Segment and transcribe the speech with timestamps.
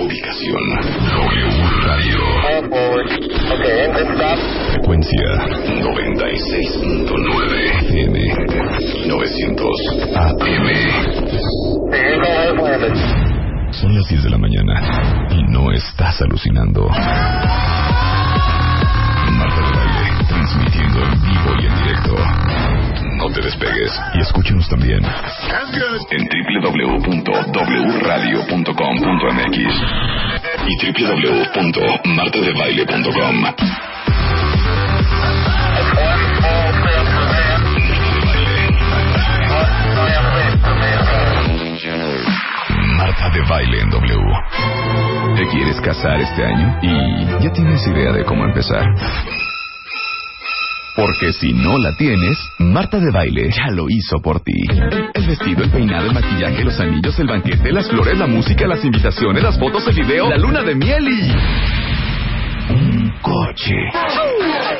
[0.00, 0.62] Ubicación
[1.14, 1.46] W
[1.86, 2.18] Radio.
[4.72, 5.28] Frecuencia
[5.82, 7.44] 96.9
[7.86, 8.16] FM
[9.06, 9.70] 900
[10.16, 10.66] AM.
[13.72, 16.88] Son las 10 de la mañana y no estás alucinando.
[19.30, 22.14] Marta de Baile, transmitiendo en vivo y en directo.
[23.26, 25.10] No te despegues y escúchenos también en
[26.62, 29.58] www.wradio.com.mx
[30.68, 33.44] y www.martadebaile.com.
[42.96, 44.24] Marta de Baile en W.
[45.34, 46.78] ¿Te quieres casar este año?
[46.80, 48.86] ¿Y ya tienes idea de cómo empezar?
[50.96, 54.54] Porque si no la tienes, Marta de Baile ya lo hizo por ti.
[55.12, 58.82] El vestido, el peinado, el maquillaje, los anillos, el banquete, las flores, la música, las
[58.82, 61.32] invitaciones, las fotos, el video, la luna de miel y...
[62.68, 63.74] Un coche.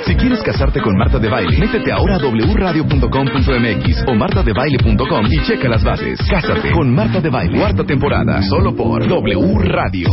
[0.06, 5.68] Si quieres casarte con Marta de Baile, métete ahora a wradio.com.mx o martadebaile.com y checa
[5.68, 6.18] las bases.
[6.28, 7.58] Cásate con Marta de Baile.
[7.58, 10.08] Cuarta temporada, solo por W Radio.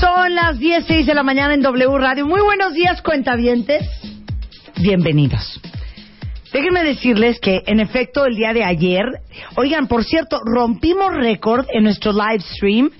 [0.00, 2.26] Son las 16 de la mañana en W Radio.
[2.26, 3.88] Muy buenos días, cuentavientes.
[4.76, 5.60] Bienvenidos.
[6.52, 9.04] Déjenme decirles que, en efecto, el día de ayer,
[9.56, 12.90] oigan, por cierto, rompimos récord en nuestro live stream.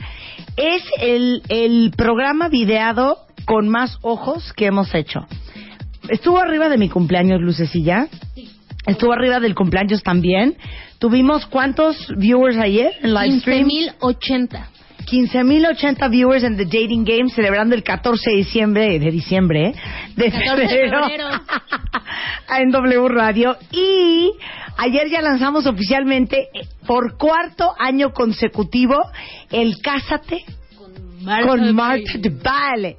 [0.57, 5.27] Es el, el programa videado con más ojos que hemos hecho.
[6.09, 8.09] Estuvo arriba de mi cumpleaños, Lucecilla.
[8.87, 10.57] Estuvo arriba del cumpleaños también.
[10.99, 13.69] Tuvimos cuántos viewers ayer en live stream?
[13.69, 14.78] 15.080.
[15.09, 19.75] 15.080 viewers en The Dating Game celebrando el 14 de diciembre, de diciembre, ¿eh?
[20.17, 21.29] de 14 de febrero, febrero.
[22.59, 23.57] en W Radio.
[23.71, 24.33] Y
[24.77, 28.97] ayer ya lanzamos oficialmente eh, por cuarto año consecutivo
[29.51, 30.45] el Cásate
[31.25, 32.97] con Marta de Baile.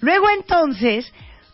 [0.00, 1.12] Luego entonces,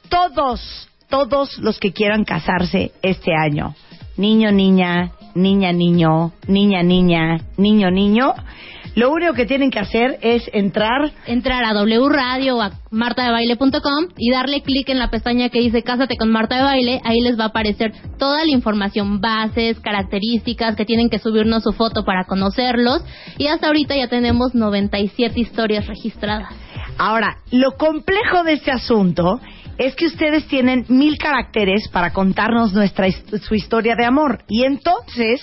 [0.08, 3.75] todos, todos los que quieran casarse este año,
[4.16, 8.34] niño, niña, niña, niño, niña, niña, niño, niño,
[8.94, 14.08] lo único que tienen que hacer es entrar Entrar a W Radio o a martadebaile.com
[14.16, 17.00] y darle clic en la pestaña que dice Cásate con Marta de Baile.
[17.04, 21.72] Ahí les va a aparecer toda la información, bases, características, que tienen que subirnos su
[21.72, 23.04] foto para conocerlos.
[23.38, 26.52] Y hasta ahorita ya tenemos 97 historias registradas.
[26.98, 29.40] Ahora, lo complejo de este asunto
[29.78, 34.44] es que ustedes tienen mil caracteres para contarnos nuestra su historia de amor.
[34.48, 35.40] Y entonces,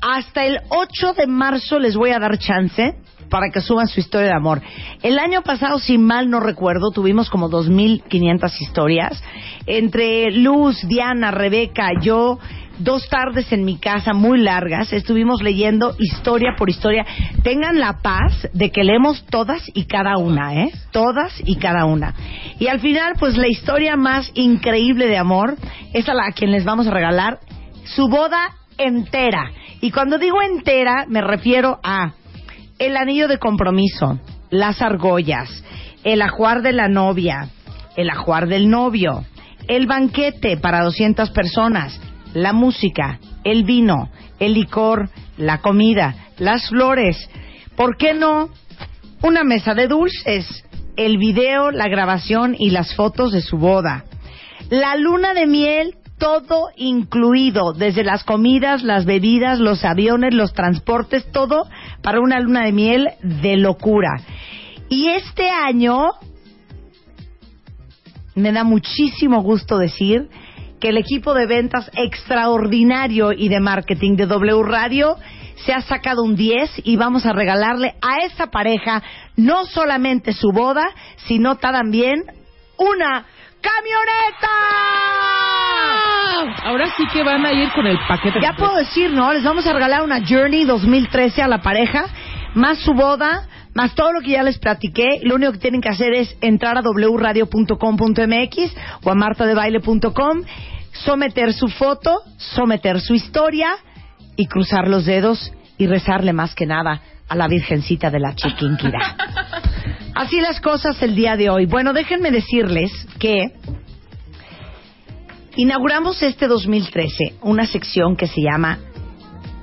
[0.00, 2.96] hasta el 8 de marzo les voy a dar chance
[3.28, 4.60] para que suban su historia de amor.
[5.02, 9.22] El año pasado, si mal no recuerdo, tuvimos como 2.500 historias.
[9.66, 12.38] Entre Luz, Diana, Rebeca, yo,
[12.80, 17.06] dos tardes en mi casa muy largas, estuvimos leyendo historia por historia.
[17.44, 20.72] Tengan la paz de que leemos todas y cada una, ¿eh?
[20.90, 22.14] Todas y cada una.
[22.58, 25.56] Y al final, pues la historia más increíble de amor
[25.92, 27.38] es a la a quien les vamos a regalar
[27.84, 29.50] su boda entera.
[29.80, 32.12] Y cuando digo entera, me refiero a
[32.78, 34.18] el anillo de compromiso,
[34.50, 35.64] las argollas,
[36.04, 37.48] el ajuar de la novia,
[37.96, 39.24] el ajuar del novio,
[39.68, 42.00] el banquete para 200 personas,
[42.34, 47.30] la música, el vino, el licor, la comida, las flores.
[47.76, 48.50] ¿Por qué no?
[49.22, 50.64] Una mesa de dulces,
[50.96, 54.04] el video, la grabación y las fotos de su boda.
[54.70, 61.32] La luna de miel, todo incluido, desde las comidas, las bebidas, los aviones, los transportes,
[61.32, 61.66] todo
[62.02, 64.20] para una luna de miel de locura.
[64.88, 66.10] Y este año
[68.34, 70.28] me da muchísimo gusto decir
[70.78, 75.16] que el equipo de ventas extraordinario y de marketing de W Radio
[75.64, 79.02] se ha sacado un 10 y vamos a regalarle a esta pareja
[79.36, 80.84] no solamente su boda,
[81.26, 82.24] sino también
[82.78, 83.26] una
[83.60, 84.48] camioneta.
[86.64, 88.40] Ahora sí que van a ir con el paquete.
[88.40, 89.32] Ya puedo decir, ¿no?
[89.32, 92.06] Les vamos a regalar una Journey 2013 a la pareja,
[92.54, 95.20] más su boda, más todo lo que ya les platiqué.
[95.22, 100.42] Lo único que tienen que hacer es entrar a wradio.com.mx o a martadebaile.com,
[100.92, 103.68] someter su foto, someter su historia
[104.36, 109.16] y cruzar los dedos y rezarle más que nada a la Virgencita de la Chiquinquirá.
[110.20, 111.64] Así las cosas el día de hoy.
[111.64, 113.54] Bueno, déjenme decirles que
[115.56, 118.80] inauguramos este 2013 una sección que se llama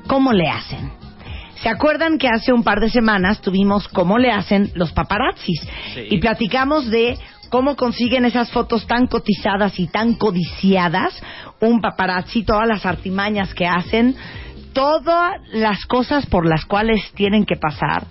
[0.07, 0.91] ¿Cómo le hacen?
[1.61, 5.61] ¿Se acuerdan que hace un par de semanas tuvimos cómo le hacen los paparazzis?
[6.09, 7.19] Y platicamos de
[7.49, 11.21] cómo consiguen esas fotos tan cotizadas y tan codiciadas
[11.61, 14.15] un paparazzi, todas las artimañas que hacen,
[14.73, 18.07] todas las cosas por las cuales tienen que pasar.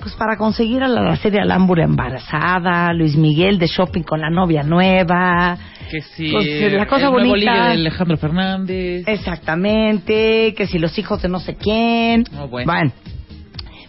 [0.00, 4.30] Pues para conseguir a la, la serie Alhambra embarazada, Luis Miguel de shopping con la
[4.30, 5.58] novia nueva.
[5.90, 6.30] Que sí.
[6.30, 7.52] Pues, la cosa el nuevo bonita.
[7.52, 9.08] ligue de Alejandro Fernández.
[9.08, 12.24] Exactamente, que si los hijos de no sé quién.
[12.38, 12.92] Oh, bueno.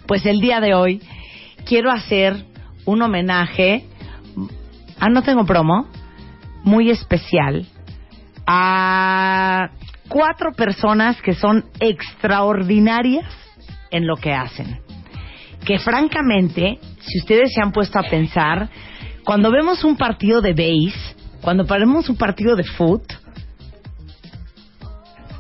[0.08, 1.02] pues el día de hoy
[1.66, 2.46] quiero hacer
[2.86, 3.86] un homenaje,
[5.00, 5.88] ah, no tengo promo,
[6.64, 7.68] muy especial
[8.48, 9.70] a
[10.08, 13.32] cuatro personas que son extraordinarias
[13.92, 14.80] en lo que hacen.
[15.66, 18.70] Que francamente, si ustedes se han puesto a pensar,
[19.24, 23.04] cuando vemos un partido de base, cuando vemos un partido de foot,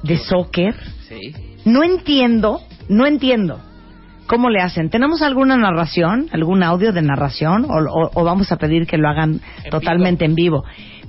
[0.04, 0.75] de soccer,
[1.07, 1.33] Sí.
[1.66, 3.60] no entiendo, no entiendo
[4.27, 4.89] cómo le hacen.
[4.89, 9.10] ¿Tenemos alguna narración, algún audio de narración o, o- o vamos a pedir que lo
[9.10, 10.63] hagan En totalmente en vivo?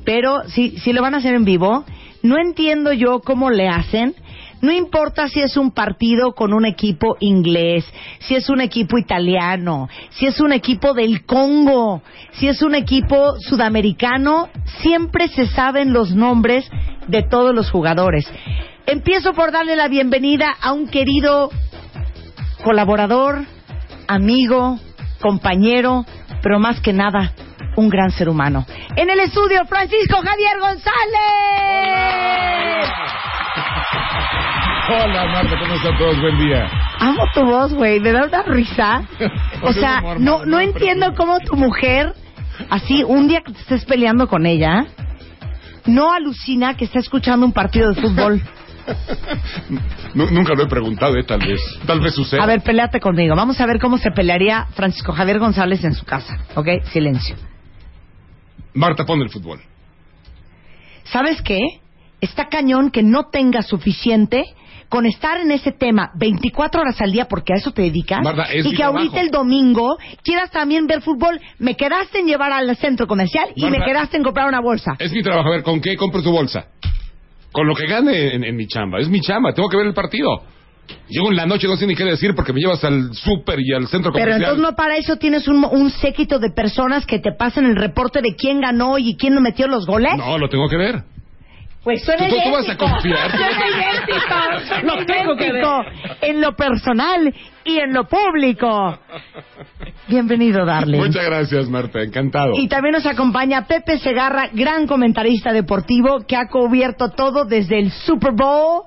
[0.05, 1.85] Pero si, si lo van a hacer en vivo,
[2.23, 4.15] no entiendo yo cómo le hacen.
[4.61, 7.85] No importa si es un partido con un equipo inglés,
[8.21, 12.03] si es un equipo italiano, si es un equipo del Congo,
[12.33, 14.49] si es un equipo sudamericano,
[14.83, 16.71] siempre se saben los nombres
[17.09, 18.31] de todos los jugadores.
[18.87, 21.51] Empiezo por darle la bienvenida a un querido
[22.63, 23.45] colaborador,
[24.09, 24.79] amigo,
[25.21, 26.05] compañero,
[26.43, 27.33] pero más que nada,
[27.77, 28.67] un gran ser humano.
[28.97, 30.91] En el estudio, Francisco Javier González.
[34.99, 36.21] Marta, ¿cómo están todos?
[36.21, 36.69] Buen día.
[36.99, 39.03] Amo tu voz, güey, me da una risa.
[39.63, 42.15] O sea, no, no entiendo cómo tu mujer,
[42.71, 44.87] así, un día que te estés peleando con ella,
[45.85, 48.41] no alucina que está escuchando un partido de fútbol.
[50.15, 51.23] Nu- nunca lo he preguntado, ¿eh?
[51.25, 51.61] Tal vez.
[51.87, 52.43] Tal vez suceda.
[52.43, 53.37] A ver, peleate conmigo.
[53.37, 56.39] Vamos a ver cómo se pelearía Francisco Javier González en su casa.
[56.57, 56.67] ¿Ok?
[56.91, 57.37] Silencio.
[58.75, 59.61] Marta, pon el fútbol.
[61.05, 61.61] ¿Sabes qué?
[62.21, 64.45] Está cañón que no tengas suficiente
[64.91, 68.43] con estar en ese tema 24 horas al día porque a eso te dedicas Marta,
[68.53, 71.41] es y que ahorita el domingo quieras también ver fútbol.
[71.59, 73.79] Me quedaste en llevar al centro comercial y Marta.
[73.79, 74.97] me quedaste en comprar una bolsa.
[74.99, 75.49] Es mi trabajo.
[75.49, 76.67] A ver, ¿con qué compro tu bolsa?
[77.53, 78.99] Con lo que gane en, en mi chamba.
[79.01, 79.55] Es mi chamba.
[79.55, 80.43] Tengo que ver el partido.
[81.09, 83.73] Llego en la noche, no sé ni qué decir porque me llevas al súper y
[83.73, 84.43] al centro Pero comercial.
[84.43, 88.21] entonces no para eso tienes un, un séquito de personas que te pasan el reporte
[88.23, 90.13] de quién ganó y quién no metió los goles.
[90.17, 91.05] No, lo tengo que ver.
[91.83, 92.91] Pues suena ¿Tú- tú- tú vas a idéntico.
[92.91, 93.31] confiar?
[93.37, 94.67] Suena idéntico.
[94.69, 96.29] Suena Lo tengo que.
[96.29, 97.35] En lo personal
[97.65, 98.99] y en lo público.
[100.09, 100.99] Bienvenido, darling.
[100.99, 102.03] Muchas gracias, Marta.
[102.03, 102.53] Encantado.
[102.57, 107.91] Y también nos acompaña Pepe Segarra, gran comentarista deportivo que ha cubierto todo desde el
[107.91, 108.83] Super Bowl,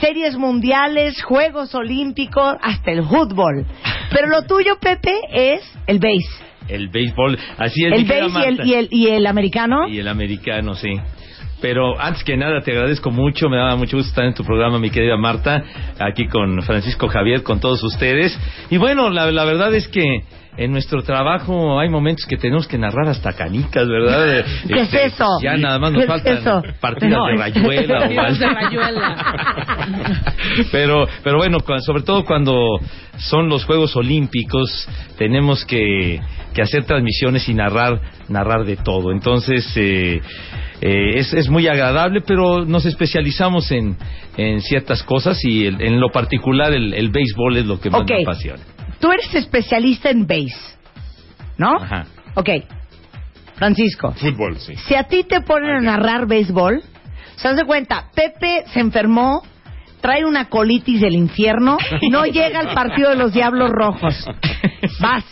[0.00, 3.64] series mundiales, Juegos Olímpicos, hasta el fútbol.
[4.10, 6.44] Pero lo tuyo, Pepe, es el base.
[6.68, 7.92] El béisbol, así es.
[7.92, 9.86] El base y el, y, el, y el americano.
[9.88, 10.90] Y el americano, sí.
[11.60, 14.78] Pero antes que nada te agradezco mucho, me daba mucho gusto estar en tu programa,
[14.78, 15.62] mi querida Marta,
[15.98, 18.38] aquí con Francisco Javier, con todos ustedes.
[18.70, 20.22] Y bueno, la, la verdad es que
[20.56, 24.44] en nuestro trabajo hay momentos que tenemos que narrar hasta canicas, ¿verdad?
[24.66, 25.26] ¿Qué es eso?
[25.42, 26.62] Ya nada más ¿Qué nos es faltan eso?
[26.80, 30.24] partidas No, de rayuela o Partidas de rayuela.
[30.72, 32.54] pero pero bueno sobre todo cuando
[33.18, 34.88] son los Juegos Olímpicos
[35.18, 36.20] tenemos que,
[36.56, 40.20] que hacer transmisiones y narrar narrar de todo entonces eh,
[40.80, 43.96] eh, es, es muy agradable pero nos especializamos en,
[44.38, 48.00] en ciertas cosas y el- en lo particular el, el béisbol es lo que más
[48.00, 48.10] Ok.
[48.10, 48.62] me apasiona
[49.00, 50.56] Tú eres especialista en base,
[51.58, 51.76] ¿no?
[51.76, 52.06] Ajá.
[52.34, 52.48] Ok.
[53.56, 54.74] Francisco, Fútbol, sí.
[54.88, 56.82] si a ti te ponen a narrar béisbol,
[57.36, 59.42] se haz de cuenta, Pepe se enfermó,
[60.00, 61.76] trae una colitis del infierno,
[62.10, 64.26] no llega al partido de los Diablos Rojos.
[65.00, 65.24] Vas.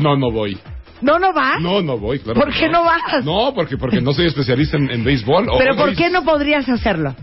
[0.00, 0.58] No, no voy.
[1.02, 1.60] No, no vas.
[1.60, 2.38] No, no voy, claro.
[2.40, 3.24] ¿Por qué no vas?
[3.24, 5.46] No, porque, porque no soy especialista en, en béisbol.
[5.58, 7.14] Pero o ¿por qué no podrías hacerlo?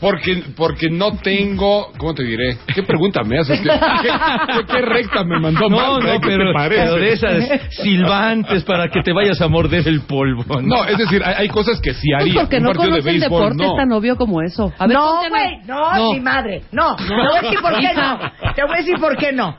[0.00, 2.56] Porque, porque no tengo, ¿cómo te diré?
[2.74, 3.60] ¿Qué pregunta me haces?
[3.60, 6.18] ¿Qué, qué- qué recta me mandó no Marta, no ¿eh?
[6.20, 6.82] ¿Qué te pero, parece?
[6.82, 11.22] pero de esas silbantes para que te vayas a morder el polvo No, es decir,
[11.24, 12.40] hay, hay cosas que sí Pues haría.
[12.40, 13.74] porque Un no partido de el béisbol, deporte, no.
[13.76, 14.72] tan obvio como eso.
[14.76, 16.96] A ver, no, güey, no, mi madre, no.
[16.96, 18.18] Te voy a decir por qué no.
[18.56, 19.56] Te voy a decir por qué no.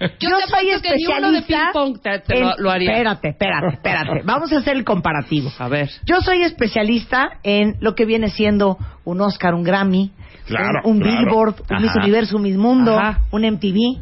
[0.20, 1.72] Yo, te soy apuesto que ni uno de especialista.
[1.72, 2.90] ping-pong te- te lo- en- lo haría.
[2.92, 4.22] Espérate, espérate, espérate.
[4.24, 5.50] Vamos a hacer el comparativo.
[5.58, 5.90] A ver.
[6.04, 10.12] Yo soy especialista en lo que viene siendo un Oscar, un Grammy,
[10.46, 11.18] Claro, un, un claro.
[11.18, 12.00] Billboard, un Miss Ajá.
[12.00, 13.20] Universo, un Miss Mundo, Ajá.
[13.32, 14.00] un MTV.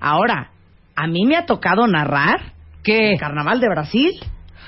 [0.00, 0.50] Ahora,
[0.94, 2.52] a mí me ha tocado narrar
[2.84, 3.12] ¿Qué?
[3.12, 4.10] el Carnaval de Brasil.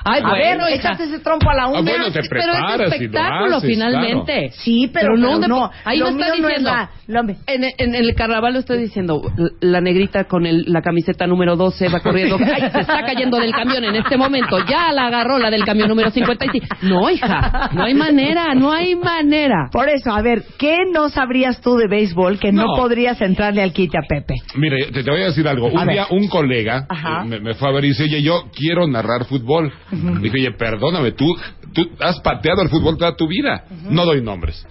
[0.04, 2.78] Ay, a bueno, ver, échate ese trompo a la Ah, bueno, te pero es y
[2.78, 4.50] lo espectáculo haces, finalmente.
[4.52, 5.70] Sí, pero, no, pero no.
[5.84, 6.70] ahí lo está mío no es diciendo.
[6.70, 9.22] la- En, en el carnaval lo estoy diciendo,
[9.60, 13.52] la negrita con el- la camiseta número 12 va corriendo, ay, se está cayendo del
[13.52, 16.66] camión en este momento, ya la agarró la del camión número 55.
[16.82, 19.68] No, hija, no hay manera, no hay manera.
[19.72, 22.76] Por eso, a ver, ¿qué no sabrías tú de béisbol que no, No.
[22.76, 24.34] podrías entrarle al quite a Pepe?
[24.56, 25.68] Mire, te, te voy a decir algo.
[25.68, 25.94] A Un ver.
[25.94, 29.24] día un colega eh, me, me fue a ver y dice, oye, yo quiero narrar
[29.24, 29.72] fútbol.
[30.20, 31.26] Dije, oye, perdóname, tú,
[31.72, 33.64] tú has pateado el fútbol toda tu vida.
[33.90, 34.66] No doy nombres.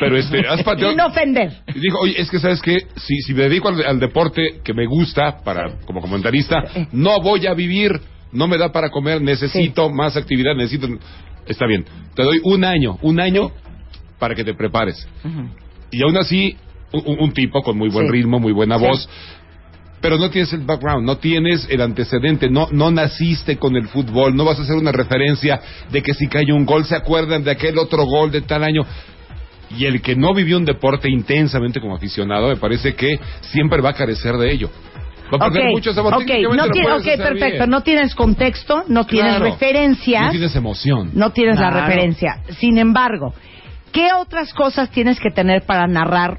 [0.00, 0.90] Pero este, has pateado...
[0.92, 1.52] Sin ofender.
[1.74, 4.74] Y dijo, oye, es que sabes que si, si me dedico al, al deporte que
[4.74, 6.62] me gusta para como comentarista,
[6.92, 8.00] no voy a vivir,
[8.32, 10.88] no me da para comer, necesito más actividad, necesito...
[11.46, 13.50] Está bien, te doy un año, un año
[14.18, 15.06] para que te prepares.
[15.90, 16.56] Y aún así,
[16.92, 18.12] un, un tipo con muy buen Sí.
[18.12, 19.08] ritmo, muy buena voz,
[20.00, 24.34] pero no tienes el background, no tienes el antecedente, no, no naciste con el fútbol,
[24.34, 27.50] no vas a hacer una referencia de que si cae un gol se acuerdan de
[27.50, 28.82] aquel otro gol de tal año.
[29.76, 33.90] Y el que no vivió un deporte intensamente como aficionado, me parece que siempre va
[33.90, 34.68] a carecer de ello.
[35.32, 36.14] Va a perder Ok, mucho sabor.
[36.14, 37.58] ok, Técnicamente no tiene- puedes ok, hacer perfecto.
[37.58, 37.70] bien.
[37.70, 39.44] No tienes contexto, no tienes Claro.
[39.52, 41.10] referencias, No tienes emoción.
[41.14, 42.38] no tienes la referencia.
[42.58, 43.32] Sin embargo,
[43.92, 46.38] ¿qué otras cosas tienes que tener para narrar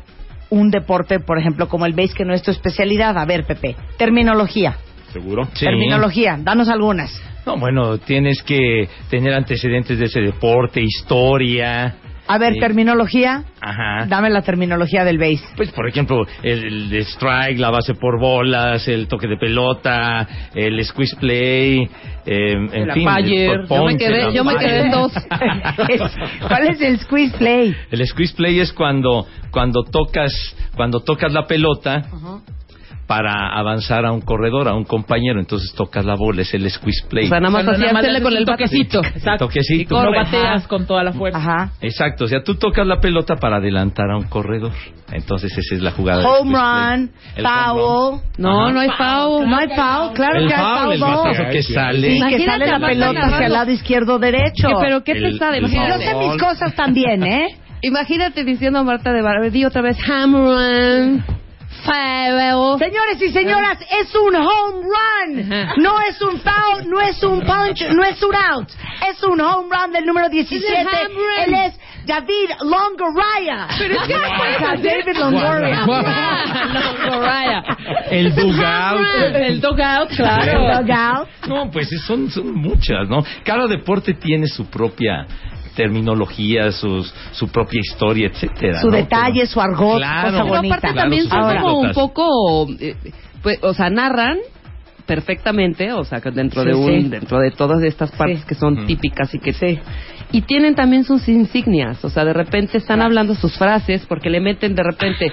[0.51, 3.17] un deporte, por ejemplo, como el base, que no es tu especialidad?
[3.17, 4.77] A ver, Pepe, terminología.
[5.11, 5.45] ¿Seguro?
[5.53, 5.65] Sí.
[5.65, 7.11] Terminología, danos algunas.
[7.45, 11.95] No, bueno, tienes que tener antecedentes de ese deporte, historia.
[12.27, 13.43] A ver, terminología.
[13.59, 14.05] Ajá.
[14.07, 15.41] Dame la terminología del base.
[15.55, 21.15] Pues, por ejemplo, el, strike, la base por bolas, el toque de pelota, el squeeze
[21.17, 21.89] play,
[22.25, 23.07] eh, en El fin.
[23.09, 25.11] el Yo me quedé- yo me quedé en dos.
[26.47, 27.75] ¿Cuál es el squeeze play?
[27.91, 30.31] El squeeze play es cuando cuando tocas
[30.75, 32.03] cuando tocas la pelota
[33.11, 37.05] para avanzar a un corredor, a un compañero, entonces tocas la bola, es el squeeze
[37.09, 37.25] play.
[37.25, 39.01] O sea, nada más nada más hacerle le con el toquecito.
[39.03, 39.47] Exacto.
[39.47, 39.95] Toquecito.
[39.95, 40.17] No corre.
[40.23, 41.37] bateas con toda la fuerza.
[41.37, 41.71] Ajá.
[41.81, 44.71] Exacto, o sea, tú tocas la pelota para adelantar a un corredor.
[45.11, 46.25] Entonces esa es la jugada.
[46.25, 48.21] Home run, El home foul.
[48.37, 48.71] No, Ajá.
[48.71, 49.49] no hay foul.
[49.49, 50.93] No hay foul, claro El que hay foul, foul.
[50.93, 51.99] el batazo que sale.
[51.99, 54.67] Sí, que Imagínate sale la a Marta pelota hacia el lado izquierdo derecho.
[54.69, 55.57] Que, pero qué El- pesada.
[55.57, 57.57] el Yo sé mis cosas también, ¿eh?
[57.81, 61.40] imagínate diciendo a Marta de Barber, di otra vez, home run,
[61.83, 65.49] Señores y señoras, es un home run.
[65.83, 68.69] No es un foul, no es un punch, no es un out.
[69.09, 70.65] Es un home run del número 17.
[70.73, 71.43] Es el home run.
[71.43, 73.67] Él es David Longoria.
[73.77, 75.85] Pero es que no puedes Ajá, hacer- David Longoria.
[75.85, 77.63] Longoria.
[78.09, 79.07] El dugout.
[79.35, 80.81] El dugout, El claro.
[80.83, 81.27] dugout.
[81.47, 83.23] No, pues son, son muchas, ¿no?
[83.43, 85.25] Cada deporte tiene su propia
[85.81, 88.79] terminología, sus, su propia historia, etcétera.
[88.81, 88.97] Su ¿no?
[88.97, 90.29] detalle, su argot, Claro.
[90.29, 90.75] cosa Pero bonita.
[90.75, 92.95] aparte Claro, también son como un poco, eh,
[93.41, 94.37] pues, o sea, narran
[95.05, 97.09] perfectamente, o sea, que dentro Sí, de un, sí.
[97.09, 98.45] dentro de todas estas partes Sí.
[98.47, 99.79] que son típicas y que sí.
[100.31, 104.39] Y tienen también sus insignias, o sea, de repente están hablando sus frases porque le
[104.39, 105.31] meten de repente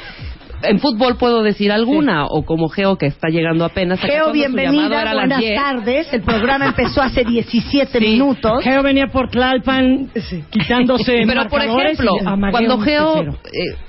[0.62, 4.00] en fútbol puedo decir alguna, o como Geo que está llegando apenas.
[4.00, 5.54] Geo, bienvenida, era a buenas 10.
[5.60, 6.12] tardes.
[6.12, 8.04] El programa empezó hace 17 Sí.
[8.04, 8.62] minutos.
[8.64, 10.10] Geo venía por Tlalpan
[10.50, 12.12] quitándose Pero por ejemplo,
[12.50, 13.34] cuando Geo eh,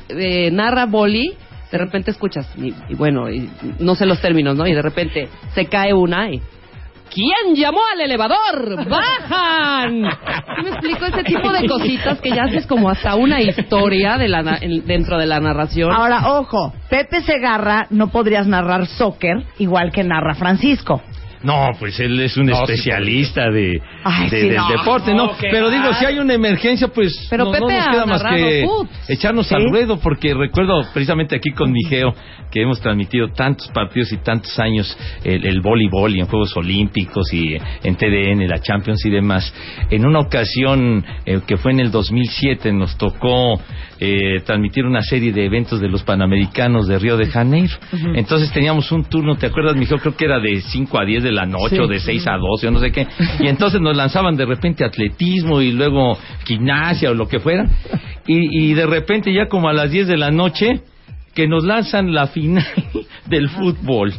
[0.10, 1.34] eh, narra boli,
[1.72, 3.50] de repente escuchas, y, y bueno, y
[3.80, 4.66] no sé los términos, ¿no?
[4.68, 6.42] Y de repente se cae una y...
[7.14, 8.88] ¿Quién llamó al elevador?
[8.88, 10.02] ¡Bajan!
[10.56, 11.06] ¿Sí me explico?
[11.06, 14.86] Ese tipo de cositas que ya haces como hasta una historia de la, na- en-
[14.86, 15.92] dentro de la narración.
[15.92, 21.02] Ahora, ojo, Pepe Segarra no podrías narrar soccer igual que narra Francisco.
[21.42, 24.68] No, pues él es un No, sí, especialista de, Ay, de- sí, del no.
[24.70, 25.32] deporte, ¿no?
[25.40, 28.66] Pero digo, si hay una emergencia, pues Pero no, Pepe nos queda más que
[29.08, 29.56] echarnos ¿Sí?
[29.56, 32.14] al ruedo, porque recuerdo precisamente aquí con mi Geo
[32.52, 37.32] que hemos transmitido tantos partidos y tantos años el, el voleibol y en Juegos Olímpicos
[37.34, 39.54] y en TDN, la Champions y demás.
[39.90, 43.62] En una ocasión eh, que fue en el 2007 nos tocó
[44.00, 47.76] eh, transmitir una serie de eventos de los Panamericanos de Río de Janeiro.
[48.16, 49.98] Entonces teníamos un turno, ¿te acuerdas, mi Geo?
[50.00, 52.68] Creo que era de 5 a 10 de la noche o de 6 a 12
[52.68, 53.08] o no sé qué.
[53.40, 57.68] Y entonces nos lanzaban de repente atletismo y luego gimnasia o lo que fuera.
[58.26, 60.82] Y, y de repente ya como a las 10 de la noche
[61.34, 62.66] que nos lanzan la final
[63.28, 64.14] del fútbol.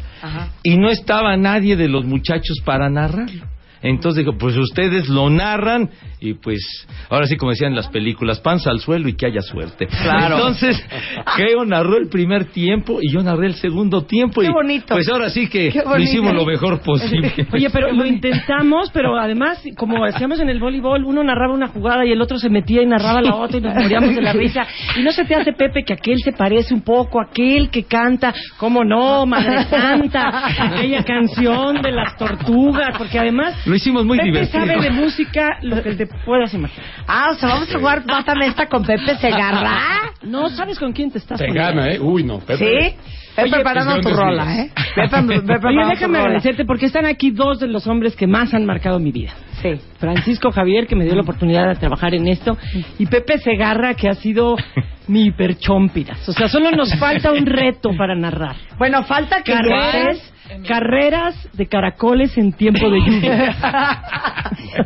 [0.62, 3.44] Y no estaba nadie de los muchachos para narrarlo.
[3.82, 8.40] Entonces digo, pues ustedes lo narran y pues, ahora sí como decían en las películas,
[8.40, 9.87] panza al suelo y que haya suerte.
[9.87, 10.37] Claro.
[10.37, 10.84] Entonces,
[11.37, 14.42] Geo narró el primer tiempo y yo narré el segundo tiempo.
[14.42, 14.94] Qué y bonito.
[14.94, 17.32] Pues ahora sí que lo hicimos lo mejor posible.
[17.52, 22.04] Oye, pero lo intentamos, pero además, como hacíamos en el voleibol, uno narraba una jugada
[22.04, 24.66] y el otro se metía y narraba la otra y nos moríamos de la risa.
[24.99, 27.84] Y no se te hace, Pepe, que aquel se parece un poco a aquel que
[27.84, 30.49] canta, ¿cómo no, Madre Santa?
[30.64, 34.66] Aquella canción de las tortugas, porque además Lo hicimos muy Pepe divertido.
[34.66, 36.84] sabe de música lo que te puedas imaginar.
[37.06, 40.12] Ah, o sea, vamos a jugar Mátame esta con Pepe Segarra.
[40.22, 41.80] No sabes con quién te estás Te poniendo.
[41.80, 41.98] gana, ¿eh?
[42.00, 42.40] Uy, no.
[42.40, 42.56] Pepe.
[42.58, 42.96] ¿Sí?
[43.36, 44.56] Pepe preparando hicieron tu rola.
[44.60, 44.70] ¿eh?
[44.94, 46.24] Pepe, Pepe Oye, preparando tu déjame rola.
[46.24, 49.30] agradecerte porque están aquí dos de los hombres que más han marcado mi vida.
[49.62, 49.70] Sí.
[49.98, 52.58] Francisco Javier, que me dio la oportunidad de trabajar en esto,
[52.98, 54.56] y Pepe Segarra, que ha sido
[55.06, 56.28] mi hiperchompiras.
[56.28, 58.56] O sea, solo nos falta un reto para narrar.
[58.78, 60.32] Bueno, falta que Carreras,
[60.66, 63.50] carreras de caracoles en tiempo de lluvia.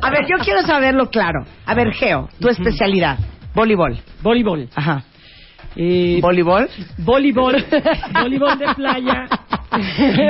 [0.03, 1.45] A ver, yo quiero saberlo claro.
[1.67, 3.19] A ver, Geo, tu especialidad.
[3.55, 3.99] Voleibol.
[4.23, 4.69] Voleibol.
[4.75, 5.03] Ajá.
[5.77, 6.69] Eh, ¿Voleibol?
[6.99, 7.65] voleibol.
[8.13, 9.27] voleibol de playa.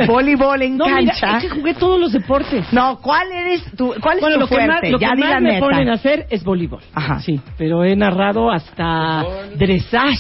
[0.06, 1.36] Voleibol en No, mira, cancha.
[1.36, 2.72] es que jugué todos los deportes.
[2.72, 4.72] No, ¿cuál eres tu, cuál es Bueno, tu lo que fuerte?
[4.72, 5.60] más, lo ya que más me neta.
[5.60, 6.80] ponen a hacer es voleibol.
[6.94, 7.20] Ajá.
[7.20, 9.24] Sí, pero he narrado hasta
[9.56, 10.18] dressage.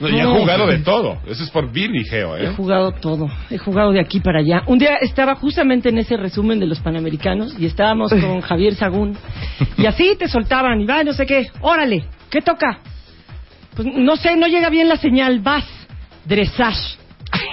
[0.00, 0.34] No, y ha No.
[0.36, 1.18] jugado de todo.
[1.26, 2.52] Eso es por Billy, Geo, He ¿eh?
[2.56, 4.62] jugado todo, he jugado de aquí para allá.
[4.66, 9.16] Un día estaba justamente en ese resumen de los Panamericanos y estábamos con Javier Sagún
[9.78, 12.80] y así te soltaban y va, no sé qué, órale, ¿qué toca?
[13.76, 15.64] Pues no sé, no llega bien la señal, vas,
[16.24, 16.98] dressage.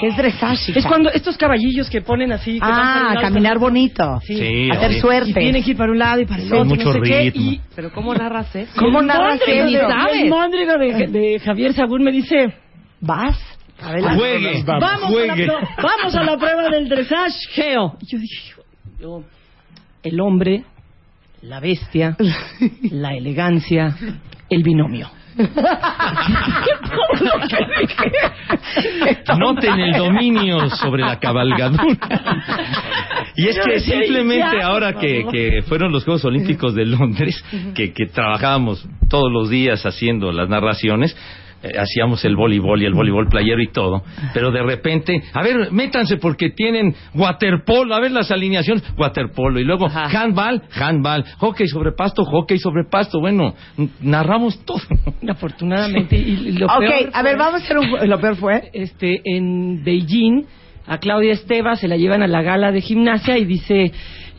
[0.01, 0.72] ¿Qué es dressage?
[0.72, 0.89] Es hija?
[0.89, 4.20] cuando estos caballillos que ponen así, que van Ah, lado, caminar bonito.
[4.25, 4.36] Sí.
[4.36, 4.91] Sí, Hacer.
[4.91, 5.34] Y suerte.
[5.34, 7.22] tienen que ir para un lado y para el Sí, otro, mucho no sé qué,
[7.22, 7.51] ritmo.
[7.51, 8.72] y- pero ¿cómo narras eso?
[8.77, 9.51] ¿Cómo Y narras eso?
[9.51, 12.53] de- El móndrigo de, de Javier Sagún me dice,
[13.00, 13.39] ¿Vas?
[13.81, 14.20] Adelante.
[14.20, 14.81] Juegue, Vamos.
[14.84, 15.48] Vamos a, la, juegue.
[15.81, 17.98] vamos a la prueba del dressage, Geo.
[18.01, 18.53] Y yo dije,
[19.00, 19.24] yo,
[20.03, 20.63] el hombre,
[21.41, 22.15] la bestia,
[22.91, 23.96] la elegancia,
[24.50, 25.10] el binomio.
[29.38, 31.98] Noten el dominio sobre la cabalgadura.
[33.36, 37.43] Y es que simplemente ahora que, que fueron los Juegos Olímpicos de Londres,
[37.74, 41.15] que, que trabajábamos todos los días haciendo las narraciones,
[41.63, 44.03] eh, hacíamos el voleibol y el voleibol playero y todo,
[44.34, 49.63] pero de repente, a ver, métanse porque tienen waterpolo, a ver las alineaciones, waterpolo, y
[49.63, 50.06] luego Ajá.
[50.22, 53.53] handball, handball, hockey sobre pasto, hockey sobre pasto, bueno,
[54.01, 54.82] narramos todo.
[55.30, 56.15] Afortunadamente.
[56.18, 58.10] Y, lo ok, peor a ver, fue, vamos a hacer un...
[58.10, 58.70] Lo peor fue...
[58.74, 60.46] Este, en Beijing,
[60.88, 63.91] a Claudia Esteva se la llevan a la gala de gimnasia y dice...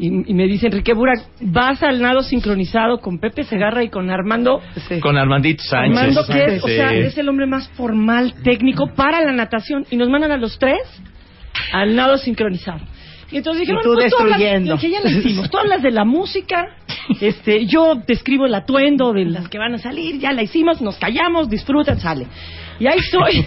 [0.04, 4.11] Y, y me dice Enrique Burak, vas al nado sincronizado con Pepe Segarra y con
[4.11, 4.61] Armando
[5.00, 5.97] Con Armandito Sánchez.
[5.97, 6.75] Armando, que es, o Sí.
[6.75, 9.87] sea, es el hombre más formal, técnico para la natación.
[9.90, 10.80] Y nos mandan a los tres
[11.73, 12.80] al nado sincronizado.
[13.30, 14.74] Y entonces dije, Y bueno, tú pues hablas- destruyendo.
[14.74, 15.50] dije, ya lo hicimos.
[15.50, 16.66] Tú hablas de la música,
[17.20, 20.96] este, yo describo el atuendo de las que van a salir, ya la hicimos, nos
[20.98, 22.27] callamos, disfrutan, sale.
[22.81, 23.46] Y ahí estoy.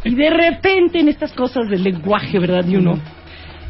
[0.04, 2.64] y de repente en estas cosas del lenguaje, ¿verdad?
[2.68, 2.98] Y uno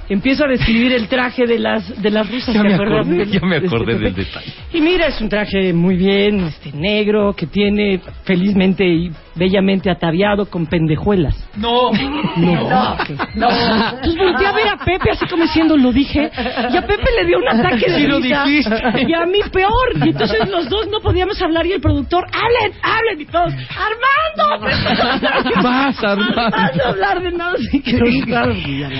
[0.09, 2.55] empiezo a describir el traje de las de las rusas.
[2.55, 4.25] Ya ¿te me acordé, Del- ya me de este acordé del Pepe?
[4.25, 4.53] detalle.
[4.73, 10.47] Y mira, es un traje muy bien, este negro, que tiene felizmente y bellamente ataviado
[10.47, 11.35] con pendejuelas.
[11.57, 11.93] No.
[12.37, 13.11] No, ok.
[13.35, 16.31] Entonces volteé a ver a Pepe así como diciendo, lo dije.
[16.73, 18.45] Y a Pepe le dio un ataque de Sí lo risa.
[18.45, 19.05] dijiste.
[19.09, 19.73] Y a mí peor.
[20.05, 23.21] Y entonces los dos no podíamos hablar y el productor, hablen, hablen.
[23.21, 24.67] Y todos, Armando.
[25.63, 26.51] Vas, Armando.
[26.51, 28.53] Vas a hablar de nada sincronizado.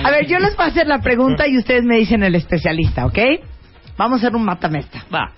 [0.03, 3.05] A ver, yo les voy a hacer la pregunta y ustedes me dicen el especialista,
[3.05, 3.17] ¿ok?
[3.97, 5.03] Vamos a hacer un matamesta.
[5.13, 5.31] Va.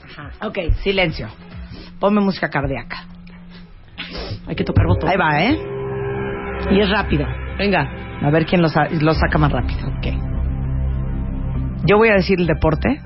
[0.46, 1.28] Ok, silencio.
[2.00, 3.06] Ponme música cardíaca.
[4.48, 5.10] Hay que tocar botón.
[5.10, 5.58] Ahí va, ¿eh?
[6.72, 7.26] Y es rápido.
[7.58, 7.89] Venga.
[8.22, 9.88] A ver quién lo, sa- lo saca más rápido.
[9.88, 10.08] Ok.
[11.86, 13.02] Yo voy a decir el deporte.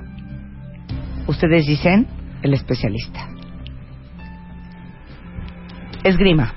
[1.26, 2.06] Ustedes dicen
[2.42, 3.28] el especialista.
[6.02, 6.52] Esgrima.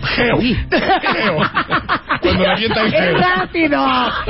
[2.22, 3.18] Cuando la avienta el Es Geo.
[3.18, 3.86] rápido,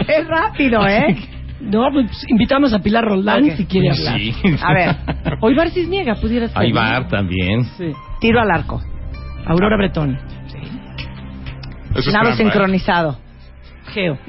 [0.09, 1.16] es rápido, ¿eh?
[1.61, 3.57] No, pues invitamos a Pilar Roldán Ok.
[3.57, 4.18] si quiere hablar.
[4.18, 4.35] Sí.
[4.62, 4.96] A ver.
[5.40, 6.77] O Ibar Cisniega pudiera ser.
[6.77, 7.64] Va También.
[7.77, 7.92] Sí.
[8.20, 8.81] Tiro al arco.
[9.46, 10.18] Aurora Bretón.
[11.94, 12.37] Eso es Nado ¿eh?
[12.37, 13.18] sincronizado.
[13.92, 14.18] Geo.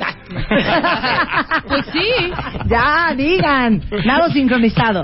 [1.68, 2.32] Pues sí.
[2.68, 3.82] Ya, digan.
[4.06, 5.02] Nado sincronizado.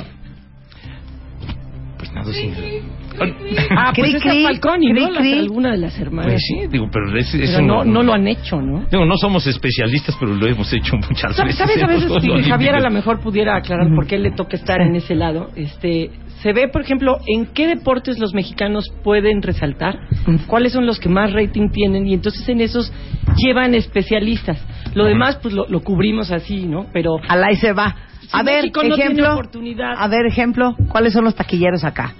[1.97, 2.81] Pues nada, sí.
[3.69, 5.11] Ah, pues Cri, cri, Falconi, cri, ¿no?
[5.11, 6.31] Las- alguna de las hermanas.
[6.31, 8.85] Pues sí, digo, pero eso no, no lo han hecho, ¿no?
[8.91, 11.57] Digo, no somos especialistas, pero lo hemos hecho muchas ¿Sabes, veces.
[11.57, 14.81] sabes a veces que Javier a lo mejor pudiera aclarar por qué le toca estar
[14.81, 15.49] en ese lado?
[15.55, 19.99] Este, se ve, por ejemplo, en qué deportes los mexicanos pueden resaltar,
[20.47, 22.91] cuáles son los que más rating tienen y entonces en esos
[23.37, 24.63] llevan especialistas.
[24.93, 26.87] Lo demás pues lo, lo cubrimos así, ¿no?
[26.93, 27.95] Pero Al ahí se va.
[28.31, 29.33] A ver, México no tiene ejemplo.
[29.33, 29.93] oportunidad.
[29.97, 30.75] A ver, ejemplo.
[30.89, 32.13] ¿Cuáles son los taquilleros acá?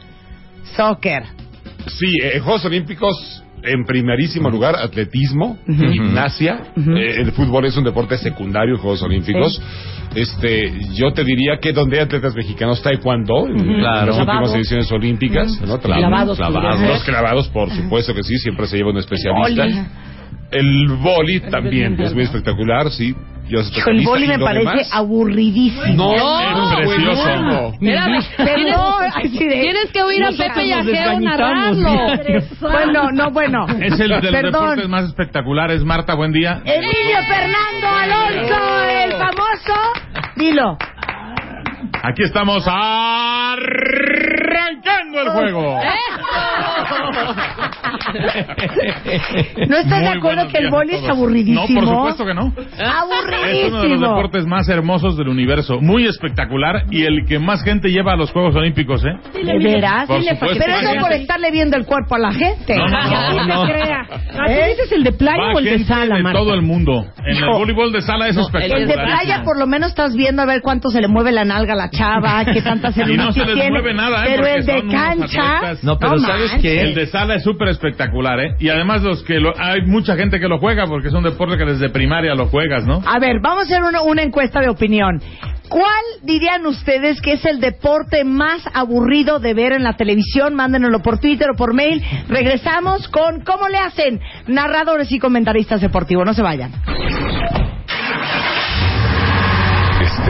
[0.76, 1.24] Soccer.
[1.88, 6.60] Sí, eh, Juegos Olímpicos en primerísimo lugar, atletismo, gimnasia.
[6.78, 9.62] Eh, el fútbol es un deporte secundario en Juegos Olímpicos.
[10.16, 14.08] Este, yo te diría que donde hay atletas mexicanos, taekwondo, en Claro.
[14.08, 15.80] las últimas ediciones olímpicas, ¿no?
[15.80, 17.04] Tra- Clavados, clavados.
[17.04, 19.66] clavados, por supuesto que sí, siempre se lleva un especialista.
[20.52, 22.30] El boli también es muy ¿no?
[22.30, 23.16] espectacular, sí.
[23.50, 24.90] Yo el boli ¿Y me parece demás?
[24.94, 25.96] aburridísimo.
[25.96, 27.74] No, Es precioso.
[27.80, 31.90] Tienes, Perdón, así de- tienes que oír a Pepe y a Geo narrarlo.
[32.62, 33.66] Bueno, no, bueno.
[33.80, 34.52] Es el de los Perdón.
[34.52, 35.82] deportes más espectaculares.
[35.86, 36.62] Marta, buen día.
[36.66, 39.94] Emilio Fernando Alonso, el famoso.
[40.36, 40.78] Dilo.
[42.04, 42.66] Aquí estamos
[44.48, 45.80] arrancando el juego.
[49.68, 51.68] ¿No estás de acuerdo que el boli es aburridísimo?
[51.68, 52.54] No, por supuesto que no.
[52.58, 53.68] Es Aburridísimo.
[53.68, 55.80] uno de los deportes más hermosos del universo.
[55.82, 59.14] Muy espectacular y el que más gente lleva a los Juegos Olímpicos, ¿eh?
[59.44, 60.08] ¿De veras?
[60.08, 60.58] Por supuesto.
[60.60, 62.76] Pero eso por estarle viendo el cuerpo a la gente.
[62.78, 63.64] No, no, no.
[63.64, 66.40] ¿Ah, ¿Tú dices el de playa Va o el de sala, Marta?
[66.40, 67.06] todo el mundo.
[67.26, 68.82] En el voleibol de sala es espectacular.
[68.82, 71.44] El de playa por lo menos estás viendo a ver cuánto se le mueve la
[71.46, 73.70] nalga a la chava, qué tantas Y no se les tiene.
[73.72, 74.37] mueve nada, ¿eh?
[74.42, 75.74] Pero el de cancha...
[75.84, 76.82] No, pero ¿sabes qué?
[76.82, 78.56] El de sala es súper espectacular, ¿eh?
[78.60, 81.58] Y además los que lo, hay mucha gente que lo juega porque es un deporte
[81.58, 83.02] que desde primaria lo juegas, ¿no?
[83.06, 85.22] A ver, vamos a hacer una, una encuesta de opinión.
[85.70, 90.56] ¿Cuál dirían ustedes que es el deporte más aburrido de ver en la televisión?
[90.56, 92.02] Mándenoslo por Twitter o por mail.
[92.30, 96.26] Regresamos con cómo le hacen narradores y comentaristas deportivos.
[96.26, 96.72] No se vayan.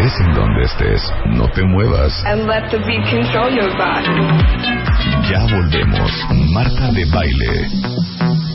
[0.07, 2.13] Estés en donde estés, no te muevas.
[2.27, 4.07] and let the beat control your body.
[5.29, 6.11] Ya volvemos.
[6.53, 7.67] Marta de baile.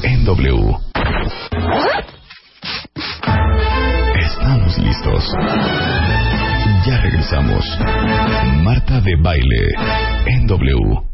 [0.02, 0.74] En W.
[4.14, 5.24] Estamos listos.
[6.86, 7.78] Ya regresamos.
[8.62, 9.74] Marta de baile.
[10.26, 11.11] En W.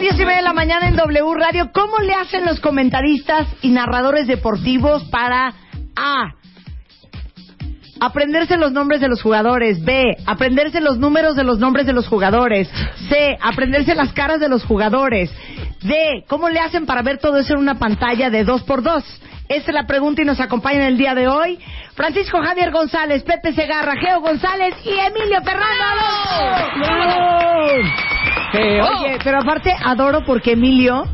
[0.00, 1.72] Son diez y media de la mañana en W Radio.
[1.74, 5.52] ¿Cómo le hacen los comentaristas y narradores deportivos para
[5.94, 6.34] A.
[8.00, 9.84] Aprenderse los nombres de los jugadores.
[9.84, 10.16] B.
[10.24, 12.70] Aprenderse los números de los nombres de los jugadores.
[13.10, 13.36] C.
[13.42, 15.30] Aprenderse las caras de los jugadores.
[15.82, 16.24] D.
[16.28, 19.04] ¿Cómo le hacen para ver todo eso en una pantalla de dos por dos?
[19.50, 21.58] Esa es la pregunta y nos acompañan el día de hoy
[22.00, 25.94] Francisco Javier González, Pepe Segarra, Geo González y Emilio Fernando.
[28.54, 31.04] Eh, Oye, pero aparte adoro porque Emilio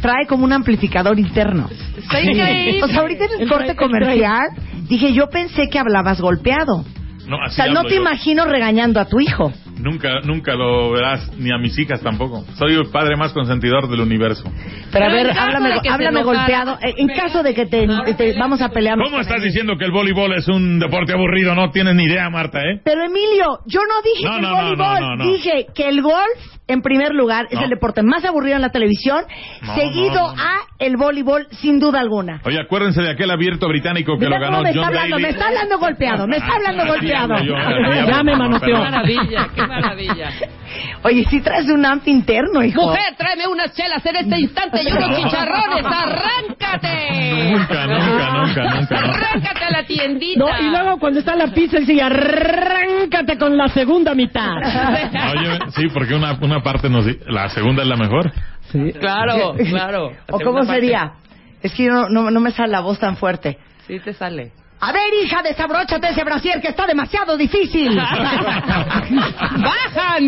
[0.00, 1.68] trae como un amplificador interno.
[1.96, 2.82] Está increíble.
[2.82, 4.48] O sea, ahorita en el corte comercial
[4.88, 6.84] dije, yo pensé que hablabas golpeado.
[7.26, 8.00] No, O así sea, no te yo.
[8.02, 9.52] imagino regañando a tu hijo.
[9.78, 12.44] Nunca, nunca lo verás, ni a mis hijas tampoco.
[12.56, 14.44] Soy el padre más consentidor del universo.
[14.92, 16.78] Pero a ver, háblame, háblame golpeado.
[16.82, 18.98] Eh, En caso de que te, te- vamos a pelear.
[18.98, 21.54] ¿Cómo estás diciendo que el voleibol es un deporte aburrido?
[21.54, 22.80] No tienes ni idea, Marta, ¿eh?
[22.84, 25.32] Pero Emilio, yo no dije No, que el no, no, voleibol, no, no, no.
[25.32, 26.38] dije que el golf,
[26.72, 29.24] en primer lugar, es el deporte más aburrido en la televisión,
[29.62, 30.42] No, seguido no, no, no.
[30.42, 32.40] a el voleibol, sin duda alguna.
[32.44, 35.22] Oye, acuérdense de aquel abierto británico que Mira lo ganó me está John hablando, Daly.
[35.22, 37.34] me está hablando golpeado, me está hablando golpeado.
[38.06, 38.76] Ya me no, manoteó.
[38.76, 40.30] Qué maravilla, qué maravilla.
[41.04, 42.80] Oye, sí traes un amp interno, hijo.
[42.82, 45.84] Mujer, tráeme unas chelas en este instante y unos chicharrones.
[45.84, 47.50] ¡Arráncate!
[47.52, 49.00] Nunca, nunca, nunca, nunca.
[49.00, 49.12] no.
[49.12, 50.40] ¡Arráncate a la tiendita!
[50.40, 54.56] No, y luego cuando está la pizza dice, arráncate con la segunda mitad.
[54.56, 57.06] Oye, sí, porque una, una parte nos...
[57.06, 58.32] di- La segunda es la mejor.
[58.70, 58.92] Sí.
[58.98, 60.12] Claro, claro.
[60.30, 61.12] ¿O cómo sería?
[61.62, 63.58] Es que no, no, no me sale la voz tan fuerte.
[63.86, 64.52] Sí te sale.
[64.84, 67.96] A ver, hija, desabróchate ese brasier que está demasiado difícil.
[67.96, 69.18] ¡Bajan!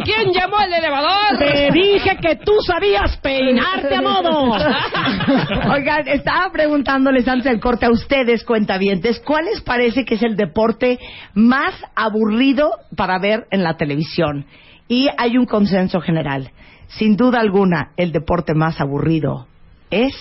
[0.05, 1.37] ¿Quién llamó al elevador?
[1.39, 4.53] Te dije que tú sabías peinarte a modo.
[5.73, 10.37] Oigan, estaba preguntándoles antes del corte a ustedes, cuentavientes, ¿cuál les parece que es el
[10.37, 11.01] deporte
[11.35, 14.47] más aburrido para ver en la televisión?
[14.89, 16.51] Y hay un consenso general.
[16.89, 19.47] Sin duda alguna, el deporte más aburrido
[19.91, 20.15] es...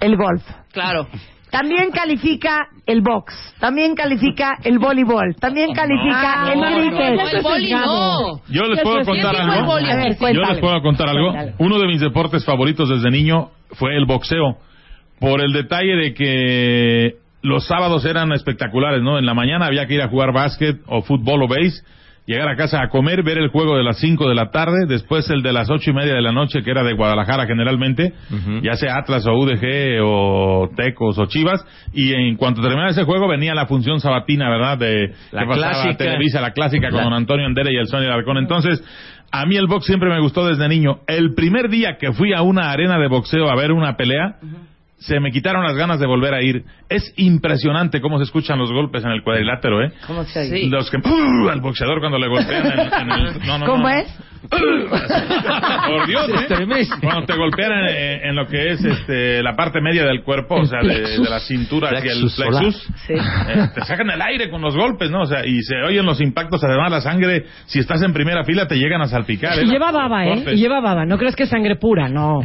[0.00, 0.42] El golf.
[0.72, 1.06] Claro.
[1.50, 7.14] También califica el box, también califica el voleibol, también califica el no, cricket.
[7.14, 8.40] No, el boli no.
[8.48, 9.66] Yo les puedo contar ¿Quién dijo el algo.
[9.72, 9.90] boli?
[9.90, 11.32] A ver, Yo les puedo contar algo.
[11.58, 14.58] Uno de mis deportes favoritos desde niño fue el boxeo.
[15.20, 19.18] Por el detalle de que los sábados eran espectaculares, ¿no?
[19.18, 21.82] En la mañana había que ir a jugar básquet o fútbol o base,
[22.26, 25.28] llegar a casa a comer, ver el juego de las 5 de la tarde, después
[25.28, 28.14] el de las ocho y media de la noche, que era de Guadalajara generalmente,
[28.62, 33.28] ya sea Atlas o UDG o Tecos o Chivas, y en cuanto terminaba ese juego
[33.28, 34.78] venía la función sabatina, ¿verdad?
[34.78, 35.96] De La que pasaba clásica.
[35.98, 38.38] Televisa, la clásica con La- don Antonio Andere y el Sonia Alarcón.
[38.38, 38.82] Entonces,
[39.30, 41.00] a mí el box siempre me gustó desde niño.
[41.06, 44.36] El primer día que fui a una arena de boxeo a ver una pelea,
[44.98, 46.64] se me quitaron las ganas de volver a ir.
[46.88, 49.92] Es impresionante cómo se escuchan los golpes en el cuadrilátero, ¿eh?
[50.06, 50.68] ¿Cómo se Sí.
[50.68, 53.88] Los que al boxeador cuando le golpean en, en el no, no, ¿Cómo no.
[53.88, 54.06] es?
[54.48, 56.86] Por Dios, ¿eh?
[57.02, 60.66] Cuando te golpean en, en lo que es este, la parte media del cuerpo, o
[60.66, 64.60] sea, de, de la cintura hacia el Plexus plexus, eh, te sacan el aire con
[64.60, 65.22] los golpes, ¿no?
[65.22, 68.66] O sea, y se oyen los impactos, además la sangre, si estás en primera fila,
[68.66, 69.62] te llegan a salpicar.
[69.62, 70.44] Y lleva baba, ¿eh?
[70.52, 71.06] Y lleva baba.
[71.06, 72.40] No crees que es sangre pura, no.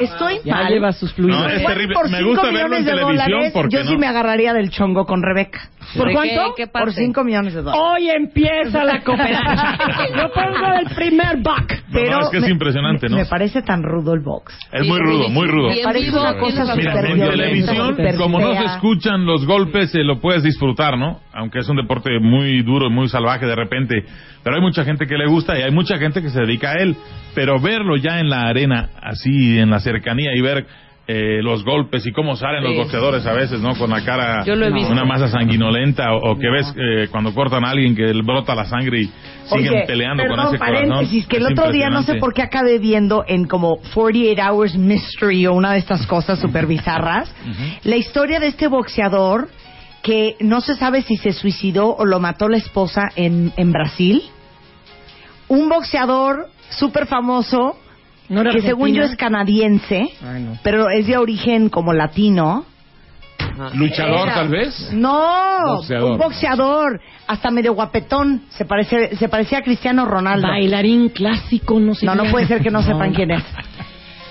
[0.00, 0.72] Estoy Ya mal.
[0.72, 1.40] lleva sus fluidos.
[1.40, 1.94] No, es terrible.
[1.94, 3.98] por Me gusta verlo en millones de televisión dólares, porque Yo sí no.
[3.98, 5.70] me agarraría del chongo con Rebeca.
[5.96, 6.54] ¿Por ¿De cuánto?
[6.56, 6.62] qué?
[6.62, 6.92] ¿Qué Por parte?
[6.92, 7.82] 5 millones de dólares.
[7.84, 10.16] Hoy empieza la cooperación.
[10.16, 11.72] Yo pongo el primer buck.
[11.90, 13.16] No, no, es que es impresionante, ¿no?
[13.16, 14.56] Me parece tan rudo el box.
[14.72, 15.70] Es muy rudo, muy rudo.
[15.70, 19.44] En Parece una cosa ¿quién Mira, súper en violenta, televisión, como no se escuchan los
[19.46, 21.20] golpes, eh, lo puedes disfrutar, ¿no?
[21.34, 24.04] Aunque es un deporte muy duro, muy salvaje de repente.
[24.42, 26.74] Pero hay mucha gente que le gusta y hay mucha gente que se dedica a
[26.82, 26.96] él.
[27.34, 30.66] Pero verlo ya en la arena, así en la cercanía y ver
[31.08, 33.74] eh, los golpes y cómo salen los boxeadores a veces, ¿no?
[33.74, 34.92] Con la cara, Yo lo he visto.
[34.92, 38.54] una masa sanguinolenta o, o que ves eh, cuando cortan a alguien que le brota
[38.54, 39.10] la sangre y
[39.46, 41.28] siguen Oye, peleando perdón, con ese paréntesis, corazón.
[41.28, 44.76] que el Es otro día no sé por qué acabé viendo en como 48 Hours
[44.76, 47.34] Mystery o una de estas cosas súper bizarras,
[47.82, 49.48] la historia de este boxeador
[50.04, 54.22] que no se sabe si se suicidó o lo mató la esposa en, en Brasil.
[55.48, 57.76] Un boxeador súper famoso
[58.28, 60.58] ¿No era que según yo es canadiense, Ay, no.
[60.62, 62.64] pero es de origen como latino.
[63.74, 64.90] Luchador, Era- tal vez.
[64.92, 66.12] No, Boxeador.
[66.12, 70.48] un boxeador, hasta medio guapetón, se parece, se parecía a Cristiano Ronaldo.
[70.48, 72.06] Bailarín clásico, no sé.
[72.06, 73.42] No, no puede ser que no sepan quién es.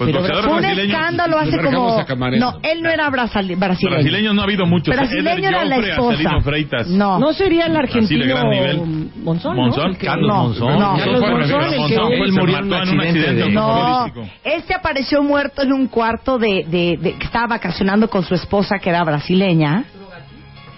[0.02, 2.04] Pues Pero fue un escándalo hace como...
[2.40, 3.96] No, él no era brasile- brasileño.
[3.98, 4.96] Brasileños no ha habido muchos.
[4.96, 6.40] Brasileño era la esposa.
[6.44, 6.88] Freitas.
[6.88, 7.20] No.
[7.20, 9.10] No sería el Así de argentino gran nivel.
[9.18, 9.62] Monzón, ¿no?
[9.62, 10.80] Monzón, Carlos No, Monzón.
[10.80, 10.98] no.
[10.98, 14.06] Carlos Monzón, el que- Él murió en un en un accidente accidente de- No,
[14.44, 18.80] este apareció muerto en un cuarto de, de, de- que estaba vacacionando con su esposa
[18.80, 19.84] que era brasileña.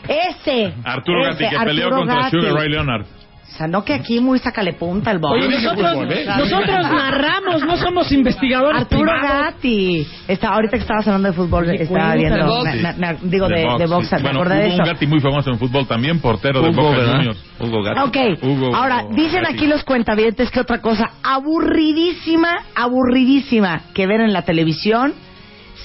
[0.08, 0.74] Ese.
[0.84, 2.32] Arturo ese, Gatti, que peleó contra Gatti.
[2.38, 3.06] Sugar Ray Leonard.
[3.54, 5.34] O sea, no que aquí muy sacale punta el box.
[5.34, 6.26] Oye, nosotros, fútbol, ¿eh?
[6.26, 9.46] nosotros narramos, no somos investigadores Arturo privados.
[9.54, 10.08] Gatti.
[10.28, 12.64] Está, ahorita que estabas hablando de fútbol, Oye, estaba viendo.
[12.64, 14.16] me- me- me- digo, de, de box, sí.
[14.16, 14.78] me Bueno, acordé de eso.
[14.82, 17.16] un Gatti muy famoso en fútbol también, portero de Hugo, Boca ¿verdad?
[17.18, 17.40] Juniors.
[17.60, 18.00] Hugo Gatti.
[18.02, 19.54] Ok, Hugo- ahora dicen Gatti.
[19.56, 25.14] aquí los cuentavientes que otra cosa aburridísima, aburridísima que ver en la televisión,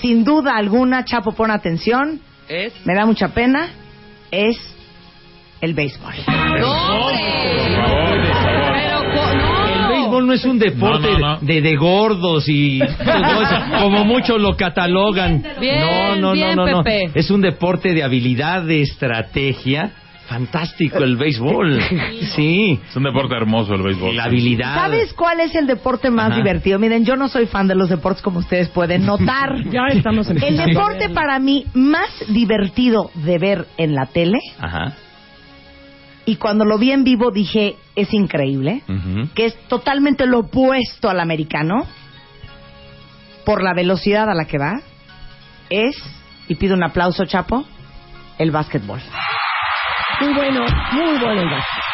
[0.00, 2.72] sin duda alguna, Chapo, pon atención, Es.
[2.86, 3.68] me da mucha pena,
[4.30, 4.56] es
[5.60, 6.14] el béisbol.
[6.60, 7.10] ¡No.
[9.74, 11.38] El béisbol no es un deporte No, no, no.
[11.40, 15.42] De, de gordos y todo eso, como muchos lo catalogan.
[15.60, 16.82] Bien, no, no, bien, no, no, no.
[16.82, 17.10] Pepe.
[17.18, 19.92] Es un deporte de habilidad, de estrategia.
[20.28, 21.80] Fantástico el béisbol.
[22.36, 22.78] Sí.
[22.86, 24.14] Es un deporte hermoso el béisbol.
[24.14, 24.74] La habilidad.
[24.74, 26.36] ¿Sabes cuál es el deporte más Ajá.
[26.36, 26.78] divertido?
[26.78, 29.56] Miren, yo no soy fan de los deportes como ustedes pueden notar.
[29.70, 34.94] Ya estamos El deporte para mí más divertido de ver en la tele, Ajá.
[36.28, 38.82] Y cuando lo vi en vivo dije, es increíble,
[39.34, 41.86] que es totalmente lo opuesto al americano,
[43.46, 44.82] por la velocidad a la que va,
[45.70, 45.96] es,
[46.46, 47.64] y pido un aplauso, Chapo,
[48.36, 49.00] el básquetbol.
[50.20, 51.84] Muy bueno, muy bueno el básquet.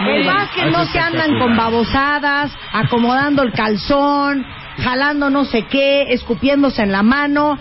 [0.00, 0.38] Muy El bueno.
[0.38, 4.44] básquet no se andan con babosadas, acomodando el calzón,
[4.84, 7.56] jalando no sé qué, escupiéndose en la mano.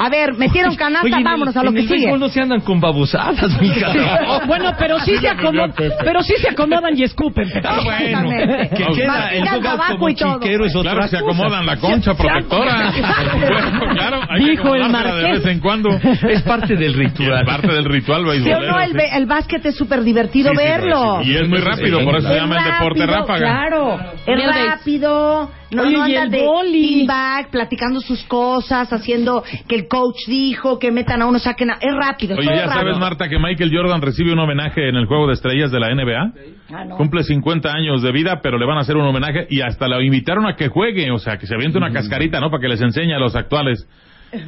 [0.00, 1.98] A ver, metieron canasta, Oye, en el- vámonos a lo en que el sigue.
[2.02, 3.92] béisbol no se andan con babosadas, mija.
[4.28, 5.72] Oh, bueno, pero sí se acomodan,
[6.04, 7.48] pero sí se acomodan y escupen.
[7.64, 8.30] Ah, bueno.
[8.70, 9.44] Que queda el
[9.90, 10.40] como y todo.
[10.42, 11.24] es otra Claro, se cosa.
[11.24, 12.92] acomodan la concha protectora.
[13.48, 15.44] Bueno, claro, hay que Dijo el acomodársela de marqués.
[15.44, 15.88] vez en cuando.
[16.28, 17.44] Es parte del Y es ritual.
[17.44, 18.72] parte del ritual ¿Sí o beisbolero.
[18.72, 18.80] no?
[18.80, 18.98] El, sí.
[19.12, 21.20] el básquet es súper divertido Sí, sí, verlo.
[21.22, 23.38] Y es muy rápido, por eso se llama el deporte ráfaga.
[23.38, 25.50] Claro, es rápido.
[25.70, 26.88] No, Oye, no anda de boli.
[26.88, 31.74] feedback, platicando sus cosas, haciendo que el coach dijo, que metan a uno, saquen a...
[31.74, 32.98] Es rápido, Oye, ya sabes.
[32.98, 36.32] Marta, que Michael Jordan recibe un homenaje en el Juego de Estrellas de la NBA.
[36.72, 36.96] Ah, no.
[36.96, 40.00] Cumple 50 años de vida, pero le van a hacer un homenaje y hasta lo
[40.00, 42.50] invitaron a que juegue, o sea, que se aviente una cascarita, ¿no?
[42.50, 43.86] Para que les enseñe a los actuales.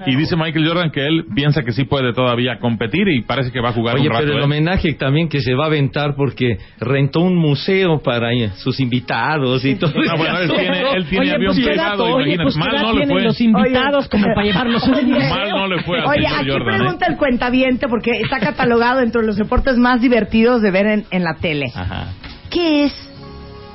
[0.06, 3.60] Y dice Michael Jordan que él piensa que sí puede todavía competir y parece que
[3.60, 4.24] va a jugar Oye, un rato.
[4.24, 4.44] pero el ¿eh?
[4.44, 9.64] homenaje también que se va a aventar porque rentó un museo para eh, sus invitados
[9.64, 9.92] y todo.
[10.10, 12.42] Ah, bueno, él tiene, él tiene Oye, avión pues privado, dato, oye, imagínate.
[12.44, 13.22] pues qué Mal no le fue.
[13.22, 15.30] los invitados como para llevarlos a un museo.
[15.30, 16.74] Mal no le fue Oye, aquí Jordan.
[16.74, 16.78] ¿eh?
[16.78, 21.24] pregunta el cuentaviente, porque está catalogado entre los deportes más divertidos de ver en, en
[21.24, 21.66] la tele.
[21.74, 22.08] Ajá.
[22.50, 22.92] ¿Qué es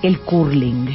[0.04, 0.88] el curling?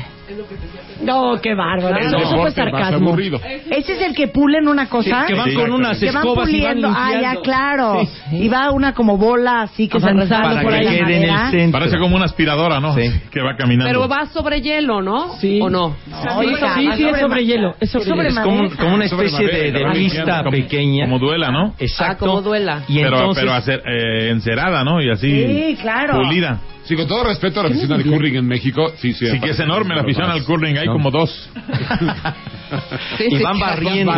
[1.03, 1.97] No, qué bárbaro.
[1.99, 3.09] Eso, eso fue sarcasmo.
[3.09, 3.41] aburrido.
[3.71, 5.25] ¿Ese es el que pulen una cosa?
[5.27, 6.89] Que van Sí, con unas que van escobas y van puliendo.
[6.95, 8.07] Ah, ya, claro.
[8.31, 8.37] Sí.
[8.45, 11.23] Y va una como bola así que se Para por que ahí la quede en
[11.31, 11.79] el centro.
[11.81, 12.95] Parece como una aspiradora, ¿no?
[12.95, 13.11] Sí.
[13.31, 13.89] Que va caminando.
[13.91, 15.35] Pero va sobre hielo, ¿no?
[15.39, 15.59] Sí.
[15.63, 15.97] ¿O no?
[16.37, 17.75] Oiga, sí, sí, es sobre hielo.
[17.81, 18.23] Es sobre, hielo.
[18.29, 21.05] Es como, como una especie de, de pista como- pequeña.
[21.07, 21.75] Como duela, ¿no?
[21.79, 22.25] Exacto.
[22.27, 22.83] Ah, como duela.
[22.89, 25.01] Y pero, entonces, pero hacer, eh, encerada, ¿no?
[25.01, 25.29] Y así.
[25.31, 26.15] Sí, claro.
[26.23, 26.61] Pulida.
[26.85, 29.25] Sí, con todo respeto a la afición al curling en México, sí, sí.
[29.27, 31.51] Sí que es enorme la afición al curling, hay como dos.
[33.29, 34.13] y van barriendo.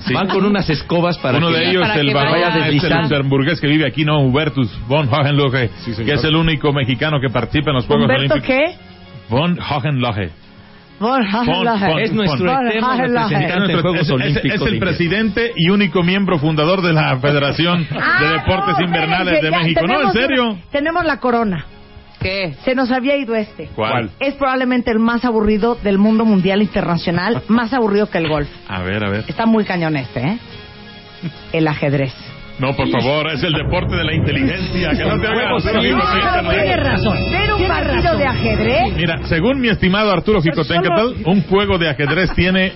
[0.00, 0.12] Sí.
[0.14, 3.66] Van con unas escobas para Uno que de ellos, el vaya es el luxemburgués que
[3.66, 4.20] vive aquí, ¿no?
[4.20, 8.34] Hubertus von Hohenlohe, Sí, que es el único mexicano que participa en los Juegos ¿Humberto
[8.34, 8.46] Olímpicos.
[8.56, 8.76] qué?
[9.28, 10.30] Von Hohenlohe.
[10.98, 12.02] Von Hohenlohe.
[12.02, 13.28] Es nuestro Von eterno Hohenlohe.
[13.28, 14.60] representante en Juegos Es, Olímpicos.
[14.60, 18.84] es el de presidente y único miembro fundador de la Federación Ah, de Deportes no,
[18.84, 19.86] Invernales de México.
[19.86, 20.58] No, en serio.
[20.70, 21.64] tenemos la corona.
[22.20, 22.54] ¿Qué?
[22.64, 23.68] Se nos había ido este.
[23.74, 24.10] ¿Cuál?
[24.20, 28.48] Es probablemente el más aburrido del mundo mundial internacional, más aburrido que el golf.
[28.68, 29.24] A ver, a ver.
[29.26, 30.38] Está muy cañón este, ¿eh?
[31.52, 32.14] El ajedrez.
[32.58, 34.90] No, por favor, es el deporte de la inteligencia.
[34.90, 37.16] Que no te hagas Sí, no, tiene razón.
[37.30, 38.18] Ver un Tiene partido razón.
[38.18, 38.96] de ajedrez.
[38.96, 42.72] Mira, según mi estimado Arturo Jicotencatl, un juego de ajedrez tiene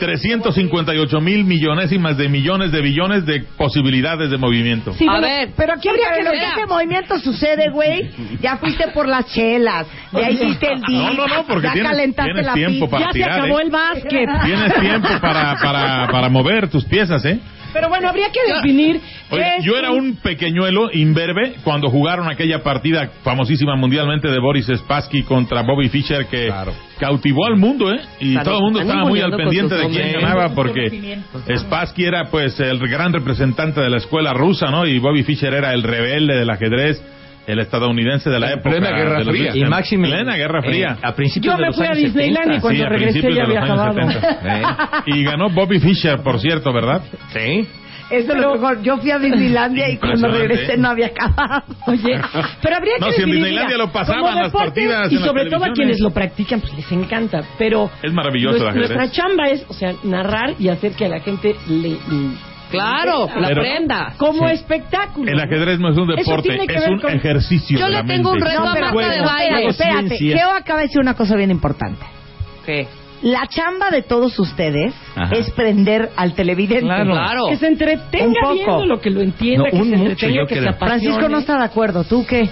[0.00, 4.92] 358 mil millonésimas de millones de billones de posibilidades de movimiento.
[4.94, 5.50] Sí, A bueno, ver.
[5.56, 6.42] pero aquí habría que Pero ver.
[6.42, 8.10] ese movimiento sucede, güey.
[8.40, 11.90] Ya fuiste por las chelas, ya hiciste el día, No, no, no, porque ya tienes-
[11.92, 12.90] calentaste tienes la tiempo pizza.
[12.90, 13.62] para Ya se tirar, acabó ¿eh?
[13.64, 14.28] el básquet.
[14.44, 17.38] Tienes tiempo para, para, para mover tus piezas, ¿eh?
[17.72, 19.00] Pero bueno, habría que definir.
[19.30, 25.22] Oye, yo era un pequeñuelo imberbe cuando jugaron aquella partida famosísima mundialmente de Boris Spassky
[25.22, 26.72] contra Bobby Fischer que Claro.
[26.98, 28.00] cautivó al mundo, ¿eh?
[28.18, 31.18] Y Claro, todo el mundo estaba muy al pendiente de quién ganaba porque
[31.56, 34.86] Spassky era pues el gran representante de la escuela rusa, ¿no?
[34.86, 37.02] Y Bobby Fischer era el rebelde del ajedrez,
[37.46, 38.70] el estadounidense de la En época.
[38.70, 39.50] plena Guerra de Fría.
[39.56, 40.04] Y máximo.
[40.04, 40.96] Plena Guerra Fría.
[41.02, 42.60] a principios Yo de me los fui a años Disneyland y 70.
[42.60, 44.10] cuando Sí, a regresé ya de había acabado.
[44.10, 45.02] 70.
[45.06, 47.02] Y ganó Bobby Fischer, por cierto, ¿verdad?
[47.32, 47.66] Sí.
[48.10, 48.82] Eso es lo mejor.
[48.82, 50.76] Yo fui a Disneylandia y cuando regresé ¿eh?
[50.76, 51.62] no había acabado.
[51.86, 52.20] Oye,
[52.60, 55.48] pero habría que No, si en Disneylandia lo pasaban las partidas y en las sobre
[55.48, 58.90] todo a quienes lo practican pues les encanta, pero Es maravilloso nuestra, ajedrez.
[58.96, 61.96] nuestra chamba es, o sea, narrar y hacer que a la gente le
[62.70, 64.14] Claro, la Pero- prenda.
[64.16, 65.30] como espectáculo.
[65.30, 67.78] El ajedrez no es un Eso deporte, tiene que es ver un con- ejercicio.
[67.78, 68.50] Yo de le la tengo un mente.
[68.50, 69.68] reto a pero Marta de espérate, baile.
[69.68, 70.16] espérate.
[70.16, 70.38] Ciencia.
[70.38, 72.04] Geo acaba de decir una cosa bien importante.
[72.64, 72.86] ¿Qué?
[73.22, 75.34] La chamba de todos ustedes Ajá.
[75.36, 76.86] es prender al televidente.
[76.86, 77.12] Claro.
[77.12, 77.46] Claro.
[77.50, 78.54] Que se entretenga Un poco.
[78.54, 80.72] viendo lo que lo entienda, No, que un se mucho, entretenga, yo que se creo.
[80.72, 81.00] apasione.
[81.00, 82.04] Francisco no está de acuerdo.
[82.04, 82.48] ¿Tú qué?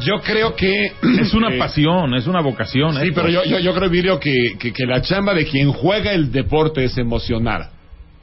[0.00, 0.92] Yo creo que...
[1.20, 2.92] Es una eh, pasión, es una vocación.
[2.96, 3.14] Sí, esto.
[3.22, 6.30] pero yo, yo, yo creo, Emilio, que, que, que la chamba de quien juega el
[6.32, 7.70] deporte es emocionar.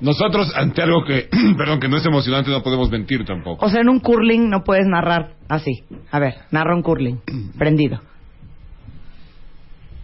[0.04, 3.66] Nosotros, ante algo que, perdón, que no es emocionante, no podemos mentir tampoco.
[3.66, 5.84] O sea, en un curling no puedes narrar así.
[6.12, 7.22] A ver, narra un curling.
[7.58, 8.02] Prendido.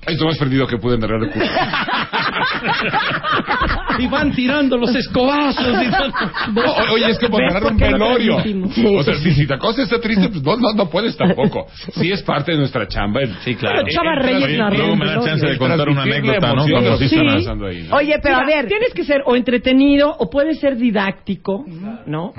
[0.07, 1.49] Es lo más perdido que pueden narrar el curso.
[3.99, 5.75] Y van tirando los escobazos.
[5.83, 6.65] y todo.
[6.65, 8.41] O- Oye, es como ¿Ves narrar por un velorio.
[8.43, 11.17] Sí, o sea, sí, si, si la cosa está triste, pues no, no, no puedes
[11.17, 11.67] tampoco.
[11.95, 13.21] Sí es parte de nuestra chamba.
[13.21, 13.81] el- Sí, claro.
[13.83, 16.65] Pero Chava Reyes narró Luego me da chance de contar una anécdota, ¿no?
[16.69, 17.15] Cuando sí Sí.
[17.15, 17.95] están- pasando ahí, ¿no?
[17.97, 18.67] Oye, pero a ver.
[18.67, 21.65] Tienes que ser o entretenido o puede ser didáctico,
[22.05, 22.33] ¿no?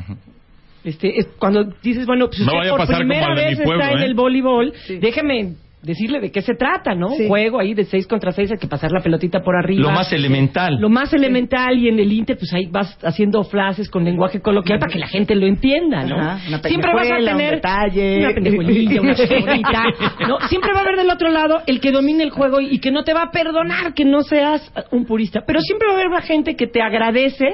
[0.82, 3.36] Este, es cuando dices, bueno, pues No usted vaya a por pasar como primera al
[3.36, 4.06] de vez mi pueblo, está en ¿eh?
[4.06, 7.08] el voleibol, déjeme decirle de qué se trata, ¿no?
[7.10, 7.22] Sí.
[7.22, 9.82] Un juego ahí de seis contra seis, hay que pasar la pelotita por arriba.
[9.82, 10.76] Lo más elemental.
[10.78, 14.78] Lo más elemental y en el Inter, pues ahí vas haciendo frases con lenguaje coloquial
[14.78, 16.16] para que la gente lo entienda, ¿no?
[16.16, 18.18] Ajá, una Siempre vas a pendejuela, un tener detalle.
[18.18, 19.82] una pendejuelilla, una chicorita,
[20.28, 20.40] ¿no?
[20.48, 23.02] Siempre va a haber del otro lado el que domine el juego y que no
[23.04, 26.22] te va a perdonar que no seas un purista, pero siempre va a haber una
[26.22, 27.46] gente que te agradece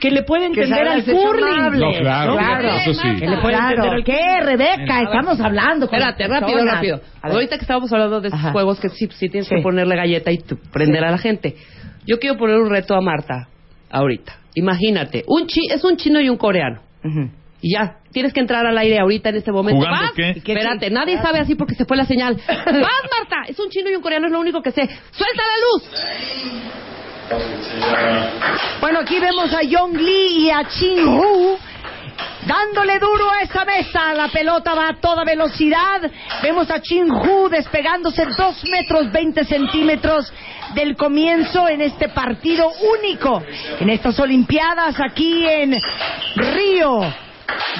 [0.00, 1.80] que le puede entender al curling.
[1.80, 2.68] No, claro, Claro.
[2.68, 3.08] eso sí.
[3.18, 3.92] Que le puede entender Claro.
[3.92, 5.02] al ¿Qué, Rebeca?
[5.02, 5.86] Estamos hablando.
[5.88, 6.74] con Espérate, rápido, personas.
[6.74, 7.00] rápido.
[7.22, 8.52] Ahorita que estábamos hablando de esos Ajá.
[8.52, 9.54] juegos que sí, sí tienes Sí.
[9.56, 11.56] que ponerle galleta y tú prender a la gente.
[12.06, 13.48] Yo quiero poner un reto a Marta
[13.90, 14.36] ahorita.
[14.56, 16.80] Imagínate, un chi es un chino y un coreano.
[17.60, 19.78] Y ya, tienes que entrar al aire ahorita en este momento.
[19.80, 20.12] ¿Jugando ¿Vas?
[20.14, 20.30] qué?
[20.30, 22.36] Espérate, nadie sabe así porque se fue la señal.
[22.46, 23.36] ¡Vas, Marta!
[23.48, 24.82] Es un chino y un coreano, es lo único que sé.
[24.82, 27.03] ¡Suelta la luz!
[28.80, 31.58] Bueno, aquí vemos a Yong Lee y a Chin Hu
[32.46, 34.14] dándole duro a esa mesa.
[34.14, 36.02] La pelota va a toda velocidad.
[36.42, 40.32] Vemos a Chin Hu despegándose dos metros 20 centímetros
[40.74, 43.42] del comienzo en este partido único
[43.80, 45.76] en estas Olimpiadas aquí en
[46.36, 47.00] Río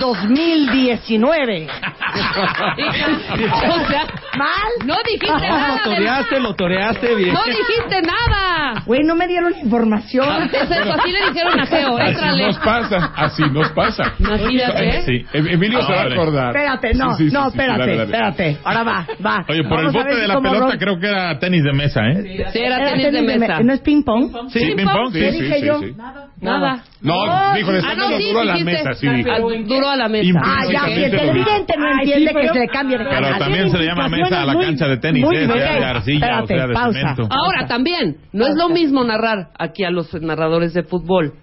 [0.00, 1.66] 2019.
[2.14, 4.04] o sea,
[4.36, 4.72] ¿Mal?
[4.86, 5.76] no dijiste nada.
[5.84, 7.32] Lo toreaste, lo toreaste bien.
[7.34, 8.82] No dijiste nada.
[8.86, 10.44] Güey, no me dieron información.
[10.52, 12.46] Es eso, así le dijeron a Geo, Así éntrale.
[12.46, 14.12] nos pasa, así nos pasa.
[14.18, 15.02] Imagínate.
[15.02, 15.24] Sí.
[15.32, 16.48] Em- Emilio se va a acordar.
[16.56, 18.04] Espérate, no, Sí, sí, sí, no, sí, espérate, dale, dale.
[18.04, 18.58] espérate.
[18.64, 19.44] Ahora va, va.
[19.48, 21.72] Oye, por Vamos el bote si de la pelota Ron- creo que era tenis de
[21.72, 22.46] mesa, ¿eh?
[22.52, 23.60] Sí, era Era tenis de mesa.
[23.60, 24.30] ¿No es ping pong?
[24.50, 25.12] Sí, ¿Ping pong?
[25.12, 25.78] Sí, ¿Qué sí, dije sí, yo?
[25.80, 25.94] sí.
[26.40, 26.82] Nada.
[27.00, 29.30] No, dijo, le está Ah, no, dando sí, duro a la mesa, sí, dijo.
[29.30, 30.40] Ah, Duro a la mesa.
[30.42, 33.38] Ah, ya, si el televidente no entiende que pero- se le cambie de Pero canal.
[33.38, 35.46] también se le llama mesa a la cancha de tenis, muy ¿eh?
[35.46, 37.28] de arcilla o sea de cemento.
[37.30, 41.34] Ahora también, no es lo mismo narrar aquí a los narradores de fútbol,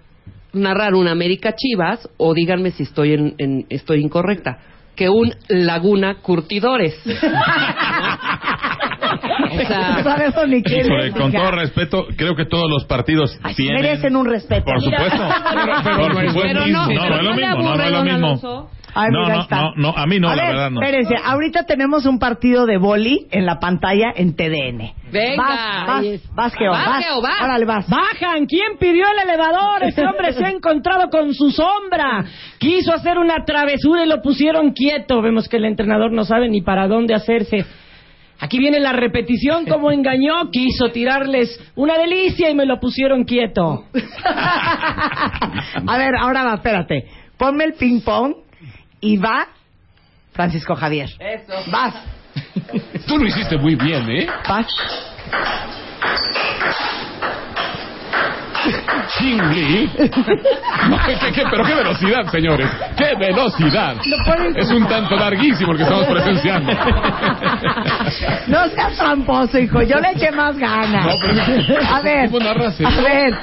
[0.52, 4.58] narrar una América Chivas o díganme si estoy en, en- estoy incorrecta.
[4.94, 6.94] que un Laguna Curtidores.
[9.60, 12.84] O sea, No sabemos ni quién Híjole, es, con todo respeto, creo que todos los
[12.86, 13.82] partidos Ay, tienen...
[13.82, 14.64] merecen un respeto.
[14.64, 15.16] Por supuesto.
[15.54, 16.58] Pero- pero Por no es supuesto.
[16.60, 16.86] lo mismo.
[16.86, 18.26] No, no es lo mismo, no, no es lo mismo.
[18.28, 18.70] Alonso?
[18.94, 20.82] Ay, No, no, no, no, a mí no, a la ver, verdad no.
[20.82, 24.92] Espérense, ahorita tenemos un partido de boli en la pantalla en TDN.
[25.10, 25.42] Venga.
[25.42, 27.04] Vas, vas, vas, Geo, Vas, vas.
[27.06, 27.40] Geo, vas.
[27.42, 27.88] Órale, vas.
[27.88, 29.82] Bajan, ¿quién pidió el elevador?
[29.84, 32.26] Ese hombre se ha encontrado con su sombra.
[32.58, 35.22] Quiso hacer una travesura y lo pusieron quieto.
[35.22, 37.64] Vemos que el entrenador no sabe ni para dónde hacerse.
[38.42, 43.84] Aquí viene la repetición, cómo engañó, quiso tirarles una delicia y me lo pusieron quieto.
[44.24, 47.06] a ver, ahora va, espérate.
[47.38, 48.34] Ponme el ping pong
[49.00, 49.46] y va
[50.32, 51.08] Francisco Javier.
[51.20, 51.70] Eso.
[51.70, 51.94] Vas,
[53.06, 54.26] Tú lo hiciste muy bien, ¿eh?
[54.48, 54.66] vas.
[59.18, 59.88] Chingli.
[59.96, 62.68] ¿qué- qué- pero qué velocidad, señores.
[62.96, 63.96] ¡Qué velocidad!
[64.56, 66.72] Es un tanto larguísimo el que estamos presenciando.
[68.46, 69.82] No seas tramposo, hijo.
[69.82, 71.06] Yo le eché más ganas.
[71.06, 73.34] No, pero- a ver, ¿Cómo narras a ver,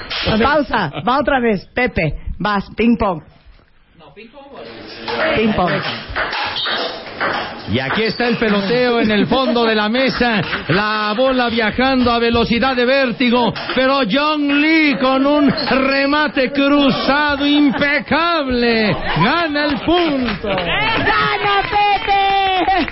[0.42, 0.92] pausa.
[1.08, 1.66] Va otra vez.
[1.74, 2.70] Pepe, vas,
[4.16, 4.44] ping pong.
[5.36, 5.72] Ping pong.
[7.72, 12.18] Y aquí está el peloteo en el fondo de la mesa, la bola viajando a
[12.18, 18.92] velocidad de vértigo, pero John Lee con un remate cruzado impecable
[19.24, 20.48] gana el punto.
[20.48, 22.88] ¡Gana, Pepe!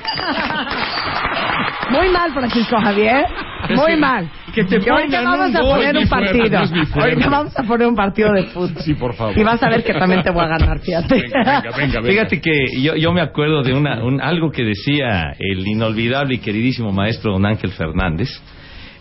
[1.98, 3.26] Muy mal, Francisco Javier.
[3.70, 4.30] Muy que- mal.
[4.54, 6.60] que te ahorita pongan vamos a poner un partido.
[6.68, 7.00] fuerte.
[7.02, 8.82] Ahorita vamos a poner un partido de fútbol.
[8.84, 9.38] Sí, por favor.
[9.38, 11.16] Y vas a ver que también te voy a ganar, fíjate.
[11.16, 12.02] Venga, venga, venga, venga.
[12.12, 16.38] Fíjate que yo, yo me acuerdo de una, un- algo que decía el inolvidable y
[16.40, 18.30] queridísimo maestro don Ángel Fernández.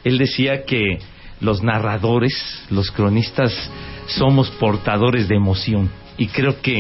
[0.05, 0.99] Él decía que
[1.41, 3.53] los narradores, los cronistas,
[4.07, 5.91] somos portadores de emoción.
[6.19, 6.79] Y creo que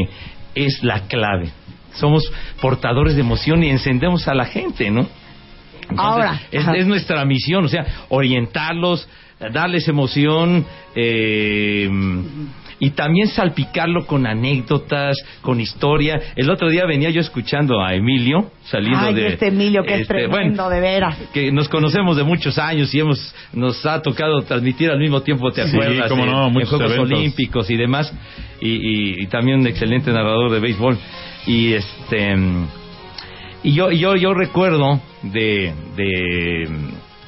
[0.54, 1.50] es la clave.
[1.94, 5.06] Somos portadores de emoción y encendemos a la gente, ¿no?
[5.88, 9.08] Entonces, Ahora, es, nuestra misión, o sea, orientarlos,
[9.52, 10.64] darles emoción
[10.94, 11.88] eh,
[12.78, 16.20] y también salpicarlo con anécdotas, con historia.
[16.36, 20.00] El otro día venía yo escuchando a Emilio saliendo Ay, de este Emilio que es
[20.02, 21.16] este, tremendo, bueno, de veras.
[21.32, 25.50] que nos conocemos de muchos años y hemos nos ha tocado transmitir al mismo tiempo,
[25.52, 26.08] ¿te Sí, acuerdas?
[26.10, 27.18] cómo En- no, en, muchos Juegos eventos.
[27.18, 28.12] Olímpicos y demás
[28.60, 30.98] y, y- y también un excelente narrador de béisbol
[31.46, 32.34] y este
[33.62, 35.00] y yo y yo yo recuerdo
[35.32, 36.68] de de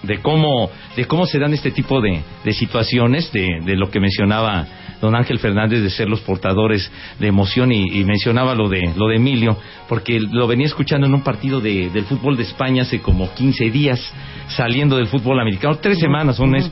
[0.02, 4.00] de cómo de cómo se dan este tipo de, de situaciones de, de lo que
[4.00, 4.66] mencionaba
[5.00, 9.08] don Ángel Fernández de ser los portadores de emoción y, y mencionaba lo de lo
[9.08, 9.56] de Emilio
[9.88, 13.70] porque lo venía escuchando en un partido de, del fútbol de España hace como 15
[13.70, 14.00] días
[14.48, 16.70] saliendo del fútbol americano tres semanas un mes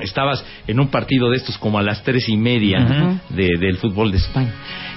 [0.00, 4.10] estabas en un partido de estos como a las tres y media de- del fútbol
[4.12, 4.52] de España.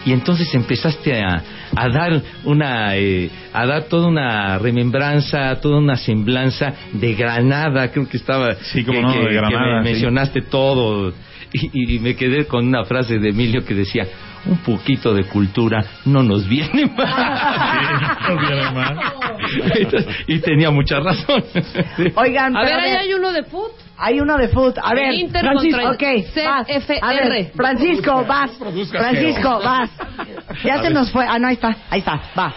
[0.06, 1.44] Y entonces empezaste a,
[1.76, 8.08] a dar una eh, a dar toda una remembranza toda una semblanza de Granada creo
[8.10, 9.92] que estaba Sí, cómo que, no, que- de que Granada, me sí.
[9.94, 11.14] mencionaste todo.
[11.54, 14.08] Y, y me quedé con una frase de Emilio que decía
[14.46, 19.00] un poquito de cultura no nos viene mal Sí, no viene mal.
[19.76, 21.44] Entonces, y tenía mucha razón
[22.16, 23.72] Oigan, A pero ver, ahí hay uno de fútbol.
[23.98, 24.74] Hay uno de fútbol.
[24.84, 26.68] A ver, Inter Francisco, vas.
[27.02, 28.52] A ver, Francisco, vas.
[28.90, 29.90] Francisco, vas.
[30.64, 31.26] Ya se nos fue.
[31.28, 32.54] Ah, no, ahí está, ahí está, va.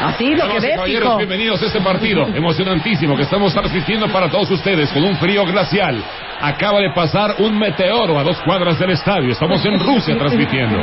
[0.00, 4.92] Así lo que ves, bienvenidos a este partido emocionantísimo que estamos transmitiendo para todos ustedes
[4.92, 6.02] con un frío glacial.
[6.40, 9.32] Acaba de pasar un meteoro a dos cuadras del estadio.
[9.32, 10.82] Estamos en Rusia transmitiendo.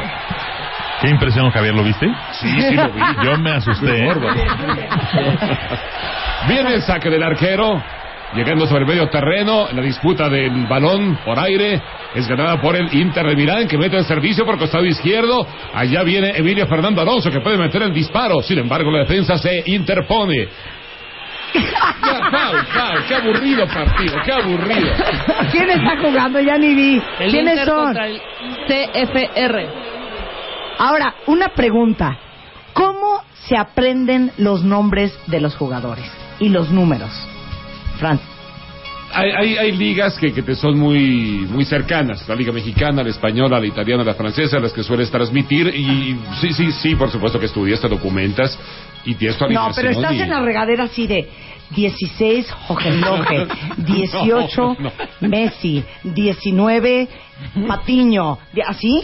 [1.02, 2.08] Qué impresión, Javier, ¿lo viste?
[2.34, 3.02] Sí, sí lo vi.
[3.24, 4.06] Yo me asusté.
[4.06, 4.14] ¿eh?
[6.48, 7.82] Viene el saque del arquero,
[8.34, 11.82] llegando sobre el medio terreno, la disputa del balón por aire
[12.14, 15.46] es ganada por el Inter de Milán que mete el servicio por costado izquierdo.
[15.74, 19.64] Allá viene Emilio Fernando Alonso que puede meter el disparo, sin embargo la defensa se
[19.68, 20.48] interpone.
[21.54, 24.92] Ya, qué aburrido partido, qué aburrido.
[25.52, 26.40] ¿Quién está jugando?
[26.42, 27.02] Ya ni vi.
[27.20, 27.86] El ¿Quiénes Inter son?
[27.86, 28.22] contra el
[28.68, 29.68] CFR.
[30.78, 32.18] Ahora, una pregunta.
[32.74, 37.10] ¿Cómo se aprenden los nombres de los jugadores y los números?
[37.96, 38.20] Fran.
[39.14, 43.10] Hay, hay, hay ligas que, que te son muy, muy cercanas, la liga mexicana, la
[43.10, 47.40] española, la italiana, la francesa, las que sueles transmitir y sí, sí, sí, por supuesto
[47.40, 48.60] que estudias, te documentas
[49.06, 51.30] y tienes tu No, pero estás y- en la regadera así de
[51.72, 54.92] 16 Hohenlohe, 18 No,
[55.22, 55.28] no.
[55.30, 57.08] Messi, 19
[57.68, 59.02] Patiño, ¿De- ¿así?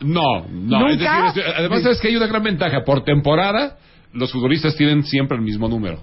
[0.00, 1.24] No, no, es ¿Nunca?
[1.26, 3.76] decir, es- además es que hay una gran ventaja, por temporada
[4.16, 6.00] los futbolistas tienen siempre el mismo número,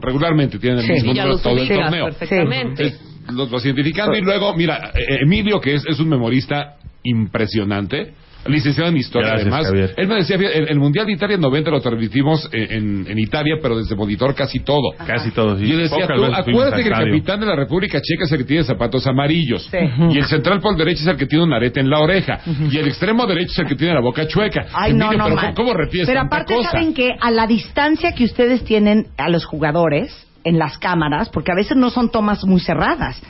[0.00, 0.92] regularmente tienen el Sí.
[0.92, 2.04] mismo número todo el torneo.
[2.06, 2.84] perfectamente.
[2.86, 3.00] Es-
[3.32, 8.12] los vas identificando y luego, mira, eh, Emilio, que es, es un memorista impresionante,
[8.46, 9.66] licenciado en historia Gracias, además.
[9.66, 9.94] Javier.
[9.96, 13.56] Él me decía, el, el Mundial de Italia 90 lo transmitimos en, en- en Italia,
[13.62, 14.92] pero desde monitor casi todo.
[15.06, 15.64] Casi todo, sí.
[15.64, 18.38] Y yo decía, Pocas tú, acuérdate que el capitán de la República Checa es el
[18.38, 19.68] que tiene zapatos amarillos.
[19.70, 19.78] Sí.
[20.10, 22.40] Y el central por derecha es el que tiene un arete en la oreja.
[22.70, 24.66] Y el extremo derecho es el que tiene la boca chueca.
[24.72, 25.54] Ay, no, no, pero.
[25.54, 26.70] ¿cómo, refieres Pero aparte, cosa?
[26.70, 30.14] saben que a la distancia que ustedes tienen a los jugadores
[30.44, 33.20] en las cámaras, porque a veces no son tomas muy cerradas.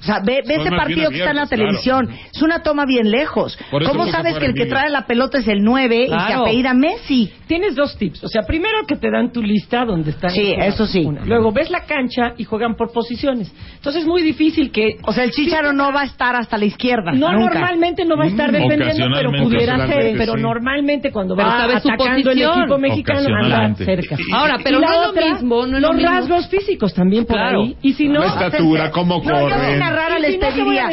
[0.00, 2.08] O sea, ve, ve ese partido que está en la televisión.
[2.32, 3.58] Es una toma bien lejos.
[3.70, 6.42] ¿Cómo sabes que el que trae la pelota es el 9 y se Claro.
[6.42, 7.32] apellida Messi?
[7.48, 8.22] Tienes dos tips.
[8.22, 10.30] O sea, primero que te dan tu lista donde están.
[10.30, 11.00] Sí, eso sí.
[11.04, 11.24] Una.
[11.24, 13.52] Luego ves la cancha y juegan por posiciones.
[13.74, 14.98] Entonces es muy difícil que.
[15.04, 17.10] O sea, el Chicharo no va a estar hasta la izquierda.
[17.12, 17.54] No, nunca.
[17.54, 20.16] normalmente no va a estar Mm, defendiendo, pero pudiera ser.
[20.16, 20.40] Pero sí.
[20.42, 22.60] normalmente cuando va atacando el posición.
[22.60, 24.16] equipo mexicano anda cerca.
[24.32, 26.10] Ahora, pero no es lo mismo, no es los lo mismo.
[26.10, 27.62] rasgos físicos también por Claro.
[27.62, 27.76] ahí.
[27.82, 29.78] Y si no, La estatura, cómo corre.
[29.90, 30.90] Narrar les te voy a pediría.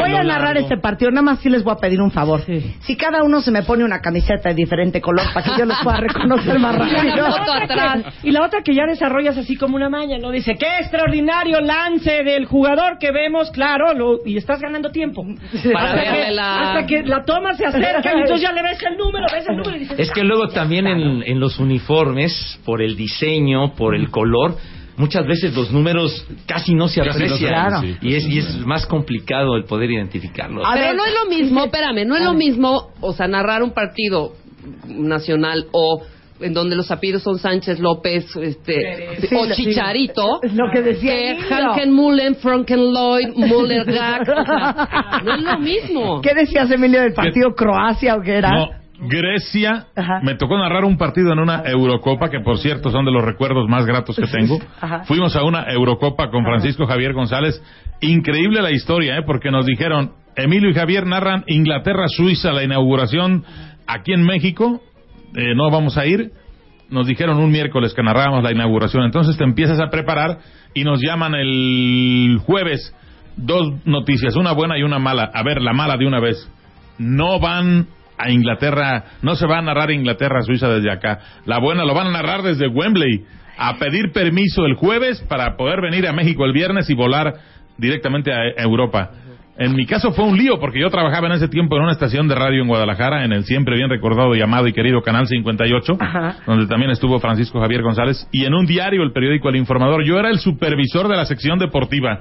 [0.00, 2.42] voy narrar este partido, nada más sí les voy a pedir un favor.
[2.44, 2.74] Sí.
[2.80, 5.78] Si cada uno se me pone una camiseta de diferente color para que yo los
[5.82, 7.26] pueda reconocer más Y la rápido.
[7.28, 10.30] otra que- Y la otra que ya desarrollas así como una maña, ¿no?
[10.30, 15.24] Dice, qué extraordinario lance del jugador que vemos, claro, lo- y estás ganando tiempo.
[15.72, 18.78] Para hasta, que, la- hasta que la toma se acerca y entonces ya le ves
[18.82, 22.60] el número, ves el número y dices, Es que luego también en, en los uniformes,
[22.64, 24.56] por el diseño, por el color,
[24.98, 27.80] muchas veces los números casi no se Casi no se aprecian.
[27.82, 27.96] sí.
[28.02, 30.64] y, es, y es más complicado el poder identificarlos.
[30.66, 33.62] A Pero ver, no es lo mismo, espérame, no es lo mismo, o sea, narrar
[33.62, 34.34] un partido
[34.86, 36.02] nacional o
[36.40, 39.64] en donde los apellidos son Sánchez López este, Sí, o sí.
[39.64, 41.36] Chicharito Es lo que decía.
[41.50, 46.20] Hanken Mullen, Franken Lloyd, Muller Gag, o sea, no es lo mismo.
[46.20, 48.50] ¿Qué decías, Emilio, del partido Croacia o qué era?
[48.50, 48.68] No,
[49.00, 49.86] Grecia.
[49.94, 50.20] Ajá.
[50.22, 53.68] Me tocó narrar un partido en una Eurocopa, que por cierto son de los recuerdos
[53.68, 54.58] más gratos que tengo.
[54.80, 55.04] Ajá.
[55.04, 57.62] Fuimos a una Eurocopa con Francisco Javier González.
[58.00, 59.22] Increíble la historia, ¿eh?
[59.24, 63.44] porque nos dijeron, Emilio y Javier narran Inglaterra-Suiza, la inauguración
[63.86, 64.80] aquí en México.
[65.34, 66.30] Eh, no vamos a ir.
[66.90, 69.04] Nos dijeron un miércoles que narrábamos la inauguración.
[69.04, 70.38] Entonces te empiezas a preparar
[70.74, 72.94] y nos llaman el jueves.
[73.36, 75.30] Dos noticias, una buena y una mala.
[75.32, 76.50] A ver, la mala de una vez.
[76.98, 77.86] No van
[78.18, 81.18] a Inglaterra, no se va a narrar Inglaterra-Suiza desde acá.
[81.46, 83.24] La buena lo van a narrar desde Wembley.
[83.56, 87.34] A pedir permiso el jueves para poder venir a México el viernes y volar
[87.76, 89.10] directamente a Europa.
[89.58, 92.28] En mi caso fue un lío porque yo trabajaba en ese tiempo en una estación
[92.28, 95.96] de radio en Guadalajara, en el siempre bien recordado y amado y querido Canal 58,
[95.98, 96.36] Ajá.
[96.46, 100.16] donde también estuvo Francisco Javier González, y en un diario, el periódico El Informador, yo
[100.16, 102.20] era el supervisor de la sección deportiva.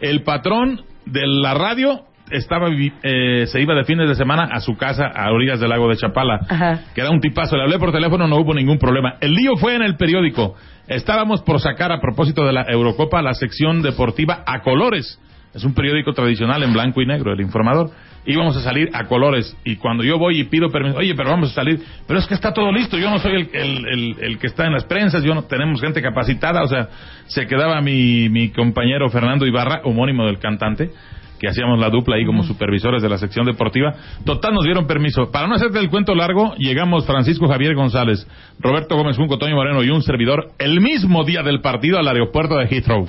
[0.00, 2.68] El patrón de la radio estaba
[3.02, 5.96] eh, se iba de fines de semana a su casa a orillas del lago de
[5.96, 6.80] Chapala, Ajá.
[6.94, 7.56] que era un tipazo.
[7.56, 9.14] Le hablé por teléfono, no hubo ningún problema.
[9.20, 10.54] El lío fue en el periódico.
[10.88, 15.20] Estábamos por sacar, a propósito de la Eurocopa, la sección deportiva a colores.
[15.54, 17.90] Es un periódico tradicional en blanco y negro, el informador.
[18.26, 19.56] Íbamos a salir a colores.
[19.64, 21.80] Y cuando yo voy y pido permiso, oye, pero vamos a salir.
[22.06, 22.98] Pero es que está todo listo.
[22.98, 25.22] Yo no soy el, el- el- el que está en las prensas.
[25.22, 26.62] Yo no tenemos gente capacitada.
[26.62, 26.88] O sea,
[27.26, 30.90] se quedaba mi, mi compañero Fernando Ibarra, homónimo del cantante,
[31.38, 33.94] que hacíamos la dupla ahí como supervisores de la sección deportiva.
[34.24, 35.30] Total, nos dieron permiso.
[35.30, 38.26] Para no hacerte el cuento largo, llegamos Francisco Javier González,
[38.58, 42.56] Roberto Gómez Junco, Toño Moreno y un servidor el mismo día del partido al aeropuerto
[42.56, 43.06] de Heathrow.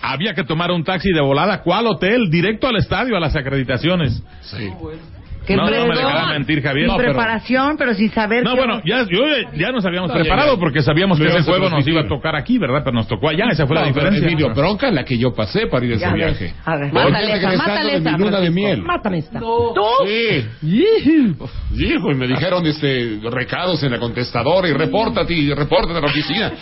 [0.00, 1.62] Había que tomar un taxi de volada.
[1.62, 2.30] ¿Cuál hotel?
[2.30, 4.22] Directo al estadio, a las acreditaciones.
[4.42, 4.68] Sí.
[5.48, 6.84] ¡Qué no, no me dejará mentir, Javier.
[6.84, 8.44] Sin No, pero- preparación, pero sin saber.
[8.44, 9.22] no, bueno, ya, yo,
[9.54, 12.82] ya nos habíamos preparado porque sabíamos que ese juego nos iba a tocar aquí, ¿verdad?
[12.84, 14.26] Pero nos tocó allá, esa fue la diferencia.
[14.28, 16.54] Emilio, bronca en la que yo pasé para ir a ese viaje.
[16.66, 16.92] a ver.
[16.92, 18.82] Mátale es esa, mátale esa, luna de miel.
[18.82, 19.40] mátame esta.
[20.06, 20.46] Sí.
[21.76, 26.06] Hijo, y me dijeron este recados en la contestadora y repórtate y repórtate a la
[26.08, 26.52] oficina.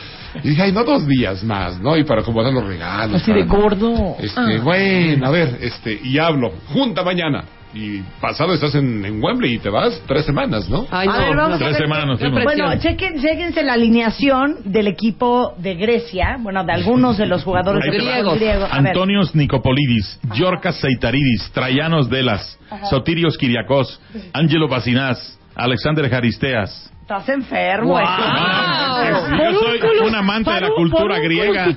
[0.44, 1.96] Y dije, ay, no dos días más, ¿no?
[1.96, 3.22] Y para acomodar los regalos.
[3.22, 4.16] Así de gordo.
[4.20, 7.44] Este, bueno, a ver, este, y hablo, junta mañana.
[7.74, 10.86] Y pasado estás en, en Wembley y te vas tres semanas, ¿no?
[10.90, 11.54] Ay, A no, ver, vamos no.
[11.56, 11.82] a Tres ver.
[11.82, 12.20] semanas nos.
[12.44, 17.82] Bueno, chequen, chequense la alineación del equipo de Grecia, bueno, de algunos de los jugadores
[17.84, 18.18] Ahí de te va.
[18.20, 18.64] fútbol griego.
[18.64, 18.88] A ver.
[18.88, 22.58] Antonios Nicopolidis, Yorkas Seitaridis, Traianos Delas,
[22.88, 24.00] Sotirios Kiriakos,
[24.32, 26.90] Ángelo Bacinás, Alexander Jaristeas.
[27.02, 27.90] Estás enfermo.
[27.90, 28.00] Wow.
[28.00, 28.04] eh.
[28.08, 31.66] Ah, Yo soy un amante de la cultura griega.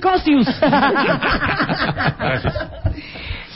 [2.18, 2.68] Gracias.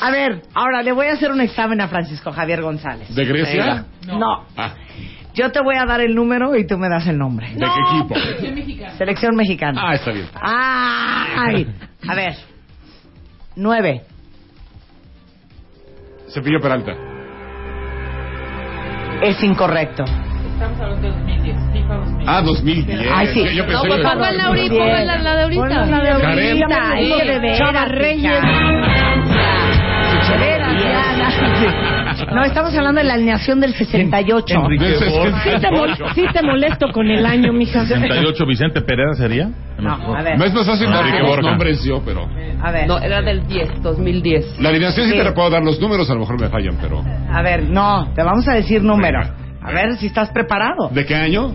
[0.07, 3.15] A ver, ahora le voy a hacer un examen a Francisco Javier González.
[3.15, 3.87] ¿De Grecia?
[4.07, 4.45] No.
[4.55, 4.75] Ah,
[5.35, 7.49] Yo te voy a dar el número y tú me das el nombre.
[7.55, 7.65] ¿de qué
[7.97, 8.15] equipo?
[8.99, 9.81] Selección mexicana.
[9.83, 10.27] Ah, está bien.
[10.41, 11.67] Ay.
[12.07, 12.35] A ver.
[13.57, 14.03] Nueve.
[16.29, 16.93] Cepillo Peralta.
[19.23, 20.05] Es incorrecto.
[20.05, 22.29] Estamos hablando de 2010, FIFA 2010.
[22.29, 23.01] Ah, 2010.
[23.15, 23.43] Ay, sí.
[23.45, 24.07] Yo- Yo No, pensé pues que...
[24.43, 24.85] ahorita, Bien.
[24.87, 25.61] pónganla la de ahorita.
[25.63, 26.25] Ponla la de ahorita.
[32.34, 34.55] No, estamos hablando de la alineación del 68.
[34.55, 35.42] Enrique Borja.
[35.42, 37.84] Sí te, mol- sí te molesto con el año, mija.
[37.86, 39.51] 68 Vicente Pereira sería.
[39.78, 40.38] No, a ver.
[40.38, 41.51] No es más fácil dar Enrique los Borja.
[41.51, 42.28] nombres yo, pero...
[42.62, 42.86] A ver.
[42.86, 44.61] No, era del 10, 2010.
[44.61, 45.18] La alineación sí, Sí.
[45.18, 47.03] te la puedo dar los números, a lo mejor me fallan, pero...
[47.32, 49.20] A ver, no, te vamos a decir número.
[49.62, 50.88] A ver si estás preparado.
[50.90, 51.53] ¿De qué año?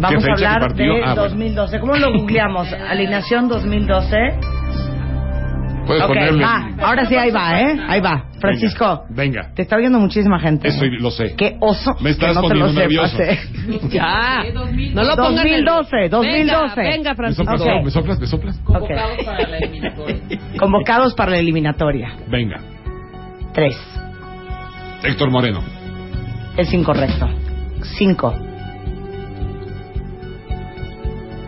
[0.00, 0.94] Vamos fecha, a qué hablar partido?
[0.94, 1.22] de Ah, bueno.
[1.22, 1.80] 2012.
[1.80, 2.72] ¿Cómo lo googleamos?
[2.72, 4.16] Alineación 2012.
[5.88, 6.44] Puedes Ok, ponerle...
[6.44, 6.68] va.
[6.82, 7.76] Ahora sí, ahí va, ¿eh?
[7.88, 8.26] Ahí va.
[8.40, 10.68] Francisco, Venga, te está viendo muchísima gente.
[10.68, 11.34] eso lo sé.
[11.34, 13.16] Qué oso Me estás no te lo poniendo nervioso.
[13.16, 13.80] sepas, ¿eh?
[13.90, 14.42] Ya.
[14.92, 16.20] No lo pongan en- 2012, 2012.
[16.20, 17.56] Venga, venga ¿Me Francisco.
[17.58, 17.84] soplas, Ok.
[17.84, 18.20] ¿Me soplas?
[18.20, 18.60] ¿Me soplas?
[18.66, 18.88] Ok.
[19.24, 20.16] para la eliminatoria.
[20.60, 22.12] Convocados para la eliminatoria.
[22.28, 22.60] Venga.
[23.54, 23.76] Tres.
[25.02, 25.62] Héctor Moreno.
[26.58, 27.28] Es incorrecto.
[27.96, 28.34] Cinco.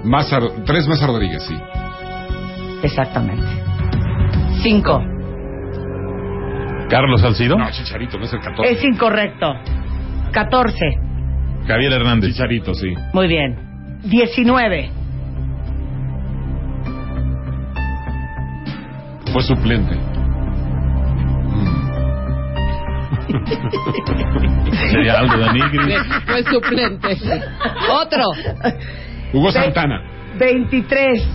[0.04, 1.54] Maza, tres Maza Rodríguez, sí.
[2.82, 3.46] Exactamente.
[4.62, 5.02] Cinco.
[6.90, 7.56] Carlos Salcido.
[7.56, 8.72] No, Chicharito, no es el 14.
[8.72, 9.54] Es incorrecto.
[10.32, 10.86] Catorce.
[11.66, 12.32] Javier Hernández.
[12.32, 12.92] Chicharito, sí.
[13.12, 13.56] Muy bien.
[14.02, 14.90] Diecinueve.
[19.32, 19.94] Fue suplente.
[24.90, 25.98] Sería Aldo de Nigris.
[26.26, 27.16] Fue suplente.
[27.88, 28.24] Otro.
[29.32, 30.02] Hugo Santana.
[30.38, 31.26] Veintitrés.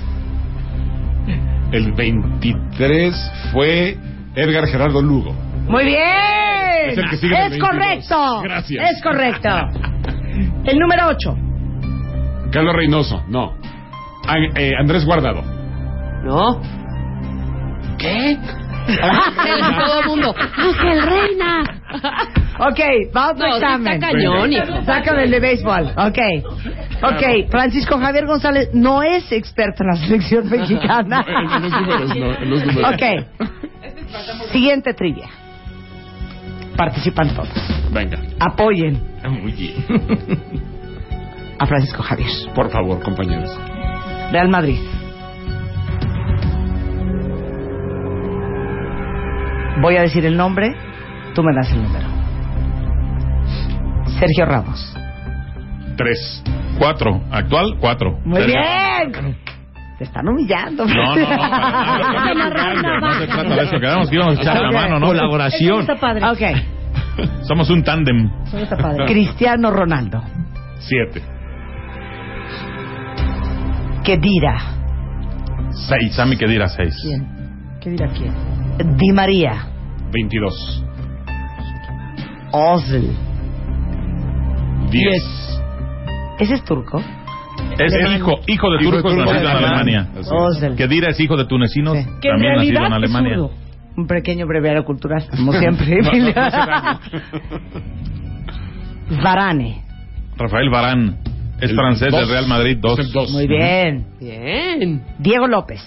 [1.71, 3.97] El 23 fue
[4.35, 5.33] Edgar Gerardo Lugo.
[5.67, 5.99] Muy bien.
[6.89, 7.69] Es el que sigue el Es 22.
[7.69, 8.41] correcto.
[8.43, 8.91] Gracias.
[8.91, 9.49] Es correcto.
[10.65, 11.35] El número ocho.
[12.51, 13.53] Carlos Reynoso, no.
[14.27, 15.41] An- eh, Andrés Guardado.
[16.23, 16.61] No.
[17.97, 18.37] ¿Qué?
[19.85, 20.35] Todo el mundo.
[20.57, 21.63] Ángel Reina.
[22.57, 22.79] Ok,
[23.13, 23.93] vamos No, a sí examen.
[23.93, 24.83] está cañón, hijo.
[24.85, 25.91] Sácame el de béisbol.
[25.97, 26.19] Ok.
[27.03, 31.25] Ok, Francisco Javier González no es experto en la selección mexicana.
[31.27, 32.93] En los números, no, en los números.
[32.93, 33.03] Ok.
[34.51, 35.27] Siguiente trivia.
[36.77, 37.49] Participan todos.
[37.91, 38.19] Venga.
[38.39, 39.73] Apoyen Muy bien.
[41.59, 42.29] a Francisco Javier.
[42.53, 43.49] Por favor, compañeros.
[44.31, 44.77] Real Madrid.
[49.81, 50.73] Voy a decir el nombre,
[51.33, 52.07] tú me das el número.
[54.19, 54.95] Sergio Ramos.
[55.97, 56.43] Tres.
[56.77, 57.21] Cuatro.
[57.31, 58.19] Actual, cuatro.
[58.25, 58.59] Muy Sergio.
[58.61, 59.37] bien.
[59.97, 60.85] Te están humillando.
[60.85, 62.53] No, no, no.
[62.81, 63.79] No, no se trata de eso.
[63.79, 65.07] Quedamos que íbamos a echar la mano, ¿no?
[65.07, 65.81] Colaboración.
[65.81, 66.25] Está padre.
[66.29, 66.41] Ok.
[67.47, 68.29] Somos un tándem.
[68.45, 69.05] Eso está padre.
[69.05, 70.21] Cristiano Ronaldo.
[70.79, 71.21] Siete.
[74.03, 74.57] Kedira.
[75.71, 76.13] Seis.
[76.13, 76.95] Sammy Kedira, seis.
[77.01, 77.27] ¿Quién?
[77.81, 78.33] ¿Qué dirá quién?
[78.97, 79.67] Di María.
[80.11, 80.83] 22.
[82.51, 83.15] Ozil.
[84.89, 85.23] Diez.
[86.39, 87.01] ¿Ese es turco?
[87.77, 89.47] Es hijo, hijo de Hijo de turcos nacido en.
[89.47, 90.07] Alemania.
[90.19, 90.27] Es.
[90.31, 90.75] Ozil.
[90.75, 92.03] Kedira es hijo de tunecinos, Sí.
[92.21, 93.37] Que en también nacido en Alemania.
[93.97, 95.99] Un pequeño breviario cultural, como siempre.
[99.23, 99.83] Varane.
[100.37, 101.17] Rafael Barán
[101.61, 102.19] es El francés dos.
[102.21, 102.99] del Real Madrid, dos.
[102.99, 103.31] Es el dos.
[103.31, 104.05] Muy bien.
[104.19, 105.01] Bien.
[105.19, 105.81] Diego López.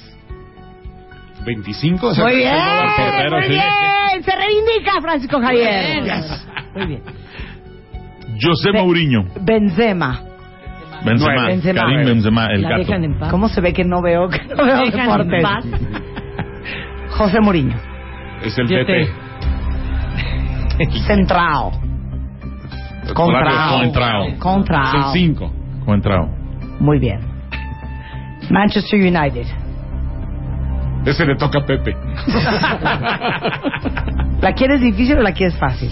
[1.44, 2.06] 25.
[2.08, 2.54] o sea, Muy que bien.
[2.96, 3.48] portero, Muy sí.
[3.50, 4.22] bien.
[4.24, 6.02] Se reivindica Francisco Javier.
[6.02, 6.18] Bien.
[6.74, 7.02] Muy bien.
[8.40, 10.20] José Be- Mourinho, Benzema.
[11.04, 11.80] Benzema, Benzema.
[11.80, 12.80] Karim Benzema, el La gato.
[12.82, 13.30] dejan en paz.
[13.30, 15.44] ¿Cómo se ve que no veo, que no veo deportes?
[17.10, 17.76] José Mourinho.
[18.42, 19.08] Es el Yo PP.
[21.06, 21.70] Central.
[23.14, 23.80] Contrao.
[23.80, 24.24] Contrao.
[24.24, 25.12] Es el Contrao.
[25.12, 25.52] 5.
[25.84, 26.28] Contrao.
[26.80, 27.20] Muy bien.
[28.50, 29.46] Manchester United.
[31.06, 31.96] Ese le toca a Pepe.
[34.40, 35.90] ¿La quieres difícil o la quieres fácil?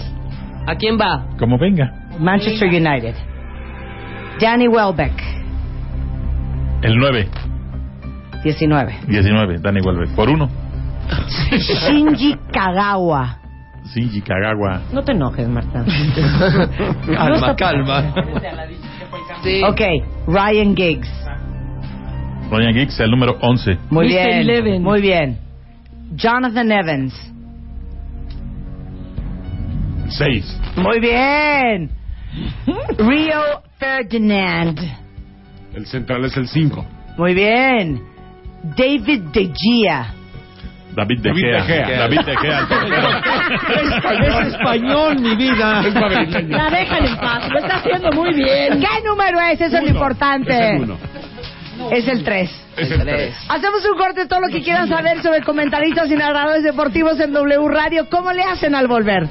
[0.67, 1.25] ¿A quién va?
[1.37, 1.91] Como venga.
[2.19, 3.15] Manchester United.
[4.39, 5.13] Danny Welbeck.
[6.83, 7.27] El 9,
[8.43, 8.95] 19.
[9.07, 10.15] 19, Dani Welbeck.
[10.15, 10.49] Por uno.
[11.51, 13.39] Shinji Kagawa.
[13.93, 14.81] Shinji Kagawa.
[14.93, 15.83] No te enojes, Marta.
[17.05, 18.13] Calma, calma.
[19.43, 19.61] Sí.
[19.63, 19.81] Ok,
[20.27, 21.09] Ryan Giggs.
[22.51, 23.77] Ryan Giggs, el número 11.
[23.89, 24.83] Muy bien.
[24.83, 25.37] Muy bien.
[26.15, 27.13] Jonathan Evans.
[30.09, 30.61] 6.
[30.77, 31.96] Muy bien.
[32.97, 33.41] Rio
[33.77, 34.79] Ferdinand.
[35.73, 36.85] El central es el 5.
[37.17, 38.01] Muy bien.
[38.75, 40.13] David De Gea.
[40.95, 41.63] David De David Gea.
[41.63, 41.99] De Gea.
[41.99, 42.67] David De Gea.
[44.47, 45.83] Es español, mi vida.
[45.85, 45.93] Es.
[45.93, 47.49] La dejan en paz.
[47.49, 48.79] Lo está haciendo muy bien.
[48.79, 49.61] ¿Qué número es?
[49.61, 50.51] Eso es lo importante.
[50.51, 50.97] Es el 1.
[51.91, 52.61] Es el 3.
[52.77, 53.35] Es el 3.
[53.49, 57.31] Hacemos un corte de todo lo que quieran saber sobre comentaristas y narradores deportivos en
[57.31, 58.07] W Radio.
[58.09, 59.27] ¿Cómo le hacen al volver?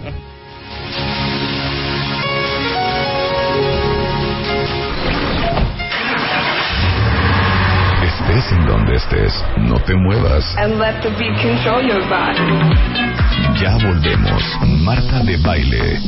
[8.96, 10.56] Donde estés, no te muevas.
[10.58, 13.60] And let the beat control your body.
[13.60, 14.42] Ya volvemos.
[14.82, 15.98] Marta de Baile.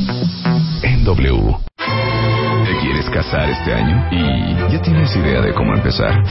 [0.83, 1.57] En W.
[1.77, 4.07] ¿Te quieres casar este año?
[4.11, 6.23] ¿Y ya tienes idea de cómo empezar?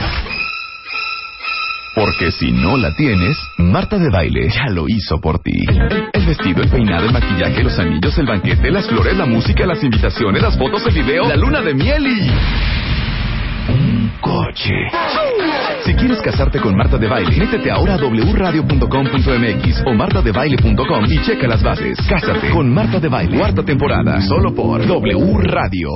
[1.95, 5.65] Porque si no la tienes, Marta de Baile ya lo hizo por ti.
[6.13, 9.83] El vestido, el peinado, el maquillaje, los anillos, el banquete, las flores, la música, las
[9.83, 12.78] invitaciones, las fotos, el video, la luna de miel y...
[14.21, 14.73] Coche.
[15.85, 21.47] Si quieres casarte con Marta de Baile, métete ahora a wradio.com.mx o martadebaile.com y checa
[21.47, 21.97] las bases.
[22.07, 25.89] Cásate con Marta de Baile, cuarta temporada, solo por W Radio.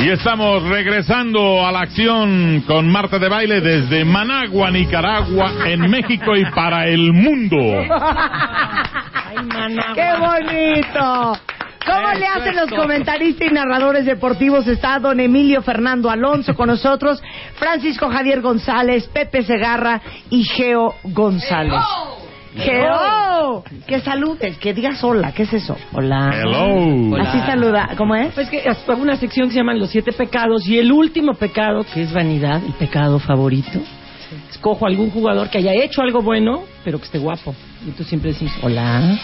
[0.00, 6.36] Y estamos regresando a la acción con Marta de Baile desde Managua, Nicaragua, en México
[6.36, 7.56] y para el mundo.
[9.94, 11.32] ¡Qué bonito!
[11.88, 14.66] ¿Cómo le hacen los comentaristas y narradores deportivos?
[14.66, 17.22] Está don Emilio Fernando Alonso con nosotros,
[17.54, 21.80] Francisco Javier González, Pepe Segarra y Geo González.
[22.56, 25.76] Geo, que saludes, que digas hola, ¿qué es eso?
[25.92, 26.30] Hola.
[26.34, 27.16] Hello.
[27.16, 28.32] Así saluda, ¿cómo es?
[28.34, 31.84] Pues que hasta una sección que se llama Los Siete Pecados y el último pecado,
[31.92, 33.80] que es vanidad, el pecado favorito.
[34.50, 37.54] Escojo algún jugador que haya hecho algo bueno, pero que esté guapo.
[37.86, 39.18] Y tú siempre dices, hola,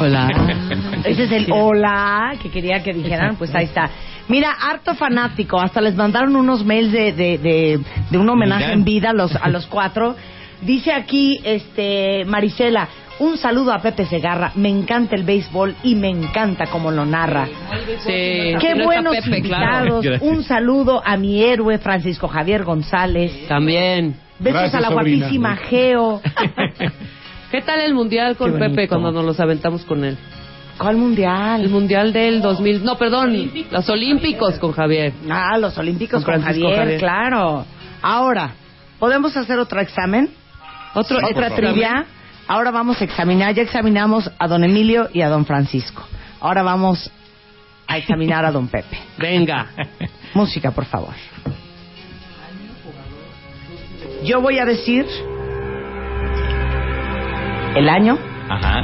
[0.00, 0.28] hola.
[1.04, 3.88] Ese es el hola que quería que dijeran, pues ahí está.
[4.28, 7.80] Mira, harto fanático, hasta les mandaron unos mails de, de, de,
[8.10, 10.16] de un homenaje en vida a los, a los cuatro.
[10.62, 12.88] Dice aquí, este, Marisela,
[13.18, 17.46] un saludo a Pepe Segarra, me encanta el béisbol y me encanta cómo lo narra.
[18.06, 20.02] Sí, Qué buenos Pepe, invitados.
[20.04, 20.24] claro.
[20.24, 23.46] Un saludo a mi héroe Francisco Javier González.
[23.48, 24.16] También.
[24.42, 25.26] Besos Gracias, a la sobrina.
[25.26, 26.20] guapísima Geo.
[27.52, 28.58] ¿Qué tal el mundial con.
[28.58, 30.18] Pepe cuando nos los aventamos con él?
[30.78, 31.62] ¿Cuál mundial?
[31.62, 32.84] El mundial del 2000.
[32.84, 35.12] No, perdón, los olímpicos con Javier.
[35.30, 36.98] Ah, los olímpicos con, Javier, Javier.
[36.98, 37.64] claro.
[38.00, 38.50] Ahora,
[38.98, 40.30] ¿podemos hacer otro examen?
[40.94, 42.04] Otro otra trivia.
[42.48, 46.02] Ahora vamos a examinar, ya examinamos a don Emilio y a don Francisco.
[46.40, 47.10] Ahora vamos
[47.86, 48.98] a examinar a don Pepe.
[49.18, 49.68] Venga.
[50.34, 51.14] Música, por favor.
[54.24, 55.06] Yo voy a decir
[57.74, 58.18] el año,
[58.48, 58.82] Ajá.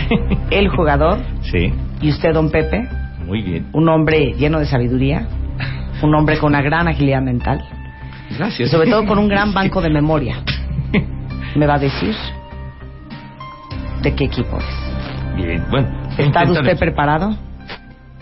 [0.50, 2.88] el jugador Sí, y usted, don Pepe,
[3.26, 3.66] muy bien.
[3.72, 5.26] un hombre lleno de sabiduría,
[6.02, 7.62] un hombre con una gran agilidad mental
[8.30, 8.70] y Gracias.
[8.70, 10.36] sobre todo con un gran banco de memoria.
[11.54, 12.14] Me va a decir
[14.02, 15.36] de qué equipo es.
[15.36, 15.88] Bien, bueno.
[16.16, 17.36] ¿Está usted preparado?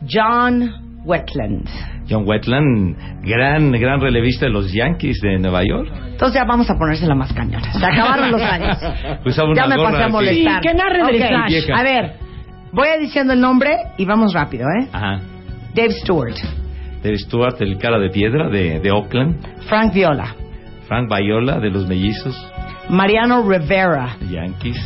[0.09, 1.67] John Wetland.
[2.09, 5.91] John Wetland, gran, gran relevista de los Yankees de Nueva York.
[6.11, 7.73] Entonces ya vamos a ponérsela más cañona.
[7.73, 8.77] Se acabaron los años.
[9.25, 10.61] Una ya me gorra pasé a molestar.
[10.61, 11.69] Sí, que narren del Ok, Flash.
[11.75, 12.13] A ver,
[12.71, 14.87] voy a diciendo el nombre y vamos rápido, ¿eh?
[14.91, 15.19] Ajá.
[15.75, 16.33] Dave Stewart,
[17.03, 19.37] Dave Stewart, el cara de piedra de, de Oakland.
[19.67, 20.35] Frank Viola,
[20.87, 22.35] Frank Viola de los mellizos
[22.89, 24.77] Mariano Rivera, de Yankees.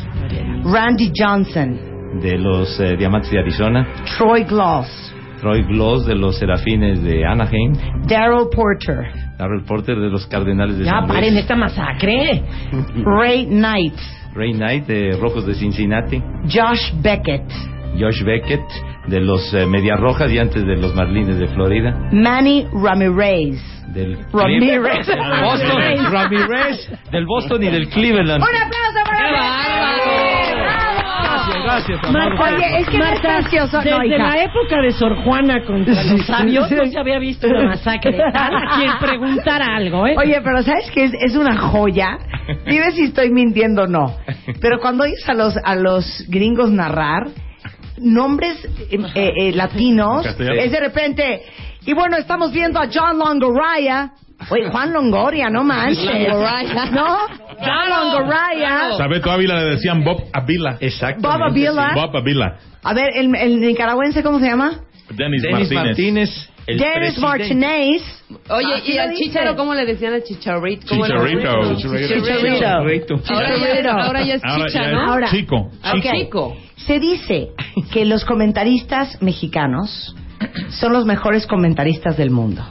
[0.63, 3.87] Randy Johnson, De los eh, Diamantes de Arizona.
[4.17, 7.73] Troy Gloss, Troy Gloss de los Serafines de Anaheim.
[8.07, 11.13] Daryl Porter, Darrell Porter de los Cardenales de Ya San Luis.
[11.13, 12.43] paren esta masacre.
[13.05, 13.93] Ray Knight,
[14.35, 16.21] Ray Knight de Rojos de Cincinnati.
[16.45, 17.43] Josh Beckett,
[17.99, 18.61] Josh Beckett
[19.07, 22.09] de los eh, Medias Rojas y antes de los Marlines de Florida.
[22.11, 23.59] Manny Ramirez.
[23.93, 25.05] Del Ramirez.
[25.07, 28.41] Cleveland- Boston, Ramirez del Boston y del Cleveland.
[28.41, 29.21] ¡Un aplauso para
[31.23, 32.11] Gracias, gracias.
[32.11, 34.17] Marta, Oye, es que no es Marta, gracioso, no, desde hija.
[34.17, 38.55] la época de Sor Juana contra los sabios no se había visto una masacre tal
[38.55, 40.15] a quien preguntara algo, ¿eh?
[40.17, 41.05] Oye, pero ¿sabes qué?
[41.05, 42.17] Es, es una joya.
[42.67, 44.15] Dime si estoy mintiendo o no.
[44.61, 47.27] Pero cuando oyes a los, a los gringos narrar
[48.01, 51.43] nombres eh, eh, eh, latinos, es de repente...
[51.83, 54.11] Y bueno, estamos viendo a John Longoria.
[54.51, 56.05] Oye, Juan Longoria, no manches.
[56.91, 57.17] ¿No?
[57.57, 58.97] John Longoria.
[58.97, 60.77] Sabeto Ávila le decían Bob Avila.
[60.79, 61.27] Exacto.
[61.27, 61.91] Bob Avila.
[61.95, 62.55] Bob Avila.
[62.83, 64.81] A ver, el, el nicaragüense, ¿cómo se llama?
[65.09, 65.85] Dennis, Dennis Martínez.
[65.85, 66.50] Martínez.
[66.67, 67.17] El Dennis.
[67.19, 68.01] Martinez.
[68.49, 70.87] Oye, ¿y al chicharo cómo le decían al chicharrito?
[70.87, 71.75] Chicharito.
[71.75, 73.19] Chicharito.
[73.91, 75.03] Ahora ya, es Ahora chicha, ya ¿no?
[75.03, 75.71] es Ahora- chico.
[76.01, 76.57] Chico.
[76.77, 77.49] Se dice
[77.91, 80.15] que los comentaristas mexicanos
[80.69, 82.63] son los mejores comentaristas del mundo.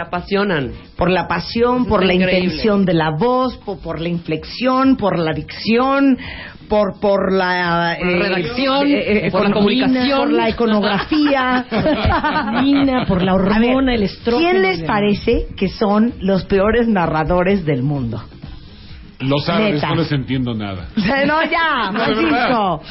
[0.00, 0.72] Se apasionan.
[0.96, 2.44] Por la pasión, Eso por la increíble.
[2.44, 6.16] intención de la voz, por, por la inflexión, por la dicción,
[6.68, 9.52] por, por la Por redacción, por la economía,
[9.86, 10.18] comunicación.
[10.18, 11.66] por la iconografía.
[13.08, 14.50] Por la ver, hormona, el estrógeno.
[14.50, 18.22] ¿Quién les parece que son los peores narradores del mundo?
[19.18, 19.88] Los árabes Neta.
[19.90, 20.88] no les entiendo nada.
[21.26, 22.82] No, ya, Francisco.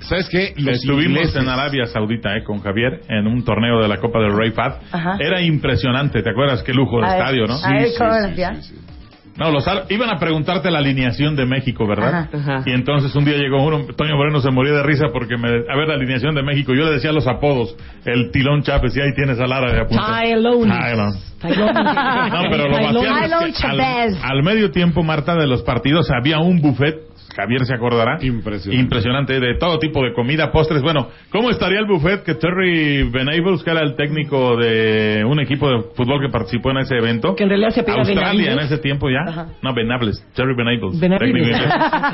[0.00, 0.54] ¿Sabes qué?
[0.56, 1.36] Los Estuvimos ingleses.
[1.42, 4.74] en Arabia Saudita eh, con Javier en un torneo de la Copa del Rey Fad.
[4.92, 5.16] Ajá.
[5.20, 6.62] Era impresionante, ¿te acuerdas?
[6.62, 7.54] Qué lujo de A ver, estadio, ¿no?
[7.54, 7.58] a
[7.98, 8.52] ¿cómo lo hacía?
[9.38, 12.28] No, los iban a preguntarte la alineación de México, ¿verdad?
[12.32, 12.56] Ajá.
[12.58, 12.62] Ajá.
[12.66, 15.76] Y entonces un día llegó uno, Toño Moreno se moría de risa porque me, a
[15.76, 17.74] ver la alineación de México, yo le decía los apodos,
[18.04, 20.18] el Tilón Chávez, y ahí tienes árabe apuntado.
[20.20, 20.74] Tylonis.
[20.78, 21.36] Tylonis.
[21.40, 21.74] Tylonis.
[21.74, 23.80] No, pero lo que al,
[24.22, 26.96] al medio tiempo, Marta, de los partidos había un buffet,
[27.40, 28.18] Javier se acordará.
[28.22, 28.82] Impresionante.
[28.82, 30.82] Impresionante, de todo tipo de comida, postres.
[30.82, 35.68] Bueno, ¿cómo estaría el buffet que Terry Venables, que era el técnico de un equipo
[35.68, 37.34] de fútbol que participó en ese evento?
[37.34, 39.46] Que en realidad se apellida Australia en ese tiempo ya.
[39.62, 40.98] No, Venables, Terry Venables.
[41.00, 41.32] Benavides.
[41.32, 41.58] técnico.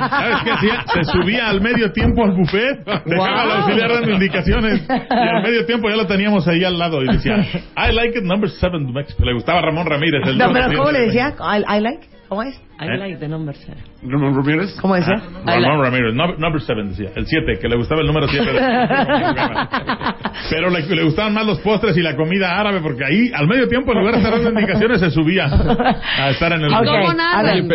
[0.09, 0.83] ¿Sabes qué hacía?
[0.93, 5.65] Se subía al medio tiempo al buffet, dejaba al auxiliar dando indicaciones y al medio
[5.65, 7.37] tiempo ya lo teníamos ahí al lado y decía,
[7.77, 8.93] I like it number seven.
[8.93, 10.21] Le gustaba Ramón Ramírez.
[10.27, 11.33] El No, número pero ¿cómo le decía?
[11.39, 12.07] I, I like.
[12.29, 12.55] ¿Cómo es?
[12.79, 13.81] I like the number seven.
[14.03, 14.75] Ramón Ramírez.
[14.81, 15.15] ¿Cómo decía?
[15.45, 18.45] Ramón Ramírez, no- number 7 decía, el 7, que le gustaba el número 7.
[20.49, 23.67] Pero le, le gustaban más los postres y la comida árabe, porque ahí, al medio
[23.67, 26.73] tiempo, en lugar de estar dando indicaciones, se subía a estar en el...
[26.73, 26.85] Ok.
[26.85, 26.95] ¿Cómo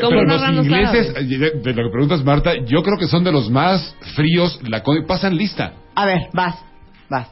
[0.00, 1.32] ¿Cómo pero los los ingleses, árabes?
[1.32, 4.60] eh, de, lo que preguntas, Marta, yo creo que son de los más fríos.
[4.68, 5.72] La co- pasan lista.
[5.94, 6.62] A ver, vas,
[7.08, 7.30] vas.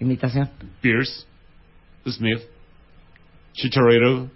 [0.00, 0.48] Imitación.
[0.80, 1.26] Pierce,
[2.06, 2.40] Smith,
[3.52, 4.28] Chicharito.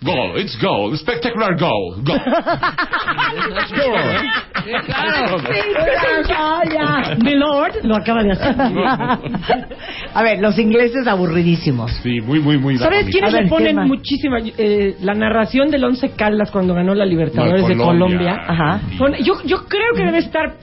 [0.00, 1.96] Goal, it's goal, spectacular goal.
[2.04, 2.18] goal.
[7.18, 8.54] Mi lord lo acaba de hacer.
[10.14, 11.90] A ver, los ingleses aburridísimos.
[12.02, 12.78] Sí, muy, muy, muy.
[12.78, 17.62] ¿Sabes quiénes le ponen muchísima eh, la narración del Once Caldas cuando ganó la Libertadores
[17.62, 18.18] No, de Colombia.
[18.18, 18.44] Colombia?
[18.46, 18.80] Ajá.
[19.20, 20.54] Yo, yo creo que debe estar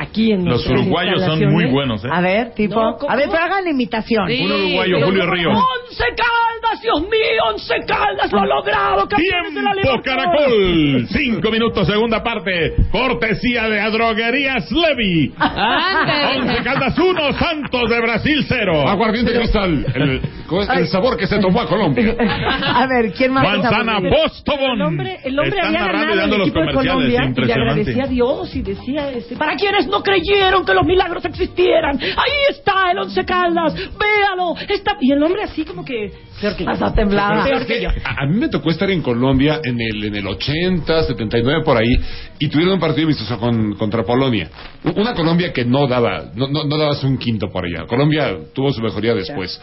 [0.00, 2.08] aquí en Los uruguayos son muy buenos, ¿eh?
[2.10, 2.80] A ver, tipo.
[2.80, 4.28] A ver, pero hagan la imitación.
[4.28, 4.42] Sí.
[4.44, 5.54] Un uruguayo, Julio Ríos.
[5.54, 10.02] Once Caldas, Dios mío, Once Caldas lo ha logrado, campeones de la Tiempo.
[10.02, 11.06] Caracol.
[11.08, 12.74] Cinco minutos, segunda parte.
[12.90, 15.32] Cortesía de Adroguerías Levi.
[15.38, 16.40] Ándale.
[16.40, 18.88] Once Caldas 1, Santos de Brasil 0.
[18.88, 19.86] Aguardiente cristal.
[19.94, 20.90] El, ¿cómo es?
[20.90, 22.14] Sabor que se tomó a Colombia.
[22.74, 23.44] A ver, ¿quién más?
[23.44, 24.16] es Manzana aburrido?
[24.22, 24.80] Postobón.
[24.80, 26.72] El hombre, el hombre había ganado el equipo de.
[26.72, 30.84] Colombia y le agradecía a Dios y decía, este, para quienes no creyeron que los
[30.84, 34.96] milagros existieran, ahí está el Once Caldas, véalo, está...
[35.00, 36.12] Y el hombre así como que...
[36.40, 36.64] Peor que.
[36.66, 37.44] Hasta temblaba.
[37.44, 37.82] Pero Peor ¿sabes que qué?
[37.82, 37.90] yo.
[38.04, 41.76] A, a mí me tocó estar en Colombia en el, en el 80, 79 por
[41.76, 41.98] ahí,
[42.38, 44.48] y tuvieron un partido amistoso con, contra Polonia.
[44.96, 47.86] Una Colombia que no daba, no, no, no dabas un quinto por allá.
[47.86, 49.60] Colombia tuvo su mejoría después.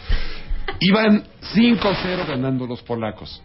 [0.79, 1.23] Iban
[1.55, 3.41] 5-0 ganando los polacos.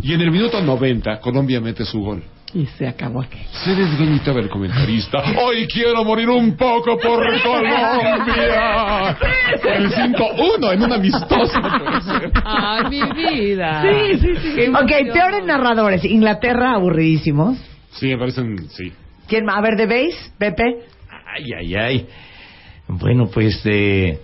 [0.00, 2.22] Y en el minuto 90, Colombia mete su gol.
[2.54, 3.48] Y se acabó aquello.
[3.64, 5.22] Se desgañitaba el comentarista.
[5.42, 9.16] Hoy quiero morir un poco por Colombia.
[9.64, 11.60] El 5-1 en un amistoso.
[12.44, 13.82] Ay, mi vida.
[13.82, 14.52] Sí, sí, sí.
[14.54, 15.12] Qué Ok, emoción.
[15.14, 16.04] peores narradores.
[16.04, 17.56] Inglaterra, aburridísimos.
[17.92, 18.92] Sí, me parecen, sí.
[19.28, 19.56] ¿Quién más?
[19.56, 20.64] A ver, de base, Pepe.
[21.34, 22.06] Ay, ay, ay.
[22.86, 24.18] Bueno, pues eh,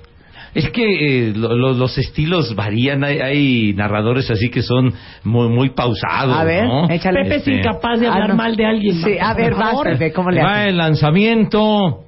[0.55, 3.05] es que eh, lo- lo- los estilos varían.
[3.05, 4.93] Hay, hay narradores así que son
[5.25, 6.37] muy, muy pausados.
[6.37, 6.89] A ver, ¿no?
[6.91, 7.23] échale.
[7.23, 8.35] Pepe es Este, incapaz de Ah, hablar no.
[8.37, 9.03] mal de alguien.
[9.03, 9.87] Sí, a ver, favor.
[9.91, 12.05] Pepe, ¿cómo le Va el lanzamiento,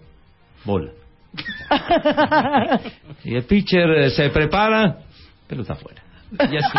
[0.64, 0.90] bola.
[3.24, 4.96] Y el pitcher eh, se prepara,
[5.46, 6.02] pelota afuera.
[6.32, 6.78] Y así.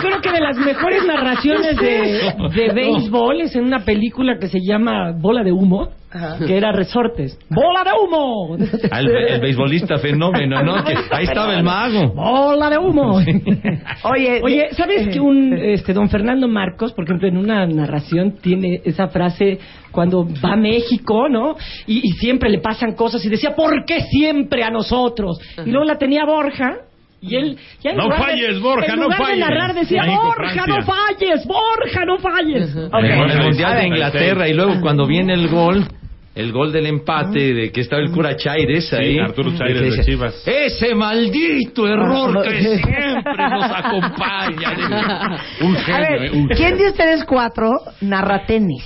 [0.00, 4.60] Creo que de las mejores narraciones de, de béisbol es en una película que se
[4.60, 5.88] llama Bola de Humo,
[6.46, 7.38] que era Resortes.
[7.48, 8.56] ¡Bola de humo!
[8.90, 10.84] Al- el, beisbolista fenómeno, ¿no?
[10.84, 12.12] Que ahí estaba el mago.
[12.14, 13.14] ¡Bola de humo!
[14.04, 18.82] Oye, Oye, ¿sabes que un este don Fernando Marcos, por ejemplo, en una narración tiene
[18.84, 19.58] esa frase
[19.90, 21.56] cuando va a México, ¿no?
[21.86, 25.38] Y, y siempre le pasan cosas y decía, ¿por qué siempre a nosotros?
[25.64, 26.76] Y luego la tenía Borja.
[27.24, 29.38] Y él, ya en No lugar de- falles, Borja, en no lugar de falles.
[29.38, 30.66] narrar decía, México, Borja, Francia".
[30.76, 32.76] no falles, Borja, no falles.
[32.76, 32.94] Ok.
[33.04, 33.86] En el Mundial de.
[33.86, 35.86] Inglaterra y luego cuando viene el gol,
[36.34, 39.18] el gol del empate de que estaba el cura Chaires ahí.
[39.20, 40.42] Arturo Chaires de Chivas.
[40.48, 45.38] Ese maldito error que siempre nos acompaña.
[45.60, 46.30] Un A genio, ver, ¿eh?
[46.32, 47.70] Un ¿quién de ustedes cuatro
[48.00, 48.82] narra tenis?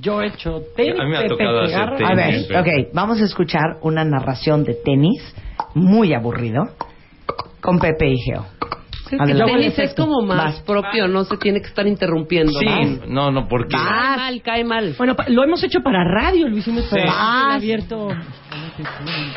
[0.00, 0.94] Yo he hecho tenis.
[0.98, 2.50] A mí me ha tocado hacer tenis.
[2.50, 5.20] A ver, ok, vamos a escuchar una narración de tenis
[5.74, 6.62] muy aburrido
[7.62, 8.44] con Pepe y Geo.
[9.10, 10.60] Es que el tenis es como más Vas.
[10.62, 12.58] propio, no se tiene que estar interrumpiendo.
[12.58, 13.06] Sí, ¿no?
[13.06, 13.76] no, no, porque...
[13.76, 14.94] Cae mal, cae mal.
[14.96, 18.08] Bueno, lo hemos hecho para radio, lo hicimos para Ah, abierto.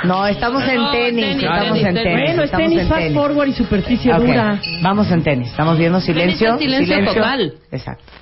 [0.06, 2.24] No, estamos en No, tenis, tenis, estamos tenis, en tenis.
[2.26, 4.62] Bueno, es tenis en fast forward y superficie dura.
[4.82, 6.56] Vamos en tenis, estamos viendo silencio.
[6.58, 7.54] Tenis es silencio total.
[7.70, 8.14] Exacto.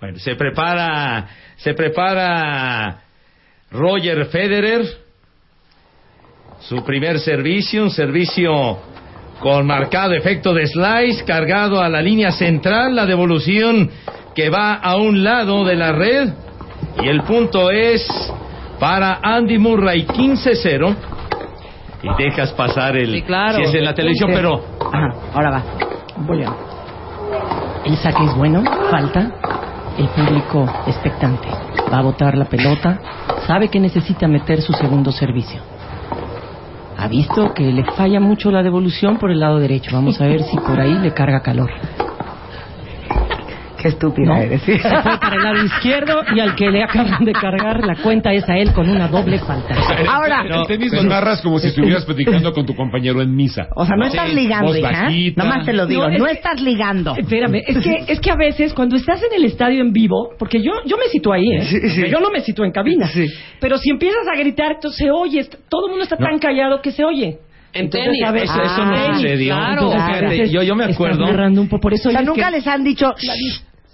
[0.00, 3.02] Bueno, se prepara, se prepara
[3.70, 4.82] Roger Federer,
[6.68, 8.78] su primer servicio, un servicio
[9.40, 13.90] con marcado efecto de slice, cargado a la línea central, la devolución
[14.34, 16.28] que va a un lado de la red,
[17.02, 18.06] y el punto es
[18.78, 20.94] para Andy Murray 15-0,
[22.02, 23.56] y dejas pasar el, Sí, claro.
[23.58, 25.62] si es en la televisión, pero Ajá, ahora va.
[26.18, 26.54] Voy a-
[27.84, 29.30] El saque es bueno, falta.
[29.98, 31.48] El público expectante.
[31.92, 32.98] Va a botar la pelota.
[33.46, 35.60] Sabe que necesita meter su segundo servicio.
[36.96, 39.90] Ha visto que le falla mucho la devolución por el lado derecho.
[39.92, 41.70] Vamos a ver si por ahí le carga calor.
[43.82, 44.36] Qué estúpida ¿No?
[44.40, 44.62] eres.
[44.62, 44.78] ¿sí?
[44.78, 48.32] Se fue para el lado izquierdo y al que le acaban de cargar la cuenta
[48.32, 49.74] es a él con una doble falta.
[50.08, 53.66] Ahora, El tenis lo narras como si estuvieras platicando con tu compañero en misa.
[53.74, 54.88] o sea, no estás ligando, hija.
[54.92, 55.42] bajita.
[55.42, 57.16] Nomás te lo digo, No, no, es estás ligando.
[57.16, 60.62] Espérame, es que, es que a veces cuando estás en el estadio en vivo, porque
[60.62, 62.08] yo, yo me sitúo ahí, ¿eh?
[62.10, 63.10] Yo no me sitúo en cabina.
[63.60, 66.92] Pero si empiezas a gritar, entonces se oye, todo el mundo está tan callado que
[66.92, 67.38] se oye.
[67.74, 69.54] En Entonces, tenis, a veces- eso, eso no Ah, sucedió.
[69.54, 69.72] claro.
[69.92, 71.24] Entonces, Fíjate, yo, yo me acuerdo...
[71.24, 73.14] narrando un poco, por eso O sea, nunca que- les han dicho,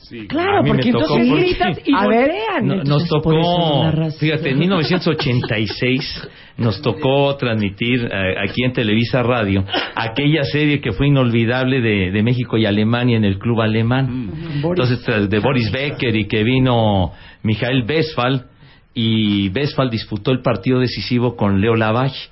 [0.08, 0.26] Sí.
[0.26, 2.66] Claro, porque entonces porque- gritas y A ver, voltean.
[2.66, 6.28] No- Entonces, nos tocó, fíjate, en 1986
[6.58, 12.22] nos tocó transmitir eh, aquí en Televisa Radio aquella serie que fue inolvidable de, de
[12.22, 14.30] México y Alemania en el club alemán.
[14.62, 18.46] Entonces, tras de Boris Becker y que vino Mijael Westphal
[18.94, 22.30] y Westphal disputó el partido decisivo con Leo Lavalle.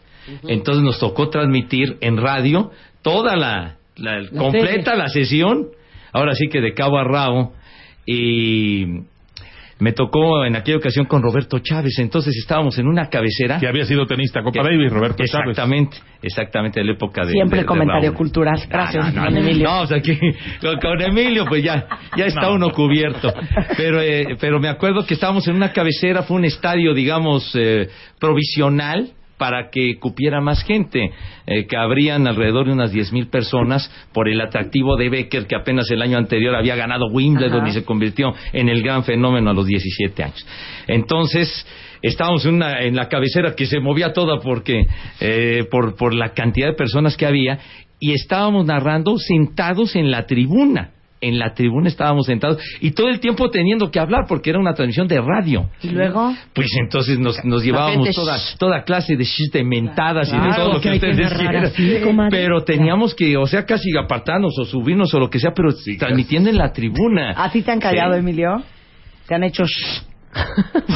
[0.49, 2.73] Entonces nos tocó transmitir en radio
[3.03, 4.99] toda la, la- La completa serie.
[4.99, 5.67] la sesión,
[6.13, 7.53] ahora sí que de cabo a rabo
[8.07, 8.87] y
[9.79, 13.59] me tocó en aquella ocasión con Roberto Chávez, entonces estábamos en una cabecera.
[13.61, 15.51] Que había sido tenista Copa que- Davis, Roberto Chávez.
[15.51, 17.33] Exactamente, exactamente, de la época de...
[17.33, 18.17] siempre de- de comentario Raúl.
[18.17, 18.59] cultural.
[18.71, 19.65] Gracias, No, no, no, Emilio.
[19.69, 20.19] no, o sea que
[20.63, 21.87] con, con Emilio pues ya,
[22.17, 22.55] ya está No.
[22.55, 23.35] uno cubierto.
[23.77, 27.89] Pero, eh, pero me acuerdo que estábamos en una cabecera, fue un estadio, digamos, eh,
[28.19, 31.13] provisional para que cupiera más gente,
[31.47, 35.91] eh, que habrían alrededor de unas 10.000 personas por el atractivo de Becker, que apenas
[35.91, 37.69] el año anterior había ganado Wimbledon Ajá.
[37.69, 40.47] y se convirtió en el gran fenómeno a los 17 años.
[40.87, 41.67] Entonces,
[42.03, 44.87] estábamos en, una, en la cabecera que se movía toda porque
[45.21, 47.59] eh, por, por la cantidad de personas que había
[47.99, 50.91] y estábamos narrando sentados en la tribuna.
[51.21, 54.75] En la tribuna estábamos sentados y todo el tiempo teniendo que hablar porque era una
[54.75, 55.71] transmisión de radio.
[55.83, 60.37] Y luego, Pues entonces nos, nos llevábamos toda, toda clase de shh, de mentadas y
[60.39, 61.65] de todo lo que que hay que ustedes quieran.
[61.65, 62.31] así, comadre.
[62.31, 66.51] Pero teníamos que, o sea, casi apartarnos o subirnos o lo que sea, pero transmitiendo
[66.51, 67.33] en la tribuna.
[67.37, 68.19] ¿a ti te han callado, Sí.
[68.21, 68.63] Emilio?
[69.27, 70.03] ¿Te han hecho shh?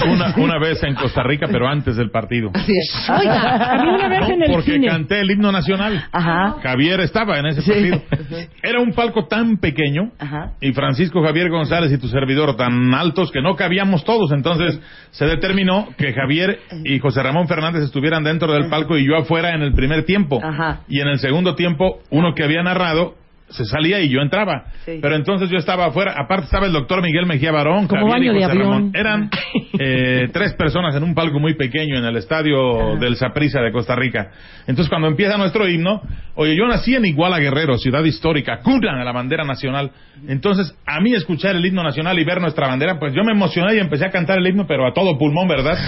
[0.07, 2.51] Una, una vez en Costa Rica, pero antes del partido.
[2.51, 4.87] Oiga, a mí una vez No, en el porque cine.
[4.89, 6.05] canté el himno nacional.
[6.12, 6.57] Ajá.
[6.62, 8.03] Javier estaba en ese partido.
[8.62, 10.53] Era un palco tan pequeño Ajá.
[10.61, 14.33] y Francisco Javier González y tu servidor tan altos que no cabíamos todos.
[14.33, 14.78] Entonces
[15.11, 19.51] se determinó que Javier y José Ramón Fernández estuvieran dentro del palco y yo afuera
[19.55, 20.41] en el primer tiempo.
[20.43, 20.81] Ajá.
[20.89, 23.14] Y en el segundo tiempo, uno que había narrado
[23.51, 24.64] se salía y yo entraba.
[24.84, 24.98] Sí.
[25.01, 26.14] Pero entonces yo estaba afuera.
[26.16, 27.86] Aparte estaba el doctor Miguel Mejía Barón.
[27.86, 28.70] Como Javier y baño de avión.
[28.70, 28.92] Ramón.
[28.94, 29.30] Eran
[29.78, 33.94] eh, tres personas en un palco muy pequeño en el estadio del Saprissa de Costa
[33.94, 34.30] Rica.
[34.66, 36.03] Entonces cuando empieza nuestro himno,
[36.34, 39.90] oye, yo nací en Iguala Guerrero, ciudad histórica, cuna de la bandera nacional.
[40.28, 43.76] Entonces, a mí escuchar el himno nacional y ver nuestra bandera, pues yo me emocioné
[43.76, 45.78] y empecé a cantar el himno, pero a todo pulmón, ¿verdad?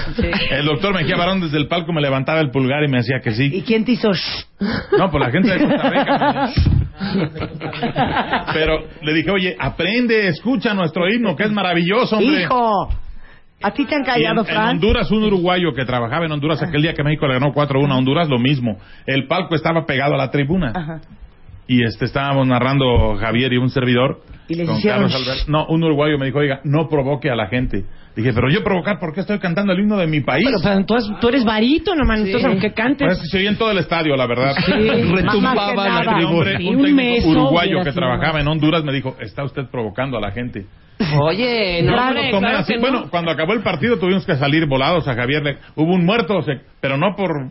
[0.50, 3.32] El doctor Mejía Barón desde el palco me levantaba el pulgar y me decía que
[3.32, 3.50] sí.
[3.52, 4.46] ¿Y quién te hizo shh?
[4.98, 6.50] No, pues la gente de Costa Rica.
[8.53, 12.42] Pero le dije, oye, aprende, escucha nuestro himno, que es maravilloso, hombre.
[12.42, 12.88] Hijo,
[13.62, 14.68] ¿a ti te han callado, en, en Fran?
[14.70, 17.96] Honduras, un uruguayo que trabajaba en Honduras aquel día que México le ganó 4-1 a
[17.96, 18.78] Honduras, lo mismo.
[19.07, 20.72] El palco estaba pegado a la tribuna.
[20.74, 21.00] Ajá.
[21.66, 24.20] Y este estábamos narrando Javier y un servidor.
[24.53, 27.34] Y les con hicieron Carlos Albert- No, un uruguayo me dijo, oiga, no provoque a
[27.34, 27.84] la gente.
[28.14, 30.44] Dije, pero yo provocar, ¿por qué estoy cantando el himno de mi país?
[30.44, 32.18] Pero, pero tú, has- tú eres varito, no man.
[32.18, 33.07] Entonces, aunque cantes.
[33.18, 34.55] Pues se oía en todo el estadio, la verdad.
[34.66, 36.03] Retumbaba la
[36.59, 40.20] Sí, un un técnico uruguayo que trabajaba en Honduras me dijo, está usted provocando a
[40.20, 40.66] la gente.
[41.20, 42.20] Oye, no, claro
[42.59, 42.72] así.
[42.74, 42.80] que no.
[42.82, 45.42] Bueno, cuando acabó el partido tuvimos que salir volados a Javier.
[45.42, 46.38] le- hubo un muerto,
[46.80, 47.50] pero no por...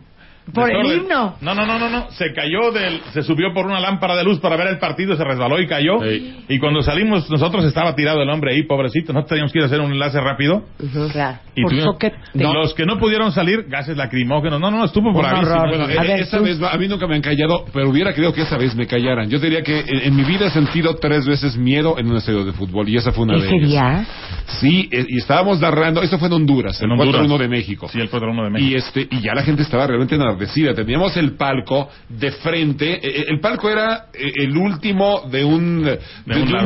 [0.52, 1.36] Por el himno.
[1.40, 2.10] No, no, no, no, no.
[2.10, 3.00] Se cayó del...
[3.12, 6.00] Se subió por una lámpara de luz para ver el partido, se resbaló y cayó.
[6.02, 6.44] Sí.
[6.48, 9.12] Y cuando salimos nosotros estaba tirado el hombre ahí, pobrecito.
[9.12, 10.64] Nosotros teníamos que ir a hacer un enlace rápido.
[11.12, 11.38] Claro.
[11.54, 12.16] Y Por tuvimos- soquete.
[12.34, 14.60] Los que no pudieron salir, gases lacrimógenos.
[14.60, 15.68] No, no, estuvo por horror.
[15.68, 16.44] Bueno, A e- ver, esa tú.
[16.44, 19.30] vez a mí nunca me han callado, pero hubiera querido que esa vez me callaran.
[19.30, 22.44] Yo diría que en, en mi vida he sentido tres veces miedo en un estadio
[22.44, 23.68] de fútbol y esa fue una de ¿Ese ellas.
[23.68, 24.06] día?
[24.46, 27.22] Sí, eh, y estábamos narrando, eso fue en Honduras, En el Honduras.
[27.26, 27.88] 4-1 de México.
[27.88, 28.70] Sí, el 4-1 de México.
[28.70, 30.74] Y este y ya la gente estaba realmente enardecida.
[30.74, 32.94] Teníamos el palco de frente.
[33.02, 35.98] eh, El palco era eh, el último de un de,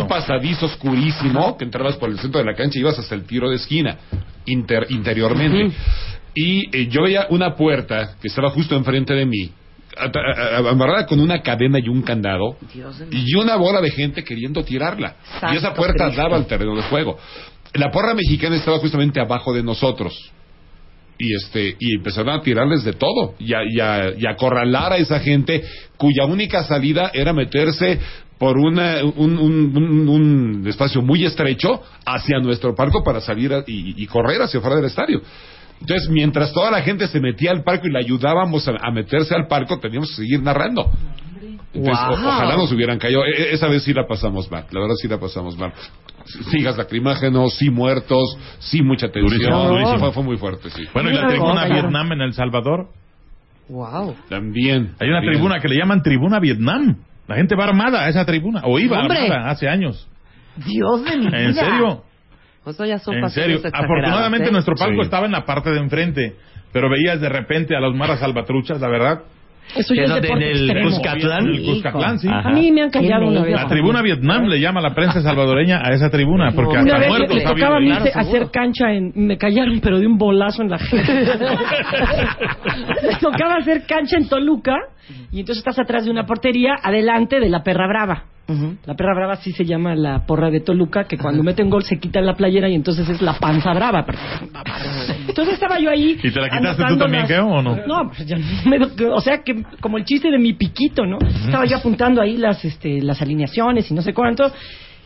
[0.00, 3.24] un pasadizo oscurísimo que entrabas por el centro de la cancha y ibas hasta el
[3.24, 3.96] tiro de esquina
[4.46, 5.74] inter- interiormente.
[6.34, 9.50] Y eh, yo veía una puerta que estaba justo enfrente de mí.
[10.68, 12.56] Amarrada con una cadena y un candado
[13.10, 15.16] y una bola de gente queriendo tirarla.
[15.52, 16.22] y esa puerta Cristo.
[16.22, 17.18] daba al terreno de juego.
[17.74, 20.32] La porra mexicana estaba justamente abajo de nosotros
[21.18, 24.92] y este y empezaron a tirarles de todo y a, y a- y a acorralar
[24.92, 25.62] a esa gente
[25.96, 27.98] cuya única salida era meterse
[28.38, 34.76] por una, un, espacio muy estrecho hacia nuestro palco para salir y, correr hacia fuera
[34.76, 35.22] del estadio.
[35.80, 39.34] Entonces, mientras toda la gente se metía al palco y le ayudábamos a, a meterse
[39.34, 40.90] al palco, teníamos que seguir narrando.
[41.76, 42.28] Entonces, o- Wow.
[42.28, 43.24] ojalá nos hubieran caído.
[43.24, 44.64] E- e- esa vez sí la pasamos mal.
[44.70, 45.72] La verdad sí la pasamos mal.
[46.50, 49.28] Sí, gas lacrimógenos, sí muertos, sí mucha tensión.
[49.28, 49.98] Durísimo, durísimo.
[49.98, 50.82] Fue, fue muy fuerte, sí.
[50.92, 51.64] Bueno, y la Una tribuna.
[51.66, 52.88] Vietnam en El Salvador.
[53.68, 54.14] Wow.
[54.28, 54.94] También.
[55.00, 55.32] Hay una también.
[55.34, 56.96] tribuna que le llaman Tribuna Vietnam.
[57.28, 58.62] La gente va armada a esa tribuna.
[58.64, 59.18] O iba Hombre.
[59.18, 60.08] armada hace años.
[60.56, 61.40] Dios de mi vida.
[61.42, 62.02] ¿En serio?
[62.64, 63.60] Eso ya son En serio.
[63.72, 64.52] Afortunadamente ¿eh?
[64.52, 65.06] nuestro palco Sí.
[65.06, 66.36] estaba en la parte de enfrente.
[66.72, 69.22] Pero veías de repente a los maras salvatruchas, la verdad.
[69.74, 70.82] Eso ya es ¿En el.
[70.82, 71.46] Cuscatlán?
[71.46, 72.28] En el Cuscatlán, sí.
[72.28, 72.48] Ajá.
[72.48, 73.54] A mí me han callado una vez.
[73.54, 77.30] La tribuna Vietnam le llama la prensa salvadoreña a esa tribuna, porque hasta vez muertos
[77.30, 79.12] habido tocaba a mí hacer cancha en...
[79.14, 81.12] Me callaron, pero de un bolazo en la gente.
[83.02, 84.76] me tocaba hacer cancha en Toluca
[85.30, 88.24] y entonces estás atrás de una portería, adelante de la perra brava.
[88.84, 91.82] La perra brava sí se llama la porra de Toluca, que cuando mete un gol
[91.82, 94.06] se quita la playera y entonces es la panza brava.
[95.28, 96.16] Entonces estaba yo ahí.
[96.22, 97.76] ¿Y te la quitaste tú también, las- qué, o no?
[97.86, 98.36] No, pues ya
[98.66, 98.78] me
[99.10, 101.18] o sea que como el chiste de mi piquito, ¿no?
[101.44, 104.50] Estaba yo apuntando ahí las, este, las alineaciones y no sé cuánto.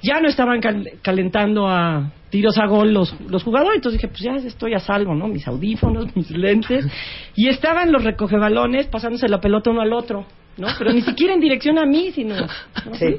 [0.02, 4.20] Ya no estaban cal- calentando a tiros a gol los, los jugadores, entonces dije, pues
[4.22, 5.28] ya estoy a salvo, ¿no?
[5.28, 6.86] Mis audífonos, mis lentes.
[7.36, 10.24] Y estaban los recogebalones pasándose la pelota uno al otro,
[10.56, 10.68] ¿no?
[10.78, 12.36] Pero ni siquiera en dirección a mí, sino...
[12.36, 12.46] ¿no?
[12.94, 13.16] Sí.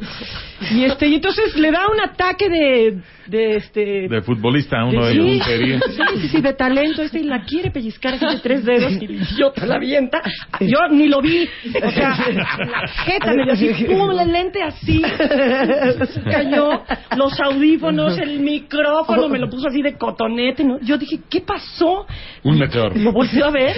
[0.71, 4.07] Y este y entonces le da un ataque de, de este...
[4.07, 5.81] De futbolista, uno de ellos.
[5.87, 9.05] sí, sí, sí, de talento este y la quiere pellizcar así de tres dedos y
[9.05, 10.21] el idiota la avienta.
[10.59, 11.47] Yo ni lo vi.
[11.83, 15.01] O sea, la jeta me dio así, pum, el lente así.
[15.01, 16.83] Se cayó,
[17.17, 20.63] los audífonos, el micrófono, me lo puso así de cotonete.
[20.63, 20.79] ¿no?
[20.81, 22.05] Yo dije, ¿qué pasó?
[22.43, 22.95] Un meteoro.
[22.95, 23.75] Lo volteé a ver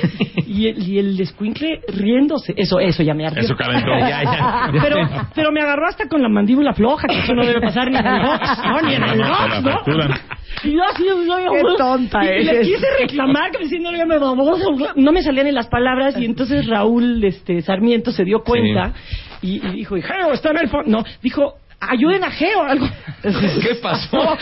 [0.48, 2.54] y el, y el escuincle riéndose.
[2.58, 3.53] Eso, eso ya me ardió.
[4.04, 4.72] Ya, ya.
[4.82, 4.98] Pero,
[5.36, 8.06] pero me agarró hasta con la mandíbula floja, que eso no debe pasar ni en
[8.06, 8.82] el box, ¿no?
[8.82, 10.34] Ni en el box, ¿no?
[10.64, 14.20] Y yo así, yo, yo, Qué tonta y le quise reclamar, que diciéndole que me
[14.20, 14.72] baboso.
[14.96, 18.94] No me salían en las palabras, y entonces Raúl este, Sarmiento se dio cuenta
[19.42, 20.90] y, y dijo, y Geo está en el fondo.
[20.90, 21.56] No, dijo,
[21.90, 22.88] ayuden a Geo, algo.
[23.24, 24.38] ¿Qué pasó?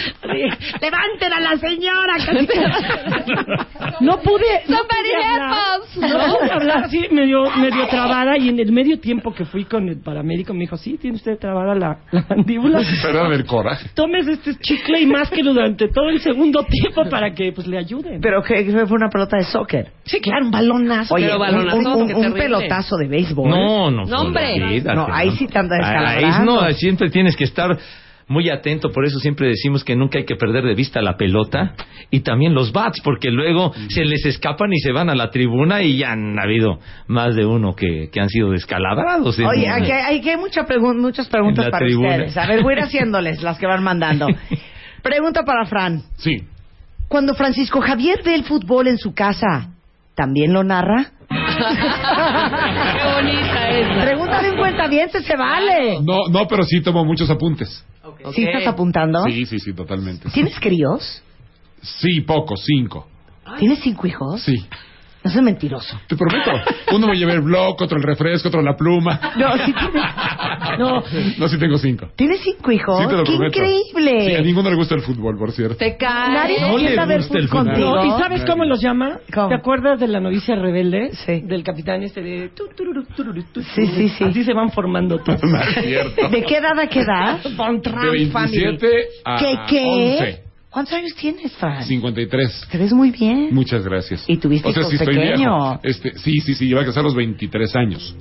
[0.82, 2.16] Levanten a la señora.
[2.18, 2.48] que-
[4.02, 4.62] No pude.
[4.68, 5.80] No pude hablar.
[5.98, 8.38] No pude hablar así, medio, medio trabada.
[8.38, 11.38] Y en el medio tiempo que fui con el paramédico, me dijo: Sí, tiene usted
[11.38, 12.82] trabada la, la mandíbula.
[13.04, 13.90] Pero del coraje.
[13.94, 18.20] Tomes este chicle y másquelo durante todo el segundo tiempo para que pues le ayuden.
[18.22, 19.92] Pero que que fue una pelota de soccer.
[20.06, 21.14] Sí, claro, un balonazo.
[21.16, 23.50] Oye, un, balonazo, un- un- un pelotazo de béisbol.
[23.50, 24.06] No, no.
[24.06, 24.54] No, hombre.
[24.64, 25.82] olvídate, No, ahí sí te anda Ahí
[26.16, 26.62] descalabrando.
[26.64, 27.78] no, siempre tienes que estar
[28.28, 31.74] muy atento, por eso siempre decimos que nunca hay que perder de vista la pelota
[32.12, 35.82] y también los bats, porque luego se les escapan y se van a la tribuna
[35.82, 39.38] y ya han habido más de uno que, que han sido descalabrados.
[39.40, 42.10] Oye, aquí hay, aquí hay mucha pregun- muchas preguntas para tribuna.
[42.12, 42.38] ustedes.
[42.38, 44.28] A ver, voy a ir haciéndoles las que van mandando.
[45.04, 46.02] Pregunta para Fran.
[46.18, 46.38] Sí.
[47.10, 49.72] Cuando Francisco Javier ve el fútbol en su casa,
[50.16, 51.08] ¿también lo narra?
[51.32, 54.04] Qué bonita es.
[54.04, 56.00] Pregunta de un cuentaviente, se vale.
[56.02, 57.86] No, no, pero sí tomo muchos apuntes.
[58.34, 59.24] ¿Sí estás apuntando?
[59.26, 60.30] Sí, sí, sí, totalmente.
[60.30, 61.24] ¿Tienes críos?
[61.82, 63.08] Sí, poco, cinco.
[63.58, 64.42] ¿Tienes cinco hijos?
[64.44, 64.66] Sí.
[65.24, 66.00] No soy mentiroso.
[66.08, 66.52] Te prometo.
[66.94, 69.20] Uno me lleva el blog, otro el refresco, otro la pluma.
[69.38, 70.04] No, sí tienes.
[70.80, 71.04] No.
[71.38, 72.08] No, sí tengo cinco.
[72.16, 73.00] ¿Tienes cinco hijos?
[73.02, 73.58] Sí, te lo ¡Qué prometo.
[73.60, 74.26] increíble!
[74.26, 75.76] Sí, a ninguno le gusta el fútbol, por cierto.
[75.76, 76.34] Te cae.
[76.34, 78.06] Nadie No le empieza a ver gusta el fútbol contigo.
[78.06, 79.20] ¿Y sabes cómo los llama?
[79.34, 79.50] ¿Cómo?
[79.50, 81.12] ¿Te acuerdas de la novicia rebelde?
[81.14, 81.42] Sí.
[81.42, 82.50] Del capitán este de...
[82.50, 84.24] tu, tururu, tururu, tu, Sí, sí, sí.
[84.24, 85.44] Así se van formando todos.
[85.44, 86.30] No es cierto.
[86.30, 87.40] ¿De qué edad a qué edad?
[87.56, 88.88] Von De Trump 27
[89.26, 89.84] a ¿Qué, qué?
[90.20, 90.51] 11.
[90.72, 91.84] ¿Cuántos años tienes, Fran?
[91.84, 92.68] 53.
[92.72, 93.54] Te ves muy bien.
[93.54, 94.24] Muchas gracias.
[94.26, 95.36] Y tuviste o sea, hijos estoy pequeño.
[95.36, 95.80] viejo.
[95.84, 98.16] Este, sí, sí, sí, lleva a casar a los 23 años.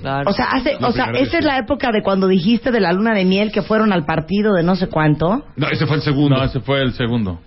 [0.00, 0.30] Claro.
[0.30, 2.94] O sea, hace, o sea, esa vez, es la época de cuando dijiste de la
[2.94, 5.44] luna de miel que fueron al partido de no sé cuánto.
[5.56, 6.36] No, ese fue el segundo.
[6.38, 7.38] No, ese fue el segundo.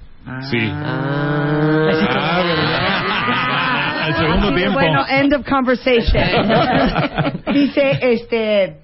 [0.52, 0.60] Sí.
[0.62, 1.90] Ah.
[2.12, 4.08] Ah, ¿verdad?
[4.08, 4.74] El segundo tiempo.
[4.74, 6.24] Bueno, end of conversation.
[7.54, 8.83] Dice, este,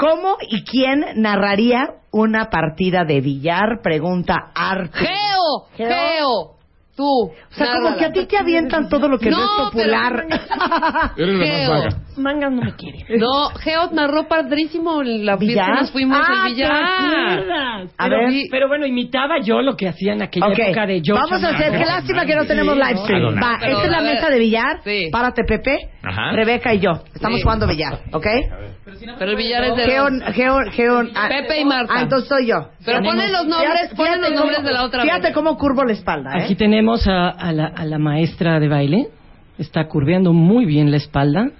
[0.00, 3.82] ¿cómo y quién narraría una partida de billar?
[3.82, 4.98] Pregunta Arte.
[4.98, 5.88] Geo, Geo.
[5.88, 6.50] Geo,
[6.96, 7.30] tú.
[7.30, 10.26] O sea, como que a ti te avientan todo lo que no, No, es popular.
[11.16, 12.02] Eres la más vaga.
[12.20, 13.02] Mangas no me quieren.
[13.18, 16.70] No, Geo narró padrísimo la que nos fuimos Ah, al billar.
[16.72, 17.90] acuerdas?
[17.98, 18.30] A pero, ver.
[18.30, 21.14] vi- pero bueno, imitaba yo lo que hacía en aquella Ok, época de yo.
[21.14, 23.34] vamos a hacer, qué lástima que no tenemos live stream.
[23.34, 24.14] Sí, Va, pero, esta es la ver.
[24.14, 24.80] mesa de billar.
[24.84, 25.08] Sí.
[25.10, 25.78] Párate, Pepe.
[26.02, 26.32] Ajá.
[26.32, 26.92] Rebeca y yo.
[27.14, 27.42] Estamos Sí.
[27.42, 28.26] jugando billar, ¿ok?
[29.18, 29.82] Pero el billar es de...
[29.84, 31.00] Geo, Geo, Geo.
[31.14, 31.92] ah, Pepe y Marta.
[31.96, 32.68] Ah, entonces soy yo.
[32.84, 35.92] Pero ponen los nombres, Fíjate- ponen los nombres de la otra Fíjate cómo curvo la
[35.92, 36.42] espalda, ¿eh?
[36.44, 39.08] Aquí tenemos a, a la, a la maestra de baile.
[39.58, 41.50] Está curveando muy bien la espalda,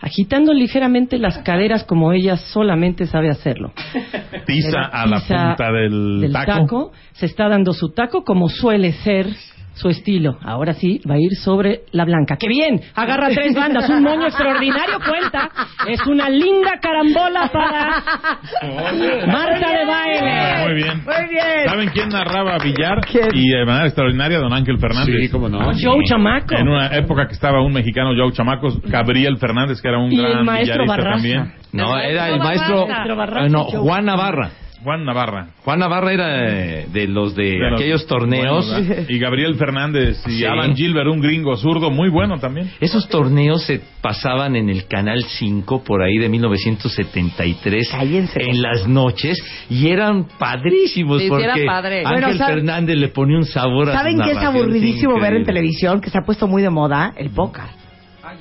[0.00, 3.72] agitando ligeramente las caderas como ella solamente sabe hacerlo.
[4.46, 6.52] Pisa a la punta del, del taco.
[6.52, 6.92] taco.
[7.12, 9.28] Se está dando su taco como suele ser
[9.76, 10.38] su estilo.
[10.42, 12.36] Ahora sí, va a ir sobre la blanca.
[12.38, 12.80] ¡Qué bien!
[12.94, 13.88] Agarra tres bandas.
[13.90, 15.50] Un moño extraordinario cuenta.
[15.86, 18.02] Es una linda carambola para
[19.26, 20.64] Marta de baile.
[20.64, 21.04] Muy bien.
[21.04, 21.68] Muy bien.
[21.68, 23.00] ¿Saben quién narraba billar?
[23.10, 23.28] ¿Quién?
[23.34, 25.14] Y de manera extraordinaria, don Ángel Fernández.
[25.20, 25.58] Sí, cómo no.
[25.74, 26.54] Joe Chamaco.
[26.56, 30.16] En una época que estaba un mexicano, Joe Chamacos, Gabriel Fernández, que era un Y
[30.18, 31.10] el gran maestro billarista Barraza.
[31.22, 31.52] también.
[31.72, 33.16] No, era el Maestro maestro.
[33.16, 33.44] Barraza.
[33.44, 34.50] Ah, no, Juan Navarra.
[34.82, 35.48] Juan Navarra.
[35.64, 38.66] Juan Navarra era eh, de los de, De los aquellos torneos.
[39.08, 40.44] y Gabriel Fernández y Sí.
[40.44, 42.70] Alan Gilbert, un gringo zurdo muy bueno también.
[42.80, 48.40] Esos torneos se pasaban en el Canal 5 por ahí de 1973 Cállense.
[48.42, 49.36] en las noches
[49.70, 52.02] y eran padrísimos Sí, porque era padre.
[52.04, 55.44] Ángel Bueno, ¿sabe- Fernández le ponía un sabor a ¿Saben qué es aburridísimo ver en
[55.44, 56.00] televisión?
[56.00, 57.12] Que se ha puesto muy de moda.
[57.16, 57.64] El póker.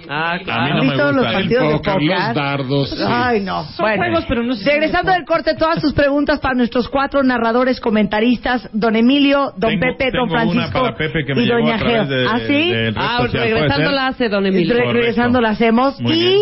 [0.10, 0.62] Ah, A mí claro.
[0.62, 1.30] no ¿Han me visto los gusta.
[1.30, 2.10] El partidos de póker, póker?
[2.10, 2.90] los dardos.
[2.90, 2.96] sí.
[3.08, 3.64] Ay, no.
[3.66, 7.80] Son juegos, pero no se Regresando del corte, todas sus preguntas para nuestros cuatro narradores
[7.80, 11.60] comentaristas, don Emilio, don Tengo- Pepe, don una Francisco para Pepe que me y llegó
[11.60, 12.06] doña Geo.
[12.06, 12.74] de- ¿Ah, sí?
[12.96, 14.76] Ah, social, ¿puede regresando la hace Don Emilio.
[14.92, 16.00] regresando la hacemos.
[16.02, 16.40] Muy ¿Y bien.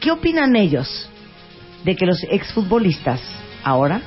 [0.00, 1.10] qué opinan ellos
[1.84, 3.20] de que los exfutbolistas
[3.64, 4.00] ahora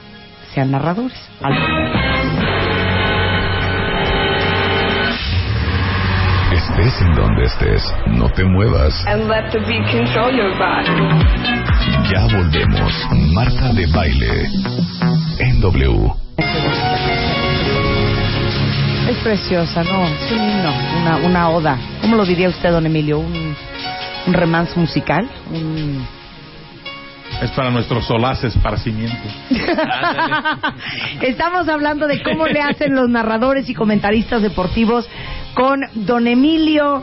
[0.54, 1.18] sean narradores?
[1.42, 2.51] Al-
[6.82, 9.06] Estés en donde estés, no te muevas.
[9.06, 10.90] And let the beat control your body.
[12.10, 12.92] Ya volvemos.
[13.34, 14.50] Marta de Baile.
[15.38, 16.12] En W.
[19.10, 20.06] Es preciosa, ¿no?
[20.06, 21.78] Es un himno, una, una oda.
[22.02, 23.20] ¿Cómo lo diría usted, don Emilio?
[23.20, 23.56] ¿Un,
[24.26, 25.30] un romance musical?
[25.54, 26.04] Un...
[27.42, 29.18] Es para nuestro solaz esparcimiento.
[31.22, 35.10] Estamos hablando de cómo le hacen los narradores y comentaristas deportivos
[35.56, 37.02] con don Emilio,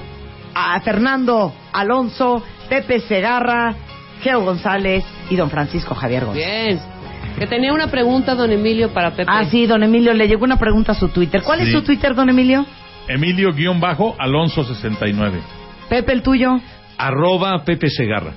[0.55, 3.75] a Fernando Alonso, Pepe Segarra,
[4.23, 6.77] Geo González y don Francisco Javier González.
[6.77, 6.99] Bien.
[7.37, 9.31] Que tenía una pregunta, Don Emilio, para Pepe.
[9.33, 11.43] Ah, sí, don Emilio, le llegó una pregunta a su Twitter.
[11.43, 12.67] ¿Cuál es su Twitter, don Emilio?
[13.07, 15.41] Emilio-Alonso69.
[15.89, 16.59] Pepe, el tuyo.
[16.97, 18.33] Arroba Pepe Segarra.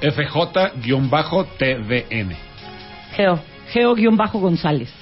[0.00, 1.30] FJ-TDN.
[3.16, 3.40] Geo.
[3.72, 4.92] Geo-González.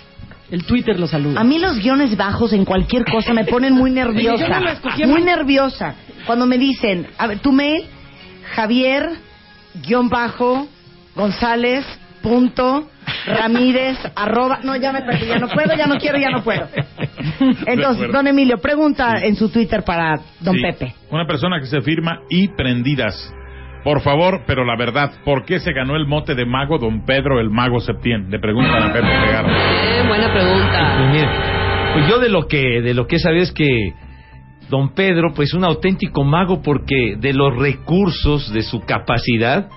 [0.51, 1.41] El Twitter lo saluda.
[1.41, 4.61] A mí los guiones bajos en cualquier cosa me ponen muy nerviosa.
[4.61, 5.95] no Muy nerviosa.
[6.27, 7.85] Cuando me dicen, a ver, tu mail,
[8.55, 9.11] Javier,
[9.87, 10.67] guion bajo,
[11.15, 11.85] González,
[12.23, 12.89] punto,
[13.27, 14.61] Ramírez, arroba.
[14.63, 16.67] No, ya me perdí, ya no puedo, ya no quiero, ya no puedo.
[17.67, 20.63] Entonces, don Emilio, pregunta en su Twitter para don Sí.
[20.63, 20.95] Pepe.
[21.11, 23.33] Una persona que se firma y prendidas.
[23.85, 27.41] Por favor, pero la verdad, ¿por qué se ganó el mote de mago don Pedro
[27.41, 28.31] el mago Septién?
[28.31, 29.49] Le preguntan a Pepe Segarra.
[29.49, 31.11] Bien, buena pregunta.
[31.13, 31.27] Pues
[31.95, 33.95] pues yo de lo que de lo que he sabido es que
[34.69, 39.69] don Pedro, pues un auténtico mago porque de los recursos de su capacidad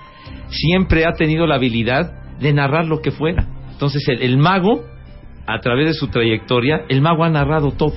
[0.48, 3.46] siempre ha tenido la habilidad de narrar lo que fuera.
[3.70, 4.84] Entonces el, el mago,
[5.46, 7.94] a través de su trayectoria, el mago ha narrado todo.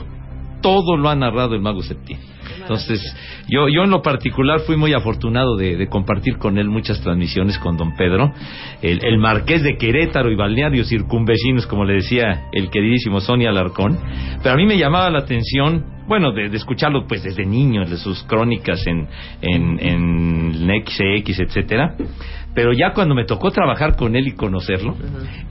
[0.62, 2.35] Todo lo ha narrado el mago Septién.
[2.60, 3.02] Entonces,
[3.48, 7.58] yo, yo en lo particular fui muy afortunado de, de compartir con él muchas transmisiones
[7.60, 8.34] con don Pedro,
[8.82, 13.98] el, marqués de Querétaro y balnearios circunvecinos, como le decía el queridísimo Sonia Alarcón.
[14.42, 17.98] Pero a mí me llamaba la atención, bueno, de, de escucharlo pues desde niño, de
[17.98, 19.08] sus crónicas en,
[19.42, 21.96] en, en XX, etcétera.
[22.56, 24.96] Pero ya cuando me tocó trabajar con él y conocerlo,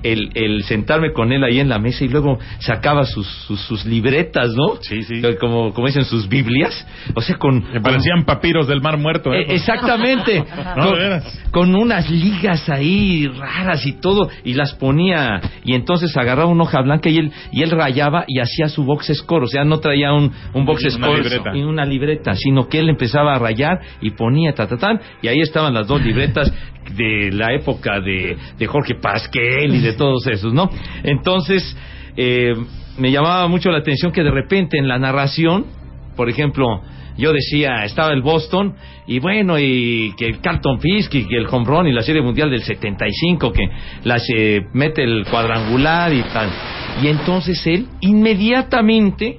[0.03, 3.85] el, el sentarme con él ahí en la mesa y luego sacaba sus, sus, sus
[3.85, 4.77] libretas, ¿no?
[4.81, 5.21] Sí, sí.
[5.39, 6.87] Como, como dicen sus Biblias.
[7.15, 7.63] O sea, con.
[7.73, 9.33] Me parecían papiros del Mar Muerto.
[9.33, 9.43] ¿eh?
[9.43, 10.43] Eh, exactamente.
[10.77, 16.51] No, con, con unas ligas ahí raras y todo, y las ponía, y entonces agarraba
[16.51, 19.65] una hoja blanca y él, y él rayaba y hacía su box score, o sea,
[19.65, 21.57] no traía un, un box Una score libreta.
[21.57, 25.29] y una libreta, sino que él empezaba a rayar y ponía ta, ta, tan, y
[25.29, 26.53] ahí estaban las dos libretas
[26.97, 30.71] de la época de, de Jorge Pasquel y de todos esos, ¿no?
[31.03, 31.77] Entonces,
[32.17, 32.55] eh,
[32.99, 35.67] me llamaba mucho la atención que de repente en la narración,
[36.17, 36.83] por ejemplo,
[37.17, 38.75] yo decía, estaba el Boston,
[39.07, 42.23] y bueno, y que el Carlton Fisk, y que el home run y la Serie
[42.23, 43.69] Mundial del 75, que
[44.05, 46.51] las eh, mete el cuadrangular y tal.
[47.03, 49.39] Y entonces él inmediatamente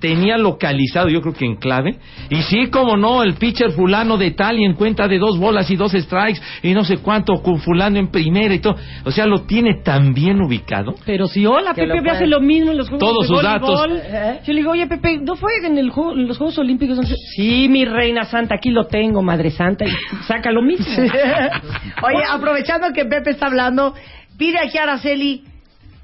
[0.00, 1.98] tenía localizado, yo creo que en clave,
[2.30, 5.68] y sí, como no, el pitcher fulano de tal y en cuenta de dos bolas
[5.70, 9.26] y dos strikes y no sé cuánto, con fulano en primera y todo, o sea,
[9.26, 10.94] lo tiene tan bien ubicado.
[11.04, 13.42] Pero si hola, Que Pepe lo hace lo mismo en los Juegos Todos de sus
[13.42, 13.86] datos.
[13.90, 14.40] ¿Eh?
[14.46, 16.98] Yo le digo, oye, Pepe, ¿no fue en, el juego- en los Juegos Olímpicos?
[17.34, 19.90] Sí, mi reina santa, aquí lo tengo, madre santa, y
[20.26, 20.86] saca lo mismo.
[22.02, 23.94] Oye, aprovechando que Pepe está hablando,
[24.38, 25.42] pide aquí a Araceli,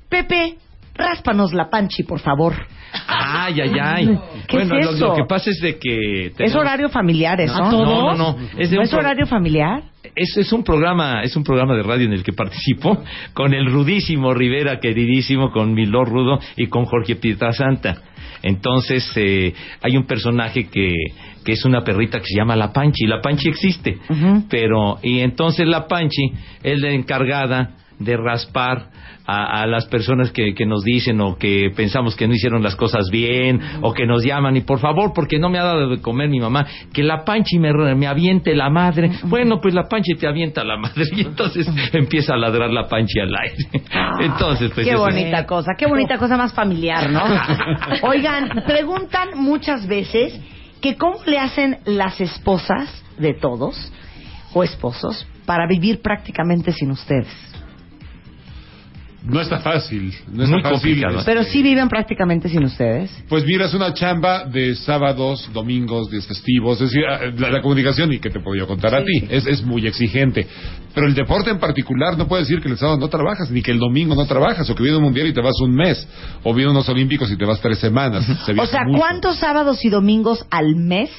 [0.08, 0.56] Pepe,
[0.94, 2.54] ráspanos la panchi, por favor.
[3.06, 4.18] Ay, ay, ay.
[4.46, 5.06] ¿Qué bueno, es lo- eso?
[5.08, 6.32] Lo, que pasa es de que...
[6.38, 7.54] Es horario familiar, ¿eso?
[7.54, 7.86] ¿A todos?
[7.86, 8.48] No, no, no.
[8.58, 9.82] Es, de ¿No un es pro- horario familiar?
[10.14, 13.02] es, es un programa, es un programa de radio en el que participo
[13.32, 17.96] con el rudísimo Rivera, queridísimo, con Milor Rudo y con Jorge Pietrasanta.
[18.42, 20.92] Entonces, eh, hay un personaje que,
[21.44, 23.06] que es una perrita que se llama La Panchi.
[23.06, 23.98] La Panchi existe,
[24.48, 26.30] pero, y entonces La Panchi
[26.62, 28.88] es la encargada de raspar
[29.26, 32.76] a, a las personas que, que nos dicen o que pensamos que no hicieron las
[32.76, 36.00] cosas bien o que nos llaman y por favor porque no me ha dado de
[36.00, 40.14] comer mi mamá que la panchi me, me aviente la madre bueno pues la panchi
[40.14, 43.56] te avienta la madre y entonces empieza a ladrar la panchi al aire
[44.20, 47.22] entonces pues qué es- bonita cosa, qué bonita cosa más familiar, ¿no?
[48.08, 50.38] Oigan, preguntan muchas veces
[50.80, 53.90] que cómo le hacen las esposas de todos
[54.52, 57.28] o esposos para vivir prácticamente sin ustedes.
[59.24, 60.14] No está fácil.
[60.30, 60.72] No está Muy fácil.
[60.80, 61.18] complicado.
[61.20, 63.10] este, Pero sí viven prácticamente sin ustedes.
[63.26, 66.78] Pues mira, es una chamba de sábados, domingos, días festivos.
[66.82, 69.46] Es decir, ah, la, la comunicación, y que te puedo yo contar a ti, es,
[69.46, 70.46] es muy exigente.
[70.94, 73.70] Pero el deporte en particular no puede decir que el sábado no trabajas, ni que
[73.70, 76.06] el domingo no trabajas, o que viene un mundial y te vas un mes,
[76.42, 78.26] o viene unos olímpicos y te vas tres semanas.
[78.44, 78.98] Se O sea, mucho.
[78.98, 81.10] ¿cuántos sábados y domingos al mes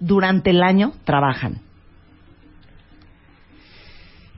[0.00, 1.60] durante el año trabajan?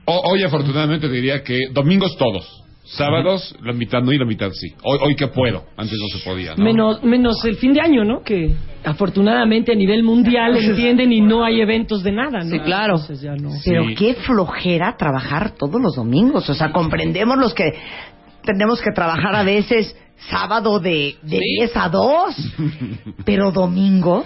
[0.05, 2.58] O- hoy afortunadamente te diría que domingos todos.
[2.91, 4.73] Sábados, la mitad no y la mitad sí.
[4.83, 6.55] Hoy, hoy que puedo, antes no se podía.
[6.55, 6.63] ¿no?
[6.63, 8.23] Menos, menos el fin de año, ¿no?
[8.23, 8.51] Que
[8.83, 12.49] afortunadamente a nivel mundial entienden y no hay eventos de nada, ¿no?
[12.49, 12.95] Sí, claro.
[12.95, 13.51] Entonces ya no.
[13.63, 13.95] Pero Sí.
[13.95, 16.49] qué flojera trabajar todos los domingos.
[16.49, 17.73] O sea, comprendemos los que
[18.43, 19.95] tenemos que trabajar a veces
[20.29, 22.53] sábado de, de 10 a 2,
[23.25, 24.25] pero domingos.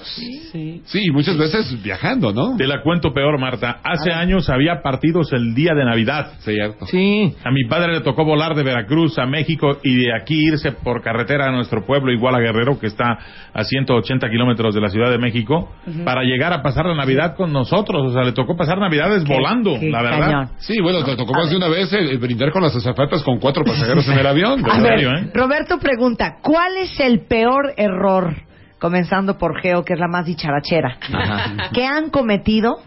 [0.51, 0.81] Sí.
[0.85, 2.55] Sí, muchas veces viajando, ¿no?
[2.57, 3.79] Te la cuento peor, Marta.
[3.83, 6.33] Hace años había partidos el día de Navidad.
[6.39, 6.85] Cierto.
[6.87, 10.71] sí A mi padre le tocó volar de Veracruz a México y de aquí irse
[10.71, 13.17] por carretera a nuestro pueblo, igual a Guerrero, que está
[13.53, 15.71] a 180 kilómetros de la Ciudad de México,
[16.05, 18.03] para llegar a pasar la Navidad con nosotros.
[18.09, 20.19] O sea, le tocó pasar Navidades Qué- volando, qué la verdad.
[20.19, 20.49] cañón.
[20.59, 23.39] Sí, bueno, te tocó más de una vez el, el brindar con las azafatas con
[23.39, 24.63] cuatro pasajeros en el avión.
[24.69, 25.31] A ¿En ver, serio, eh?
[25.33, 28.35] Roberto pregunta, ¿cuál es el peor error,
[28.79, 31.69] comenzando por Geo, que es la más dicharachera, Ajá.
[31.73, 32.77] que han cometido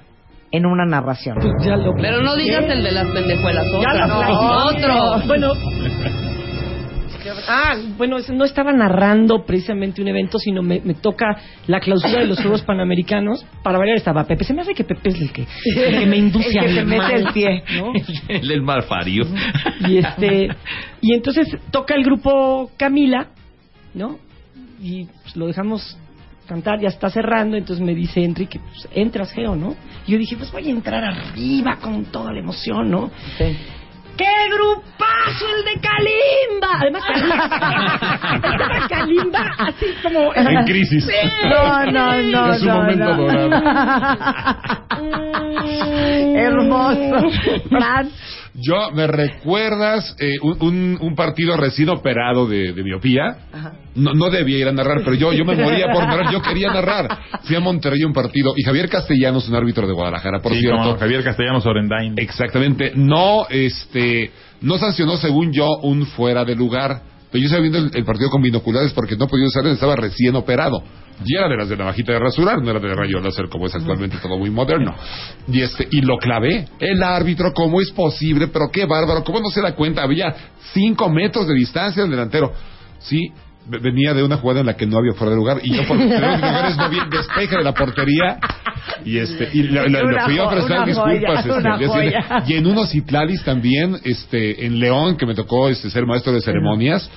[0.51, 1.39] en una narración?
[1.65, 3.65] Ya lo Pero no digas el de las pendejuelas.
[3.67, 5.27] Ya Otra, lo no, otro.
[5.29, 5.53] Bueno.
[7.49, 11.37] Ah, bueno, no estaba narrando precisamente un evento, sino me, me toca
[11.67, 13.45] la clausura de los Juegos Panamericanos.
[13.63, 14.45] Para variar estaba Pepe.
[14.45, 15.47] Se me hace que Pepe es el que,
[15.77, 17.65] el que me induce El que mete el pie.
[17.77, 17.93] ¿no?
[18.29, 19.25] el, el malfario
[19.87, 20.49] Y este
[21.01, 23.29] y entonces toca el grupo Camila,
[23.95, 24.19] ¿no?
[24.81, 25.97] Y pues, lo dejamos
[26.47, 29.75] cantar, ya está cerrando, entonces me dice Enrique, pues entras, Geo, ¿no?
[30.07, 33.11] Y yo dije, pues voy a entrar arriba con toda la emoción, ¿no?
[34.17, 34.25] ¡Qué
[34.55, 36.69] grupazo el de Kalimba!
[36.81, 37.45] Además, Kalimba,
[38.35, 40.35] estaba Kalimba así como...
[40.35, 41.07] En crisis.
[41.45, 43.17] No, no, no, Es un no, momento no.
[43.17, 43.51] dorado.
[46.37, 47.31] Hermoso.
[47.71, 48.11] Fran,
[48.59, 53.37] Yo, ¿me recuerdas eh, un, un- un partido recién operado de, de miopía?
[53.95, 56.73] No, no debía ir a narrar, pero yo, yo me moría por narrar, yo quería
[56.73, 57.07] narrar.
[57.45, 60.79] Fui a Monterrey un partido y Javier Castellanos, un árbitro de Guadalajara, por Sí, cierto.
[60.79, 62.15] como Javier Castellanos Orendain.
[62.17, 62.93] Exactamente.
[62.95, 64.31] No, este,
[64.63, 67.03] no sancionó, según yo, un fuera de lugar.
[67.31, 70.83] Pero yo estaba viendo el, partido con binoculares porque no podía usar, estaba recién operado.
[71.25, 73.75] Y era de las de navajita de rasurar, no era de rayo láser como es
[73.75, 74.95] actualmente todo muy moderno.
[75.49, 76.67] Y este, y lo clavé.
[76.79, 78.49] El árbitro, ¿cómo es posible?
[78.49, 80.03] Pero qué bárbaro, ¿cómo no se da cuenta?
[80.03, 80.35] Había
[80.73, 82.53] cinco metros de distancia del delantero.
[82.99, 83.33] Sí,
[83.69, 85.97] venía de una jugada en la que no había fuera de lugar y yo por
[86.01, 88.39] lugares no vi el despeje de la portería
[89.05, 93.99] y este y Una fui a ofrecer disculpas joya, este, y en unos Itlalis también
[94.05, 97.09] este en León que me tocó este ser maestro de ceremonias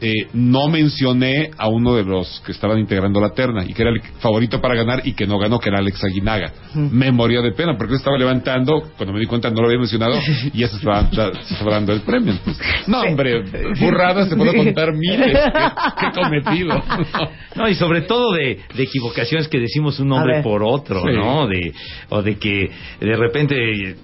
[0.00, 3.90] eh, no mencioné a uno de los que estaban integrando la terna y que era
[3.90, 6.52] el favorito para ganar y que no ganó, que era Alex Aguinaga.
[6.74, 10.18] Me moría de pena porque estaba levantando, cuando me di cuenta no lo había mencionado
[10.52, 12.32] y ya se estaba, ya se estaba dando el premio.
[12.32, 13.42] Entonces, no, hombre,
[13.80, 16.82] burradas se puedo contar miles que, que he cometido.
[17.54, 21.14] No, y sobre todo de, de equivocaciones que decimos un nombre por otro, Sí.
[21.14, 21.46] ¿no?
[21.46, 21.72] De,
[22.10, 22.70] o de que
[23.00, 23.96] de repente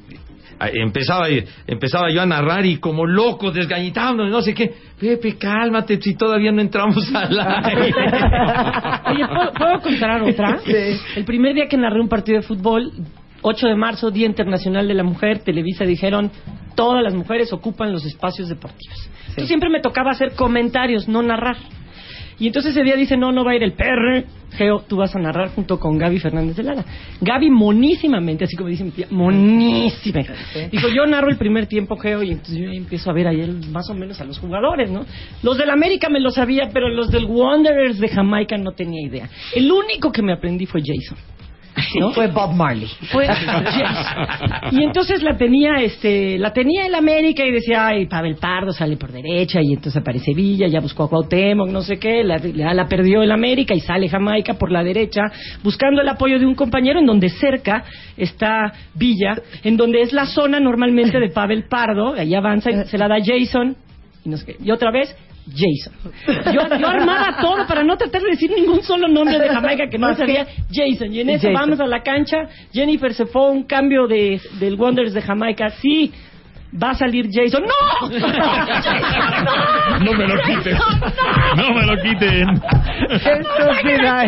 [0.60, 1.26] empezaba
[1.66, 4.72] empezaba yo a narrar y como loco, desgañitando, no sé qué.
[4.98, 7.94] Pepe, cálmate, si todavía no entramos al aire.
[9.06, 10.60] Oye, ¿puedo, puedo contar otra?
[11.16, 12.92] El primer día que narré un partido de fútbol,
[13.42, 16.30] 8 de marzo, Día Internacional de la Mujer, Televisa dijeron,
[16.74, 19.10] todas las mujeres ocupan los espacios deportivos.
[19.20, 21.56] Entonces siempre me tocaba hacer comentarios, no narrar.
[22.38, 24.24] Y entonces ese día dice, no, no va a ir el PR.
[24.52, 26.84] Geo, tú vas a narrar junto con Gaby Fernández de Lara.
[27.20, 30.20] Gaby monísimamente, así como dice mi tía, monísima.
[30.70, 33.88] Dijo, yo narro el primer tiempo, Geo, y entonces yo empiezo a ver ayer más
[33.88, 35.06] o menos a los jugadores, ¿no?
[35.42, 39.28] Los del América me lo sabía, pero los del Wanderers de Jamaica no tenía idea.
[39.54, 41.16] El único que me aprendí fue Jason.
[41.98, 42.12] ¿No?
[42.12, 42.88] Fue Bob Marley.
[43.10, 43.26] Fue.
[44.72, 48.96] Y entonces la tenía, este, la tenía el América y decía, ay, Pavel Pardo sale
[48.96, 52.74] por derecha y entonces aparece Villa, ya buscó a Cuauhtémoc, no sé qué, la, la,
[52.74, 55.22] la perdió el América y sale Jamaica por la derecha,
[55.62, 57.84] buscando el apoyo de un compañero en donde cerca
[58.16, 62.98] está Villa, en donde es la zona normalmente de Pavel Pardo, ahí avanza y se
[62.98, 63.76] la da Jason,
[64.24, 64.56] y, no sé qué.
[64.62, 65.14] y otra vez
[65.50, 65.92] Jason.
[66.52, 69.98] Yo, yo armaba todo para no tratar de decir ningún solo nombre de Jamaica que
[69.98, 70.46] no sabía.
[70.72, 71.12] Jason.
[71.12, 71.54] Y en eso Jason.
[71.54, 72.48] vamos a la cancha.
[72.72, 75.68] Jennifer se fue a un cambio de, del Wonders de Jamaica.
[75.70, 76.12] Sí,
[76.80, 77.62] va a salir Jason.
[77.64, 78.08] ¡No!
[80.00, 80.76] No me lo quiten.
[81.56, 82.48] No me lo quiten.
[83.10, 84.26] Estúpida.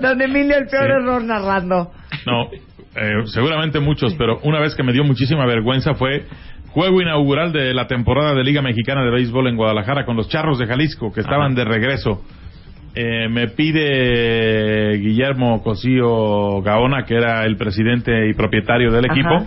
[0.00, 0.92] Don Emilio, el peor Sí.
[1.02, 1.92] error narrando.
[2.26, 2.50] No,
[2.96, 6.26] eh, seguramente muchos, pero una vez que me dio muchísima vergüenza fue
[6.74, 10.58] juego inaugural de la temporada de Liga Mexicana de Béisbol en Guadalajara con los Charros
[10.58, 12.20] de Jalisco, que estaban de regreso.
[12.96, 19.46] Eh, me pide Guillermo Cosío Gaona, que era el presidente y propietario del equipo, Ajá.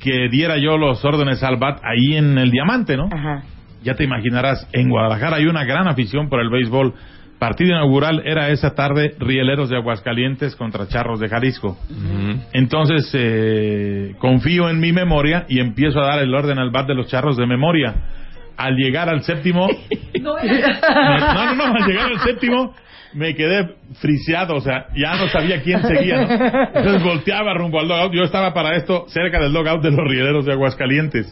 [0.00, 3.08] que diera yo los órdenes al BAT ahí en el Diamante, ¿no?
[3.12, 3.42] Ajá.
[3.82, 6.94] Ya te imaginarás, en Guadalajara hay una gran afición por el béisbol.
[7.44, 11.76] Partido inaugural era esa tarde Rieleros de Aguascalientes contra Charros de Jalisco.
[12.54, 16.94] Entonces eh, confío en mi memoria y empiezo a dar el orden al bat de
[16.94, 17.94] los Charros de memoria.
[18.56, 19.68] Al llegar al séptimo,
[20.14, 22.74] me- no, no, no, al llegar al séptimo
[23.12, 26.22] me quedé friseado, o sea, ya no sabía quién seguía.
[26.22, 26.32] ¿no?
[26.74, 28.14] Entonces volteaba rumbo al logout.
[28.14, 31.30] Yo estaba para esto cerca del logout de los Rieleros de Aguascalientes.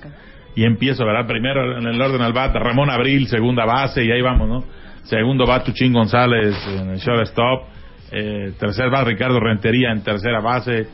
[0.56, 1.26] Y empiezo, ¿verdad?
[1.26, 4.81] Primero en el orden al bat, Ramón Abril, segunda base, y ahí vamos, ¿no?
[5.05, 7.69] Segundo bat, Tuchín González en el shortstop.
[8.11, 10.87] Eh, tercer bat, Ricardo Rentería en tercera base.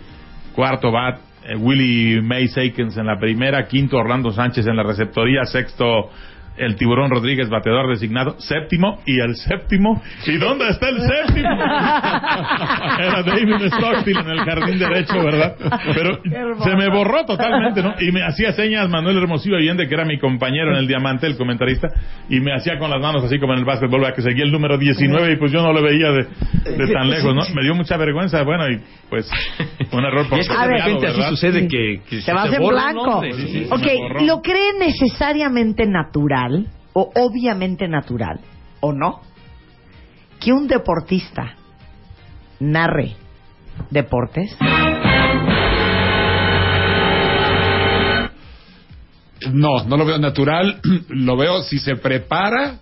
[0.54, 3.66] Cuarto bat, eh, Willie May Sakens en la primera.
[3.66, 5.44] Quinto, Orlando Sánchez en la receptoría.
[5.44, 6.10] Sexto,
[6.58, 8.38] el Tiburón Rodríguez, bateador designado.
[8.38, 10.02] Séptimo, y el séptimo.
[10.26, 11.48] ¿Y dónde está el séptimo?
[12.98, 15.56] Era David Stockstill en el jardín derecho, ¿verdad?
[15.94, 16.20] Pero
[16.62, 17.94] se me borró totalmente, ¿no?
[18.00, 21.36] Y me hacía señas Manuel Hermosillo Allende, que era mi compañero en el Diamante, el
[21.36, 21.88] comentarista,
[22.28, 24.14] y me hacía con las manos así como en el básquetbol, ¿verdad?
[24.14, 26.26] que seguía el número 19 y pues yo no lo veía de,
[26.76, 27.42] de tan lejos, ¿no?
[27.54, 29.30] Me dio mucha vergüenza, bueno, y pues
[29.92, 32.44] un error por es que de A repente así sucede que, que Se va a
[32.44, 33.22] hacer borra el blanco.
[33.22, 34.26] Sí, sí, ok, se.
[34.26, 36.47] ¿lo cree necesariamente natural
[36.92, 38.40] o obviamente natural
[38.80, 39.20] o no
[40.40, 41.54] que un deportista
[42.60, 43.16] narre
[43.90, 44.56] deportes?
[49.52, 50.80] No, no lo veo natural.
[51.08, 52.78] Lo veo si se prepara.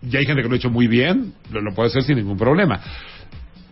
[0.00, 1.34] Ya hay gente que lo ha hecho muy bien.
[1.50, 2.80] Lo, lo puede hacer sin ningún problema.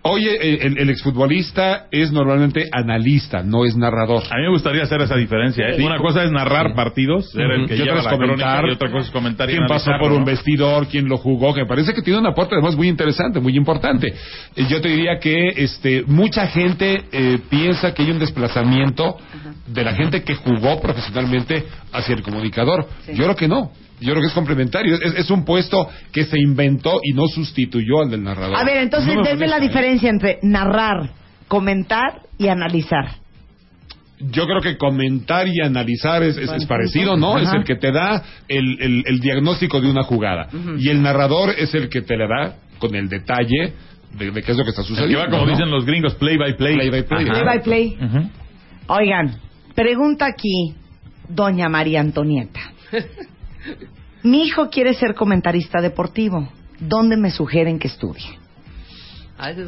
[0.05, 4.25] Oye, el, el exfutbolista es normalmente analista, no es narrador.
[4.31, 5.69] A mí me gustaría hacer esa diferencia.
[5.69, 5.75] ¿eh?
[5.77, 5.83] Sí.
[5.85, 8.91] Una cosa es narrar partidos, ser el que y lleva la comentar crónica, y otra
[8.91, 11.95] cosa es comentar y quién pasó por un vestidor, quién lo jugó, que me parece
[11.95, 14.09] que tiene un aporte además muy interesante, muy importante.
[14.57, 19.19] Eh, Yo te diría que este mucha gente eh, piensa que hay un desplazamiento
[19.69, 22.89] de la gente que jugó profesionalmente hacia el comunicador.
[23.07, 23.71] Yo creo que no.
[24.03, 24.95] Yo creo que es complementario.
[24.97, 28.57] Es, es un puesto que se inventó y no sustituyó al del narrador.
[28.59, 31.11] A ver, entonces No denme la diferencia entre narrar,
[31.49, 33.17] comentar y analizar.
[34.19, 37.37] Yo creo que comentar y analizar es, es- es parecido, ¿no?
[37.37, 37.43] Ajá.
[37.43, 40.49] Es el que te da el, el- el diagnóstico de una jugada.
[40.79, 43.73] Y el narrador es el que te le da con el detalle
[44.17, 45.19] de, de qué es lo que está El que sucediendo.
[45.25, 45.51] va, como ¿no?
[45.51, 46.75] dicen los gringos, play by play.
[46.77, 47.25] Play by play.
[47.25, 47.97] Play by play.
[48.87, 49.35] Oigan,
[49.75, 50.75] pregunta aquí,
[51.29, 52.61] doña María Antonieta.
[54.23, 56.49] Mi hijo quiere ser comentarista deportivo.
[56.79, 58.42] ¿Dónde me sugieren que estudie?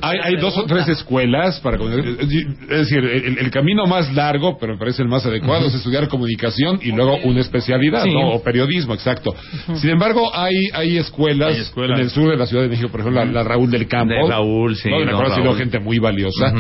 [0.02, 4.56] Hay, hay dos o tres escuelas para comunicar- es decir, el, el camino más largo,
[4.58, 8.12] pero me parece el más adecuado, es estudiar comunicación y luego una especialidad, Sí.
[8.12, 8.30] ¿no?
[8.30, 9.34] O periodismo, exacto.
[9.74, 11.98] Sin embargo, hay, hay escuelas Hay escuelas.
[11.98, 14.14] en el sur de la Ciudad de México, por ejemplo, la, la Raúl del Campo.
[14.14, 15.00] De Raúl, sí, ¿no?
[15.00, 15.58] De la cual ha sido Raúl.
[15.58, 16.52] gente muy valiosa,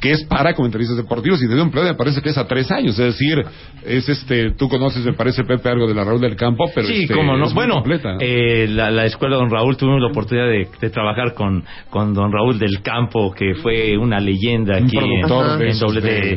[0.00, 2.70] que es para comentaristas deportivos y de un empleo me parece que es a tres
[2.70, 2.98] años.
[2.98, 3.42] Es decir,
[3.84, 7.02] es este, tú conoces, me parece, Pepe, algo de la Raúl del Campo, pero sí,
[7.02, 7.46] este, cómo no.
[7.46, 8.18] es Bueno, completa, ¿no?
[8.20, 12.32] eh, la, la escuela Don Raúl tuvimos la oportunidad de, de trabajar con, con Don
[12.32, 15.26] Raúl del Campo, que fue una leyenda Un aquí en,
[15.58, 16.10] de en doble- de-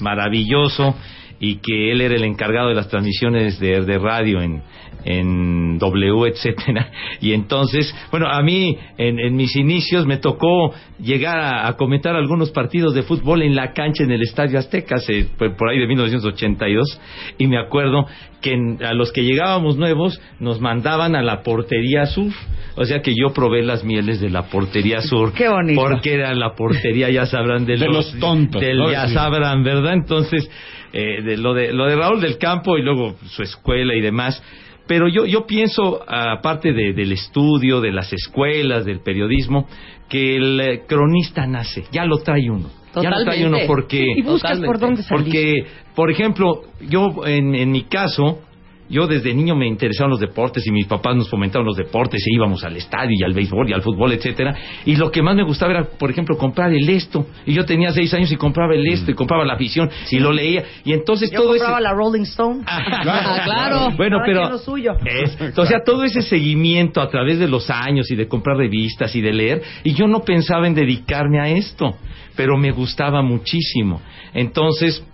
[0.00, 0.96] maravilloso,
[1.38, 4.62] y que él era el encargado de las transmisiones de, de radio en,
[5.06, 6.90] en W, etcétera.
[7.20, 12.14] Y entonces, bueno, a mí en, en mis inicios me tocó llegar a, a comentar
[12.14, 15.78] algunos partidos de fútbol en la cancha en el Estadio Azteca, hace, por por ahí
[15.78, 17.00] de 1982,
[17.38, 18.06] y me acuerdo
[18.42, 22.32] que en- a los que llegábamos nuevos nos mandaban a la portería sur,
[22.76, 25.80] o sea que yo probé las mieles de la portería sur, Qué bonito.
[25.80, 28.90] porque era la portería, ya sabrán, de, De los tontos, del ¿no?
[28.92, 29.94] ya sabrán, ¿verdad?
[29.94, 30.50] Entonces,
[30.92, 34.42] eh, de lo de lo de Raúl del Campo y luego su escuela y demás.
[34.86, 39.66] Pero yo yo pienso aparte de- del estudio, de las escuelas, del periodismo,
[40.08, 42.70] que el eh, cronista nace, ya lo trae uno.
[43.02, 45.24] Ya lo trae uno porque Y buscas por dónde salir.
[45.24, 48.40] porque, por ejemplo, yo en, en mi caso,
[48.88, 52.34] yo desde niño me interesaban los deportes y mis papás nos fomentaban los deportes e
[52.34, 54.54] íbamos al estadio y al béisbol y al fútbol, etcétera.
[54.84, 57.26] Y lo que más me gustaba era, por ejemplo, comprar el esto.
[57.46, 60.32] Y yo tenía seis años y compraba el esto y compraba la afición y lo
[60.32, 60.64] leía.
[60.84, 61.82] Y entonces Yo todo compraba ese...
[61.82, 62.62] la Rolling Stone.
[62.66, 63.90] Ah, claro.
[63.96, 64.92] Bueno, Cada pero quien lo suyo.
[65.04, 69.14] es- o sea, todo ese seguimiento a través de los años y de comprar revistas
[69.16, 71.96] y de leer, y yo no pensaba en dedicarme a esto,
[72.36, 74.00] pero me gustaba muchísimo.
[74.34, 75.04] Entonces,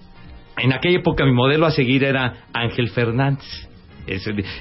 [0.58, 3.68] en aquella época mi modelo a seguir era Ángel Fernández.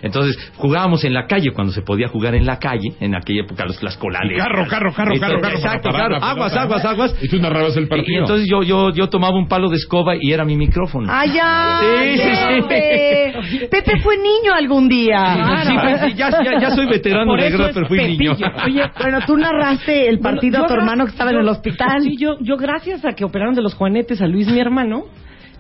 [0.04, 3.66] Entonces jugábamos en la calle cuando se podía jugar en la calle, en aquella época
[3.66, 4.38] los, las colales.
[4.38, 6.20] Carro, carro, carro, carro, carro, Exacto, claro.
[6.20, 6.62] la Aguas, pelota.
[6.62, 7.16] aguas, aguas.
[7.24, 8.14] Y tú narrabas el partido.
[8.14, 11.08] y entonces yo, yo, yo tomaba un palo de escoba y era mi micrófono.
[11.12, 11.80] ¡Ay, ya!
[11.82, 12.62] Sí, sí, sí.
[12.68, 13.68] Pepe.
[13.72, 15.64] Pepe fue niño algún día.
[15.66, 18.34] Sí, pues, sí, ya, ya, ya soy veterano de guerra, pero fui niño.
[18.66, 22.04] Oye, Bueno, tú narraste el partido a tu hermano que estaba en el hospital.
[22.04, 25.06] Sí, yo, yo gracias a que operaron de los Juanetes a Luis, mi hermano,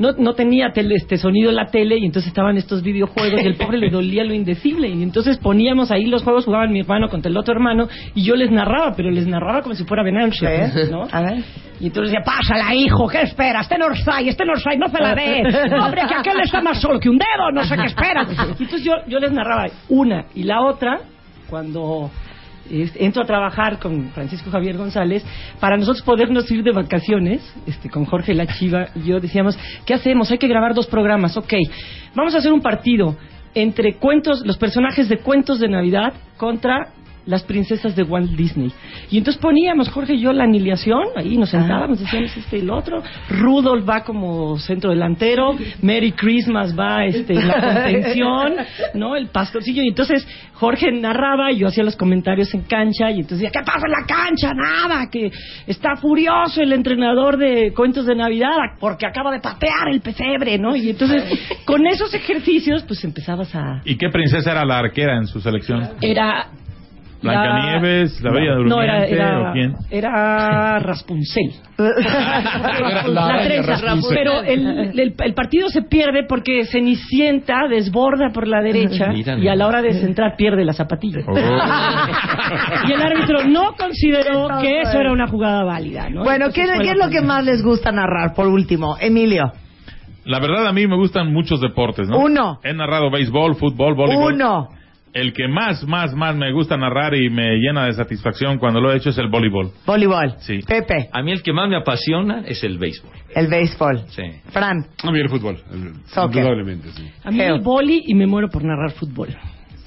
[0.01, 3.45] no, no tenía tele, este sonido en la tele y entonces estaban estos videojuegos y
[3.45, 7.07] el pobre le dolía lo indecible y entonces poníamos ahí los juegos, jugaban mi hermano
[7.07, 10.49] contra el otro hermano y yo les narraba, pero les narraba como si fuera Venancio,
[10.49, 10.89] ¿Eh?
[10.89, 11.03] ¿no?
[11.11, 11.43] A ver.
[11.79, 13.63] Y entonces decía, pásala, hijo, ¿qué esperas?
[13.63, 15.41] Este no sai, este no sai, no se la dé.
[15.79, 18.25] Hombre, que aquel está más solo que un dedo, no sé qué espera.
[18.59, 20.99] Y entonces yo, yo les narraba una y la otra,
[21.47, 22.09] cuando
[22.95, 25.23] entro a trabajar con Francisco Javier González,
[25.59, 29.93] para nosotros podernos ir de vacaciones, este, con Jorge La Chiva y yo decíamos, ¿qué
[29.93, 30.31] hacemos?
[30.31, 31.53] Hay que grabar dos programas, ok.
[32.15, 33.15] Vamos a hacer un partido
[33.53, 36.93] entre cuentos, los personajes de cuentos de Navidad contra
[37.25, 38.71] las princesas de Walt Disney.
[39.09, 42.69] Y entonces poníamos, Jorge y yo, la aniliación, ahí nos sentábamos, decíamos este y el
[42.69, 43.01] otro.
[43.29, 48.53] Rudolph va como centro delantero, Merry Christmas va este, en la contención,
[48.95, 49.15] ¿no?
[49.15, 49.83] El pastorcillo.
[49.83, 53.65] Y entonces Jorge narraba y yo hacía los comentarios en cancha y entonces decía, ¿qué
[53.65, 54.53] pasa en la cancha?
[54.53, 55.31] Nada, que
[55.67, 60.75] está furioso el entrenador de cuentos de Navidad porque acaba de patear el pesebre, ¿no?
[60.75, 61.23] Y entonces
[61.65, 63.81] con esos ejercicios pues empezabas a...
[63.85, 65.89] ¿Y qué princesa era la arquera en su selección?
[66.01, 66.47] Era
[67.21, 69.73] ¿Blancanieves, la Bella no, Durmiente era, era, o quién?
[69.91, 71.51] era Raspunzel.
[71.77, 73.79] Era la la trenza.
[74.09, 79.43] Pero el, el, el partido se pierde porque Cenicienta desborda por la derecha Mírale.
[79.43, 81.19] y a la hora de centrar pierde la zapatilla.
[81.27, 81.33] Oh.
[82.87, 86.09] Y el árbitro no consideró que eso era una jugada válida.
[86.09, 86.23] ¿no?
[86.23, 88.97] Bueno, ¿qué, Entonces es lo que más les gusta narrar, por último?
[88.99, 89.51] Emilio.
[90.25, 92.19] La verdad, a mí me gustan muchos deportes, ¿no?
[92.19, 92.59] Uno.
[92.63, 94.33] He narrado béisbol, fútbol, voleibol.
[94.33, 94.69] Uno.
[95.13, 98.91] El que más, más, más me gusta narrar y me llena de satisfacción cuando lo
[98.91, 99.71] he hecho es el voleibol.
[99.85, 100.35] Voleibol.
[100.39, 100.59] Sí.
[100.67, 103.11] Pepe, A mí el que más me apasiona es el béisbol.
[103.35, 104.03] el béisbol.
[104.07, 104.23] Sí.
[104.51, 105.57] Fran, A mí el fútbol.
[105.71, 106.37] el- Soccer.
[106.43, 107.09] Indudablemente, sí.
[107.23, 109.29] A mí el boli y me muero por narrar fútbol.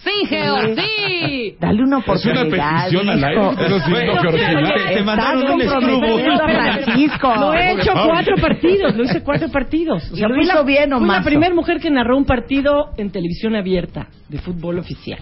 [0.04, 1.56] Sí, Geo, sí.
[1.58, 2.76] dale una Es una oportunidad.
[2.84, 3.40] petición al aire.
[3.66, 4.72] Eso sí, no que original.
[4.94, 7.34] Te- mandaron un a Francisco.
[7.36, 10.10] Lo he hecho cuatro partidos, lo hice cuatro partidos.
[10.14, 13.10] ¿Y lo fui hizo bien o fui la primera mujer que narró un partido en
[13.10, 15.20] televisión abierta de fútbol oficial.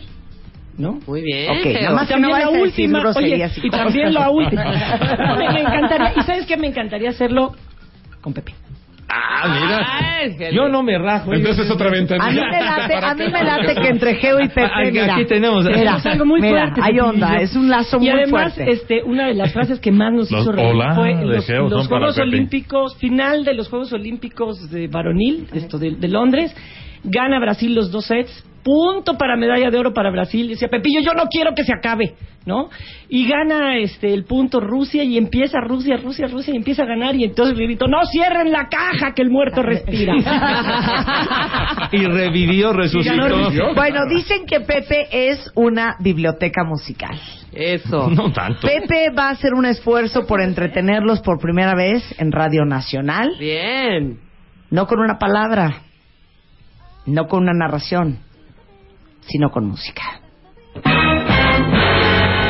[0.78, 0.98] ¿No?
[1.06, 1.82] Muy bien, Ok, Geo.
[1.82, 4.64] nada más que no también vayas la última, oye, y también la última.
[5.38, 7.52] me, me encantaría, y sabes qué me encantaría hacerlo
[8.22, 8.54] con Pepe.
[9.14, 10.50] Ah, mira.
[10.52, 11.34] Yo no me rajo.
[11.34, 12.14] Entonces otra venta.
[12.18, 15.16] A mí me late, a mí me late que entre Geo y Pepe, Aquí mira,
[15.28, 16.80] tenemos- mira, es algo muy mira, fuerte.
[16.82, 18.72] hay onda, es un lazo y muy además, fuerte.
[18.72, 21.68] este, una de las frases que más nos Los hizo reír hola fue los, Geo
[21.68, 22.18] Juegos.
[22.18, 26.54] Olímpicos, final de los Juegos Olímpicos de varonil, esto de, de Londres,
[27.04, 30.48] gana Brasil los dos sets, punto para medalla de oro para Brasil.
[30.48, 32.14] Decía Pepillo, yo no quiero que se acabe,
[32.46, 32.70] ¿no?
[33.08, 37.14] Y gana este el punto Rusia y empieza Rusia, Rusia, Rusia y empieza a ganar
[37.14, 40.14] y entonces le grito, no cierren la caja que el muerto respira.
[41.92, 43.74] Y revivió, resucitó.
[43.74, 47.18] Bueno, dicen que Pepe es una biblioteca musical.
[47.52, 48.08] Eso.
[48.22, 48.66] No tanto.
[48.66, 54.18] Pepe va a hacer un esfuerzo por entretenerlos por primera vez en Radio Nacional, Bien.
[54.70, 55.82] no con una palabra,
[57.06, 58.18] no con una narración,
[59.28, 60.02] sino con música.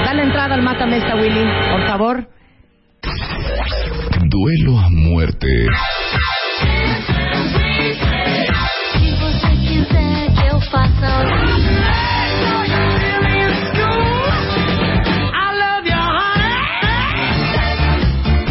[0.04, 2.28] Dale entrada al Mátame esta, Willy, por favor.
[4.28, 5.66] Duelo a muerte.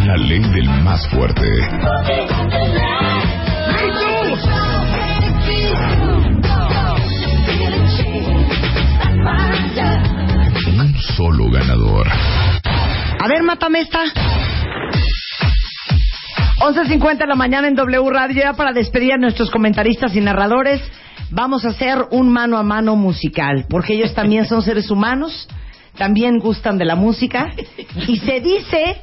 [0.06, 1.48] La ley del más fuerte.
[11.22, 12.07] Solo ganador.
[13.19, 13.99] A ver, mátame esta.
[16.60, 18.41] 11.50 de la mañana en W Radio.
[18.43, 20.81] Ya para despedir a nuestros comentaristas y narradores,
[21.30, 23.65] vamos a hacer un mano a mano musical.
[23.69, 25.48] Porque ellos también son seres humanos,
[25.95, 27.52] también gustan de la música.
[28.07, 28.95] Y se dice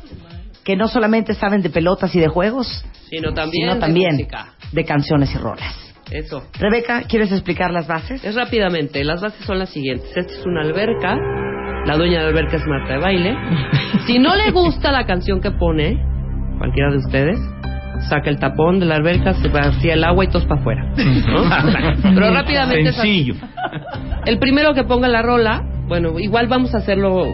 [0.65, 3.62] que no solamente saben de pelotas y de juegos, Sino también.
[3.62, 4.55] sino de también música.
[4.73, 5.74] de canciones y rolas.
[6.11, 6.43] Eso.
[6.59, 8.24] Rebeca, ¿quieres explicar las bases?
[8.24, 9.05] Es rápidamente.
[9.05, 10.09] Las bases son las siguientes.
[10.16, 11.16] Esta es una alberca.
[11.86, 13.36] La dueña de la alberca es Marta de Baile.
[14.06, 15.98] Si no le gusta la canción que pone,
[16.59, 17.38] cualquiera de ustedes,
[18.09, 20.82] saca el tapón de la alberca, se vacía el agua y todos para afuera.
[20.96, 21.44] ¿no?
[22.02, 22.92] Pero rápidamente.
[22.92, 23.34] Sencillo.
[24.26, 27.26] El primero que ponga la rola, bueno, igual vamos a hacerlo.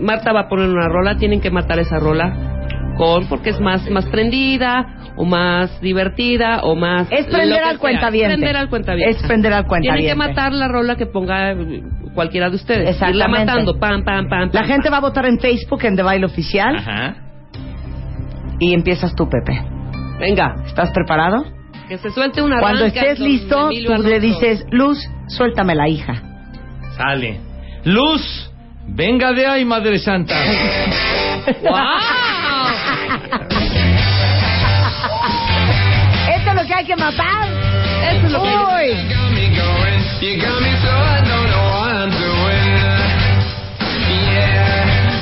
[0.00, 2.55] Marta va a poner una rola, tienen que matar esa rola
[2.96, 7.78] con porque es más más prendida o más divertida o más Es prender al sea.
[7.78, 8.34] cuentaviente.
[8.36, 9.10] Prender al cuentaviente.
[9.16, 10.02] Es prender al cuentaviente.
[10.02, 11.82] Tienen que matar la rola que ponga eh,
[12.14, 12.80] cualquiera de ustedes.
[12.96, 13.46] Irla Exactamente.
[13.46, 14.50] matando, pam, pam, pam.
[14.52, 17.16] La pam, gente va a votar en Facebook, en The Baile Oficial, Ajá.
[18.58, 19.60] y empiezas tú, Pepe.
[20.18, 21.44] Venga, ¿Estás preparado?
[21.88, 24.98] que se suelte una Cuando estés listo, tú le dices, Luz,
[25.28, 26.14] suéltame la hija.
[26.96, 27.38] Sale.
[27.84, 28.50] Luz,
[28.88, 30.34] venga de ahí, Madre Santa.
[36.36, 37.48] Esto es lo que hay que matar.
[38.10, 38.96] Eso es lo que Uy.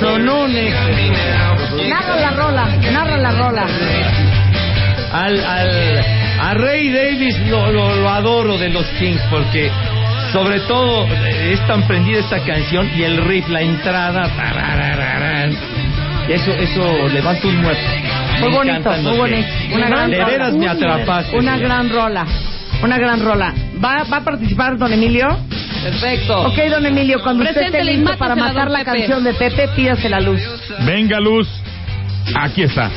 [0.00, 0.74] Sonones.
[1.88, 3.66] Narra la rola, narra la rola.
[5.12, 6.04] Al, al,
[6.40, 9.70] a Ray Davis lo, lo, lo adoro de los Kings porque
[10.32, 14.24] sobre todo eh, es tan prendida esta canción y el riff, la entrada.
[16.28, 17.82] Eso, eso levanta un muerto.
[18.40, 19.48] Muy Me bonito, muy bonito.
[19.74, 20.28] Una gran de rola.
[20.30, 21.36] veras me atrapaste.
[21.38, 22.26] Una gran rola.
[22.82, 23.54] Una gran rola.
[23.82, 25.28] ¿Va, va a participar don Emilio?
[25.82, 26.42] Perfecto.
[26.46, 28.90] Ok, don Emilio, cuando usted esté listo para matar la Pepe.
[28.98, 30.40] canción de Pepe, pídase la luz.
[30.86, 31.48] Venga, Luz.
[32.34, 32.90] Aquí está.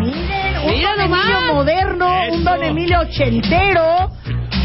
[0.00, 1.20] Miren, un Mira don nomás.
[1.26, 4.10] Emilio moderno, un don Emilio ochentero,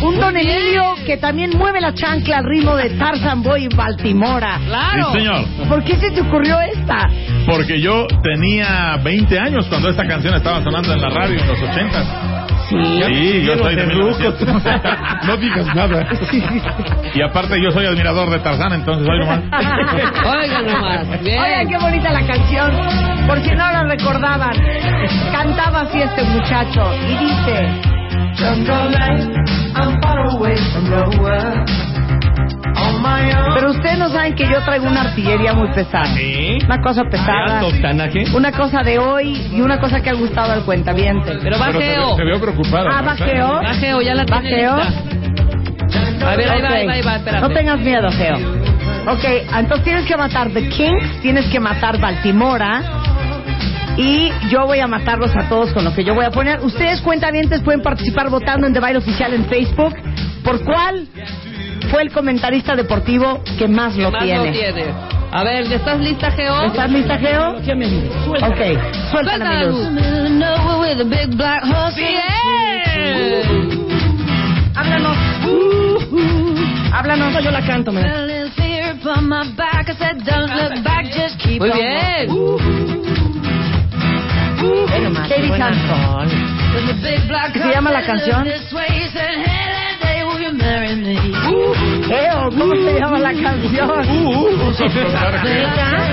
[0.01, 0.47] un don bien.
[0.47, 4.59] Emilio que también mueve la chancla al ritmo de Tarzan Boy en Baltimora.
[4.65, 5.11] Claro.
[5.11, 5.45] Sí, señor.
[5.67, 7.09] ¿Por qué se te ocurrió esta?
[7.45, 11.61] Porque yo tenía 20 años cuando esta canción estaba sonando en la radio en los
[11.61, 12.37] 80.
[12.69, 12.75] Sí.
[13.05, 14.63] Sí, yo soy de 1900.
[15.25, 16.07] No digas nada.
[17.13, 19.39] Y aparte yo soy admirador de Tarzán, entonces hoy nomás.
[20.25, 21.23] Oigan nomás.
[21.23, 21.41] Bien.
[21.41, 22.71] Oigan, qué bonita la canción.
[23.27, 24.53] Por si no la recordaban,
[25.31, 27.96] cantaba así este muchacho y dice...
[33.55, 36.05] Pero ustedes no saben que yo traigo una artillería muy pesada.
[36.15, 36.59] ¿Sí?
[36.63, 37.59] Una cosa ¿De pesada.
[37.59, 38.25] alto octanaje?
[38.35, 41.37] Una cosa de hoy y una cosa que ha gustado al cuentaviente.
[41.41, 42.15] Pero bajeo.
[42.15, 42.89] se veo preocupada.
[42.93, 43.61] Ah, bajeo.
[43.61, 44.73] Bajeo, ya la Bajeo.
[44.73, 47.47] A ver, ahí va, ahí va, ahí va, espérate.
[47.47, 48.37] No tengas miedo, Geo.
[49.07, 49.23] Ok,
[49.57, 52.81] entonces tienes que matar The Kings, tienes que matar Baltimora.
[53.97, 56.59] Y yo voy a matarlos a todos con lo que yo voy a poner.
[56.61, 59.95] Ustedes, cuentavientes, pueden participar votando en The Baile Oficial en Facebook.
[60.43, 61.07] ¿Por cuál
[61.89, 64.45] fue el comentarista deportivo que más lo Más tiene?
[64.45, 64.85] lo tiene.
[65.31, 66.63] A ver, ¿estás lista, Geo?
[66.67, 67.59] ¿Estás lista, Geo?
[68.43, 68.59] Ok,
[69.11, 69.89] suéltala, mi luz.
[71.95, 73.87] Bien.
[74.75, 75.17] Háblanos.
[76.93, 77.43] Háblanos.
[77.43, 77.91] yo la canto.
[81.59, 82.86] Muy bien.
[85.29, 86.29] Katie Hanson.
[87.53, 88.45] ¿Se llama la canción?
[92.07, 93.89] Geo, ¿cómo se llama la canción?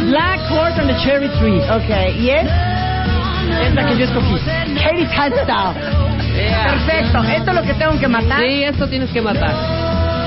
[0.08, 1.60] Black Horse and the Cherry Tree.
[1.70, 2.44] Ok, ¿y es?
[3.66, 4.38] Es la que yo escogí.
[4.82, 5.74] Katie Hanson.
[6.34, 8.40] Perfecto, esto es lo que tengo que matar.
[8.40, 9.54] Sí, esto tienes que matar.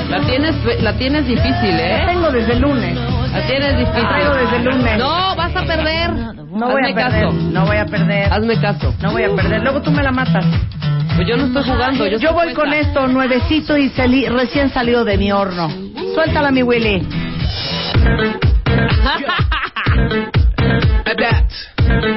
[0.09, 2.05] La tienes, la tienes difícil, La ¿eh?
[2.07, 2.97] tengo desde el lunes.
[3.31, 4.03] La tienes difícil.
[4.03, 4.97] La traigo desde el lunes.
[4.97, 6.11] No, vas a perder.
[6.11, 7.21] No voy Hazme a perder.
[7.23, 7.33] caso.
[7.33, 8.33] No voy a perder.
[8.33, 8.93] Hazme caso.
[9.01, 9.61] No voy a perder.
[9.63, 10.45] Luego tú me la matas.
[11.15, 12.07] Pues yo no estoy jugando.
[12.07, 15.67] Yo, voy con esto, nuevecito y sali- recién salido de mi horno.
[16.13, 17.07] Suéltala, mi Willy.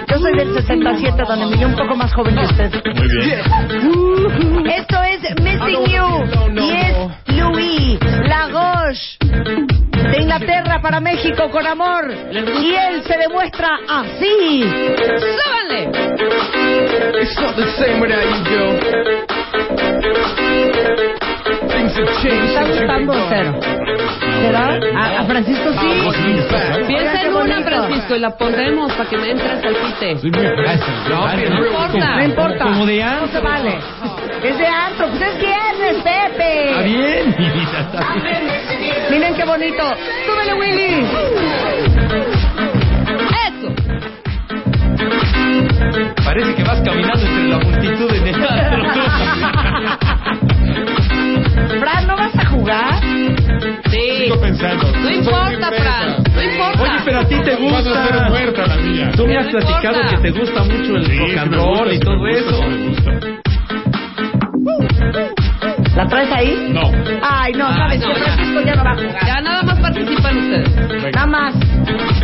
[0.08, 2.70] Yo soy del 67, don Emilio, un poco más joven que usted.
[2.94, 4.66] Muy bien.
[4.66, 6.24] Esto es Missing You
[6.56, 9.18] y es Louis Laroche
[10.10, 12.12] de Inglaterra para México con amor.
[12.32, 14.64] Y él se demuestra así.
[14.64, 15.90] ¡Súbanle!
[17.20, 18.80] It's not the same without you, girl.
[21.68, 23.60] Things have ¿Te changed está gustando cero?
[24.40, 24.78] ¿Será?
[24.96, 26.86] A, a Francisco sí.
[26.86, 27.60] Piensa en una.
[27.62, 30.18] Francisco, y la pondremos para que me entres al quite.
[30.18, 30.94] Soy muy fácil.
[31.08, 32.16] No, importa.
[32.16, 32.64] No importa.
[32.64, 33.78] Como de No se vale.
[34.42, 35.08] Es de antro.
[35.10, 36.70] Pues es viernes, Pepe.
[36.70, 38.42] Está bien, mi vida, está bien.
[39.10, 39.82] Miren qué bonito.
[40.26, 41.06] Súbele, Willy.
[43.46, 43.68] ¡Eso!
[46.24, 48.82] Parece que vas caminando entre la multitud en el antro.
[51.80, 53.00] Fran, ¿no vas a jugar?
[53.90, 54.00] Sí.
[54.24, 54.92] Sigo pensando.
[55.02, 56.22] No importa, Fran.
[56.34, 56.82] No importa.
[56.82, 58.28] Oye, pero a ti te Vas a ser gusta.
[58.28, 59.10] muerta la mía.
[59.16, 60.16] Tú me has No platicado importa.
[60.16, 62.62] que te gusta mucho el Sí, rock and roll gusta, y todo me gusta, eso.
[62.68, 63.29] me gusta.
[65.96, 66.70] ¿La traes ahí?
[66.72, 66.82] No.
[67.22, 68.14] Ay, no, sabes que ya.
[68.24, 69.26] Francisco ya no va a jugar.
[69.26, 71.14] Ya nada más participan ustedes.
[71.14, 71.54] Nada más.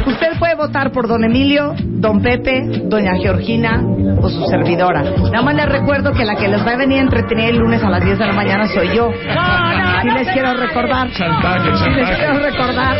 [0.06, 3.82] Usted puede votar por don Emilio, don Pepe, doña Georgina
[4.23, 5.02] o su servidora.
[5.02, 7.82] Nada más les recuerdo que la que les va a venir a entretener el lunes
[7.82, 9.10] a las 10 de la mañana soy yo.
[9.10, 11.10] No, no, sí les quiero recordar.
[11.10, 12.16] Chantaje, Sí les chantaje.
[12.18, 12.97] quiero recordar.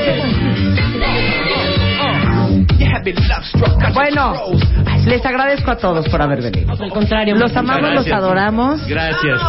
[3.95, 4.35] Bueno,
[5.07, 6.73] les agradezco a todos por haber venido.
[6.73, 7.35] Al contrario.
[7.37, 8.17] Los amamos, los Gracias.
[8.19, 8.85] adoramos.
[8.87, 9.41] Gracias.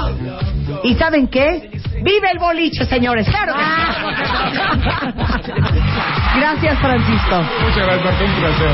[0.83, 1.69] ¿Y saben qué?
[2.03, 3.27] ¡Vive el boliche, señores!
[3.27, 3.57] ¡Claro sí!
[6.39, 7.41] Gracias, Francisco.
[7.63, 8.21] Muchas gracias.
[8.21, 8.71] Un placer.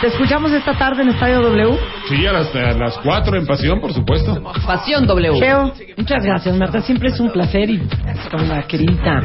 [0.00, 1.76] ¿Te escuchamos esta tarde en Estadio W?
[2.08, 4.40] Sí, a las, a las 4 en Pasión, por supuesto.
[4.64, 5.40] Pasión W.
[5.40, 6.80] Geo, Muchas gracias, Marta.
[6.82, 7.82] Siempre es un placer y
[8.30, 9.20] con la queridita.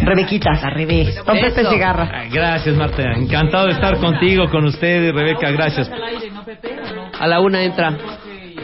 [0.00, 1.14] Rebequita, al revés.
[1.26, 1.62] Don Pepe.
[1.66, 2.24] Cigarra.
[2.32, 3.02] Gracias, Marta.
[3.16, 5.50] Encantado de estar contigo, con ustedes, Rebeca.
[5.50, 5.90] Gracias.
[7.20, 7.94] A la una entra.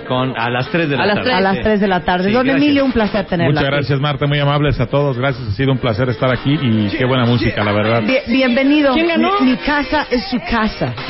[0.06, 1.24] Con, a las 3 de la A las tarde.
[1.31, 1.36] tres.
[1.36, 2.28] A las 3 de la tarde.
[2.28, 2.62] Sí, Don gracias.
[2.62, 3.52] Emilio, un placer tenerla.
[3.52, 3.74] Muchas aquí.
[3.76, 4.26] gracias, Marta.
[4.26, 5.18] Muy amables a todos.
[5.18, 5.48] Gracias.
[5.48, 8.02] Ha sido un placer estar aquí y qué buena música, la verdad.
[8.02, 8.93] Bien- bienvenido.
[8.94, 9.40] ¿Quién ganó?
[9.40, 10.94] Mi, mi casa es su casa.
[10.94, 11.02] Así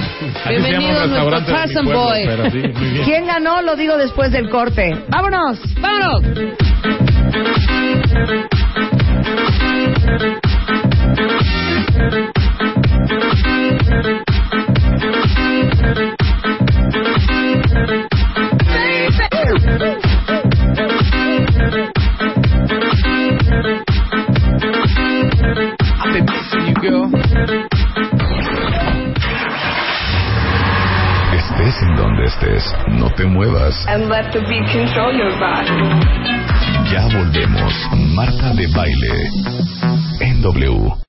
[0.44, 2.22] se llama un Bienvenido, restaurante de mi nuestro pueblo, Tarzan Boy.
[2.26, 3.04] pero sí, muy bien.
[3.04, 3.62] ¿Quién ganó?
[3.62, 4.92] Lo digo después del corte.
[5.08, 5.58] ¡Vámonos!
[5.80, 6.22] ¡Vámonos!
[31.84, 33.74] En donde estés, no te muevas.
[33.88, 35.70] And let the beat control your body.
[36.90, 37.72] Ya volvemos.
[38.14, 39.30] Marta de baile.
[40.20, 40.94] En W.